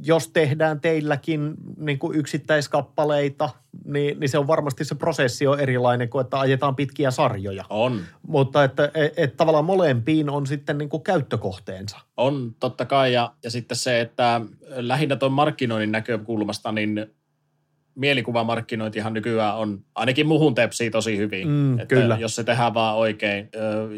jos 0.04 0.28
tehdään 0.28 0.80
teilläkin 0.80 1.54
niin 1.76 1.98
kuin 1.98 2.18
yksittäiskappaleita, 2.18 3.50
niin, 3.84 4.20
niin 4.20 4.28
se 4.28 4.38
on 4.38 4.46
varmasti 4.46 4.84
se 4.84 4.94
prosessi 4.94 5.46
on 5.46 5.60
erilainen 5.60 6.08
kuin, 6.08 6.24
että 6.24 6.40
ajetaan 6.40 6.76
pitkiä 6.76 7.10
sarjoja. 7.10 7.64
On. 7.70 8.00
Mutta 8.26 8.64
että 8.64 8.90
et, 8.94 9.12
et 9.16 9.36
tavallaan 9.36 9.64
molempiin 9.64 10.30
on 10.30 10.46
sitten 10.46 10.78
niin 10.78 10.88
kuin 10.88 11.02
käyttökohteensa. 11.02 11.98
On, 12.16 12.54
totta 12.60 12.84
kai. 12.84 13.12
Ja, 13.12 13.32
ja 13.42 13.50
sitten 13.50 13.76
se, 13.76 14.00
että 14.00 14.40
lähinnä 14.68 15.16
tuon 15.16 15.32
markkinoinnin 15.32 15.92
näkökulmasta, 15.92 16.72
niin 16.72 17.06
mielikuvamarkkinointihan 17.94 19.12
nykyään 19.12 19.56
on, 19.56 19.84
ainakin 19.94 20.26
muhun 20.26 20.54
tepsii 20.54 20.90
tosi 20.90 21.16
hyvin. 21.16 21.48
Mm, 21.48 21.72
että 21.72 21.94
kyllä. 21.94 22.16
Jos 22.20 22.36
se 22.36 22.44
tehdään 22.44 22.74
vaan 22.74 22.96
oikein. 22.96 23.50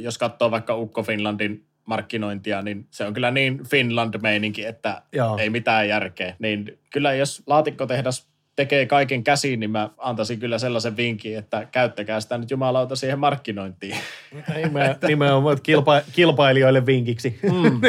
Jos 0.02 0.18
katsoo 0.18 0.50
vaikka 0.50 0.76
Ukko 0.76 1.02
Finlandin 1.02 1.66
markkinointia, 1.86 2.62
niin 2.62 2.86
se 2.90 3.04
on 3.04 3.14
kyllä 3.14 3.30
niin 3.30 3.60
Finland-meininki, 3.70 4.64
että 4.64 5.02
Joo. 5.12 5.38
ei 5.38 5.50
mitään 5.50 5.88
järkeä. 5.88 6.36
Niin 6.38 6.78
kyllä 6.92 7.14
jos 7.14 7.42
laatikkotehdas 7.46 8.28
tekee 8.56 8.86
kaiken 8.86 9.24
käsiin, 9.24 9.60
niin 9.60 9.70
mä 9.70 9.90
antaisin 9.98 10.38
kyllä 10.38 10.58
sellaisen 10.58 10.96
vinkin, 10.96 11.38
että 11.38 11.66
käyttäkää 11.72 12.20
sitä 12.20 12.38
nyt 12.38 12.50
jumalauta 12.50 12.96
siihen 12.96 13.18
markkinointiin. 13.18 13.96
Nime- 14.54 15.06
Nimenomaan 15.08 15.52
että 15.52 15.62
kilpa, 15.62 16.02
kilpailijoille 16.12 16.86
vinkiksi. 16.86 17.38
Mm. 17.42 17.80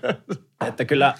että 0.68 0.84
kyllä 0.84 1.14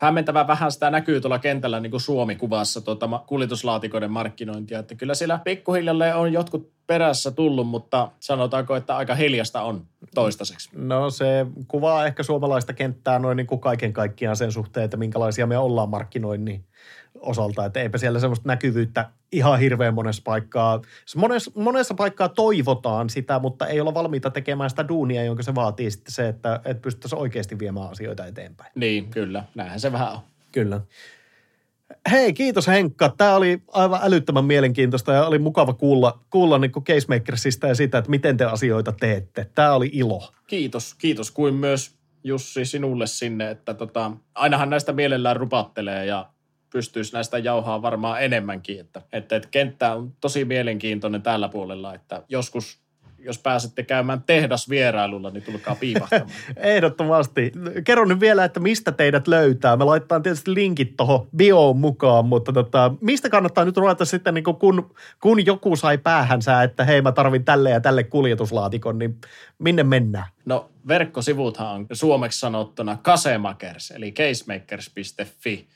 hämmentävän 0.00 0.46
vähän 0.46 0.72
sitä 0.72 0.90
näkyy 0.90 1.20
tuolla 1.20 1.38
kentällä 1.38 1.80
niin 1.80 1.90
kuin 1.90 2.00
Suomi-kuvassa 2.00 2.80
tuota 2.80 3.20
kuljetuslaatikoiden 3.26 4.10
markkinointia. 4.10 4.78
Että 4.78 4.94
kyllä 4.94 5.14
siellä 5.14 5.38
pikkuhiljalleen 5.38 6.16
on 6.16 6.32
jotkut 6.32 6.72
perässä 6.86 7.30
tullut, 7.30 7.68
mutta 7.68 8.10
sanotaanko, 8.20 8.76
että 8.76 8.96
aika 8.96 9.14
hiljasta 9.14 9.62
on 9.62 9.86
toistaiseksi. 10.14 10.70
No 10.72 11.10
se 11.10 11.46
kuvaa 11.68 12.06
ehkä 12.06 12.22
suomalaista 12.22 12.72
kenttää 12.72 13.18
noin 13.18 13.36
niin 13.36 13.46
kuin 13.46 13.60
kaiken 13.60 13.92
kaikkiaan 13.92 14.36
sen 14.36 14.52
suhteen, 14.52 14.84
että 14.84 14.96
minkälaisia 14.96 15.46
me 15.46 15.58
ollaan 15.58 15.88
markkinoinnin 15.88 16.64
osalta. 17.20 17.64
Että 17.64 17.80
eipä 17.80 17.98
siellä 17.98 18.18
semmoista 18.20 18.48
näkyvyyttä 18.48 19.10
ihan 19.32 19.58
hirveän 19.58 19.94
monessa 19.94 20.22
paikkaa. 20.24 20.80
Monessa, 21.16 21.50
monessa 21.54 21.94
paikkaa 21.94 22.28
toivotaan 22.28 23.10
sitä, 23.10 23.38
mutta 23.38 23.66
ei 23.66 23.80
olla 23.80 23.94
valmiita 23.94 24.30
tekemään 24.30 24.70
sitä 24.70 24.88
duunia, 24.88 25.24
jonka 25.24 25.42
se 25.42 25.54
vaatii 25.54 25.90
sitten 25.90 26.12
se, 26.12 26.28
että, 26.28 26.60
että 26.64 26.80
pystyttäisiin 26.82 27.20
oikeasti 27.20 27.58
viemään 27.58 27.90
asioita 27.90 28.26
eteenpäin. 28.26 28.72
Niin, 28.74 29.10
kyllä. 29.10 29.44
Näinhän 29.54 29.80
se 29.80 29.92
vähän 29.92 30.12
on. 30.12 30.18
Kyllä. 30.52 30.80
Hei, 32.10 32.32
kiitos 32.32 32.66
Henkka. 32.66 33.14
Tämä 33.16 33.36
oli 33.36 33.62
aivan 33.72 34.00
älyttömän 34.02 34.44
mielenkiintoista 34.44 35.12
ja 35.12 35.26
oli 35.26 35.38
mukava 35.38 35.72
kuulla, 35.72 36.20
kuulla 36.30 36.58
niin 36.58 36.72
Casemakersista 36.72 37.66
ja 37.66 37.74
sitä, 37.74 37.98
että 37.98 38.10
miten 38.10 38.36
te 38.36 38.44
asioita 38.44 38.92
teette. 38.92 39.50
Tämä 39.54 39.72
oli 39.72 39.90
ilo. 39.92 40.32
Kiitos, 40.46 40.94
kiitos 40.94 41.30
kuin 41.30 41.54
myös 41.54 41.94
Jussi 42.24 42.64
sinulle 42.64 43.06
sinne, 43.06 43.50
että 43.50 43.74
tota, 43.74 44.12
ainahan 44.34 44.70
näistä 44.70 44.92
mielellään 44.92 45.36
rupattelee 45.36 46.06
ja 46.06 46.26
pystyisi 46.74 47.12
näistä 47.12 47.38
jauhaa 47.38 47.82
varmaan 47.82 48.22
enemmänkin, 48.22 48.80
että, 48.80 49.02
että, 49.12 49.36
että 49.36 49.48
kenttä 49.50 49.94
on 49.94 50.12
tosi 50.20 50.44
mielenkiintoinen 50.44 51.22
tällä 51.22 51.48
puolella, 51.48 51.94
että 51.94 52.22
joskus 52.28 52.84
jos 53.18 53.38
pääsette 53.38 53.82
käymään 53.82 54.22
tehdasvierailulla, 54.22 55.30
niin 55.30 55.42
tulkaa 55.42 55.74
piipahtamaan. 55.74 56.30
Ehdottomasti. 56.56 57.52
Kerro 57.84 58.04
nyt 58.04 58.20
vielä, 58.20 58.44
että 58.44 58.60
mistä 58.60 58.92
teidät 58.92 59.28
löytää. 59.28 59.76
Me 59.76 59.84
laitetaan 59.84 60.22
tietysti 60.22 60.54
linkit 60.54 60.96
tuohon 60.96 61.26
bioon 61.36 61.76
mukaan, 61.76 62.26
mutta 62.26 62.52
tota, 62.52 62.94
mistä 63.00 63.28
kannattaa 63.28 63.64
nyt 63.64 63.76
ruveta 63.76 64.04
sitten, 64.04 64.34
niin 64.34 64.44
kun, 64.44 64.94
kun 65.22 65.46
joku 65.46 65.76
sai 65.76 65.98
päähänsä, 65.98 66.62
että 66.62 66.84
hei 66.84 67.02
mä 67.02 67.12
tarvin 67.12 67.44
tälle 67.44 67.70
ja 67.70 67.80
tälle 67.80 68.04
kuljetuslaatikon, 68.04 68.98
niin 68.98 69.18
minne 69.58 69.82
mennään? 69.82 70.26
No 70.44 70.70
verkkosivuthan 70.88 71.74
on 71.74 71.86
suomeksi 71.92 72.40
sanottuna 72.40 72.98
casemakers, 73.04 73.90
eli 73.90 74.12
casemakers.fi. 74.12 75.66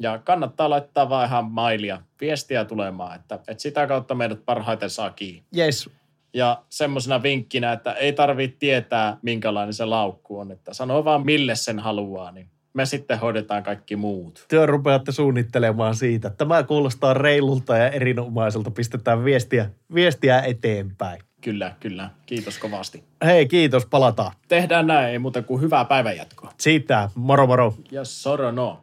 Ja 0.00 0.18
kannattaa 0.18 0.70
laittaa 0.70 1.08
vaan 1.08 1.26
ihan 1.26 1.44
mailia, 1.44 2.02
viestiä 2.20 2.64
tulemaan, 2.64 3.16
että, 3.16 3.34
että 3.34 3.62
sitä 3.62 3.86
kautta 3.86 4.14
meidät 4.14 4.44
parhaiten 4.44 4.90
saa 4.90 5.10
kiinni. 5.10 5.42
Jes, 5.52 5.90
Ja 6.34 6.62
semmoisena 6.68 7.22
vinkkinä, 7.22 7.72
että 7.72 7.92
ei 7.92 8.12
tarvitse 8.12 8.56
tietää, 8.58 9.16
minkälainen 9.22 9.74
se 9.74 9.84
laukku 9.84 10.38
on. 10.38 10.52
Että 10.52 10.74
sanoo 10.74 11.04
vaan, 11.04 11.24
mille 11.24 11.54
sen 11.54 11.78
haluaa, 11.78 12.32
niin 12.32 12.46
me 12.74 12.86
sitten 12.86 13.18
hoidetaan 13.18 13.62
kaikki 13.62 13.96
muut. 13.96 14.44
työ 14.48 14.66
rupeatte 14.66 15.12
suunnittelemaan 15.12 15.94
siitä. 15.94 16.30
Tämä 16.30 16.62
kuulostaa 16.62 17.14
reilulta 17.14 17.76
ja 17.76 17.88
erinomaiselta. 17.90 18.70
Pistetään 18.70 19.24
viestiä, 19.24 19.70
viestiä 19.94 20.40
eteenpäin. 20.40 21.20
Kyllä, 21.40 21.74
kyllä. 21.80 22.10
Kiitos 22.26 22.58
kovasti. 22.58 23.04
Hei, 23.24 23.46
kiitos. 23.46 23.86
Palataan. 23.86 24.32
Tehdään 24.48 24.86
näin, 24.86 25.08
ei 25.08 25.18
muuta 25.18 25.42
kuin 25.42 25.60
hyvää 25.62 25.84
päivänjatkoa. 25.84 26.52
Siitä. 26.60 27.10
Moro 27.14 27.46
moro. 27.46 27.74
Ja 27.90 28.04
sorono. 28.04 28.80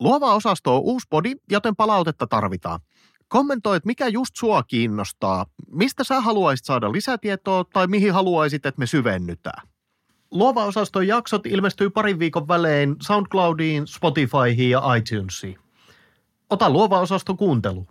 Luova 0.00 0.34
osasto 0.34 0.76
on 0.76 0.82
uusi 0.82 1.06
podi, 1.10 1.34
joten 1.50 1.76
palautetta 1.76 2.26
tarvitaan. 2.26 2.80
Kommentoi, 3.28 3.76
että 3.76 3.86
mikä 3.86 4.08
just 4.08 4.36
sua 4.36 4.62
kiinnostaa, 4.62 5.46
mistä 5.70 6.04
sä 6.04 6.20
haluaisit 6.20 6.66
saada 6.66 6.92
lisätietoa 6.92 7.64
tai 7.64 7.86
mihin 7.86 8.12
haluaisit, 8.12 8.66
että 8.66 8.78
me 8.78 8.86
syvennytään. 8.86 9.68
Luova 10.30 10.64
osaston 10.64 11.06
jaksot 11.06 11.46
ilmestyy 11.46 11.90
parin 11.90 12.18
viikon 12.18 12.48
välein 12.48 12.96
SoundCloudiin, 13.02 13.86
Spotifyhin 13.86 14.70
ja 14.70 14.94
iTunesiin. 14.94 15.58
Ota 16.50 16.70
luova 16.70 17.00
osasto 17.00 17.34
kuuntelu. 17.34 17.86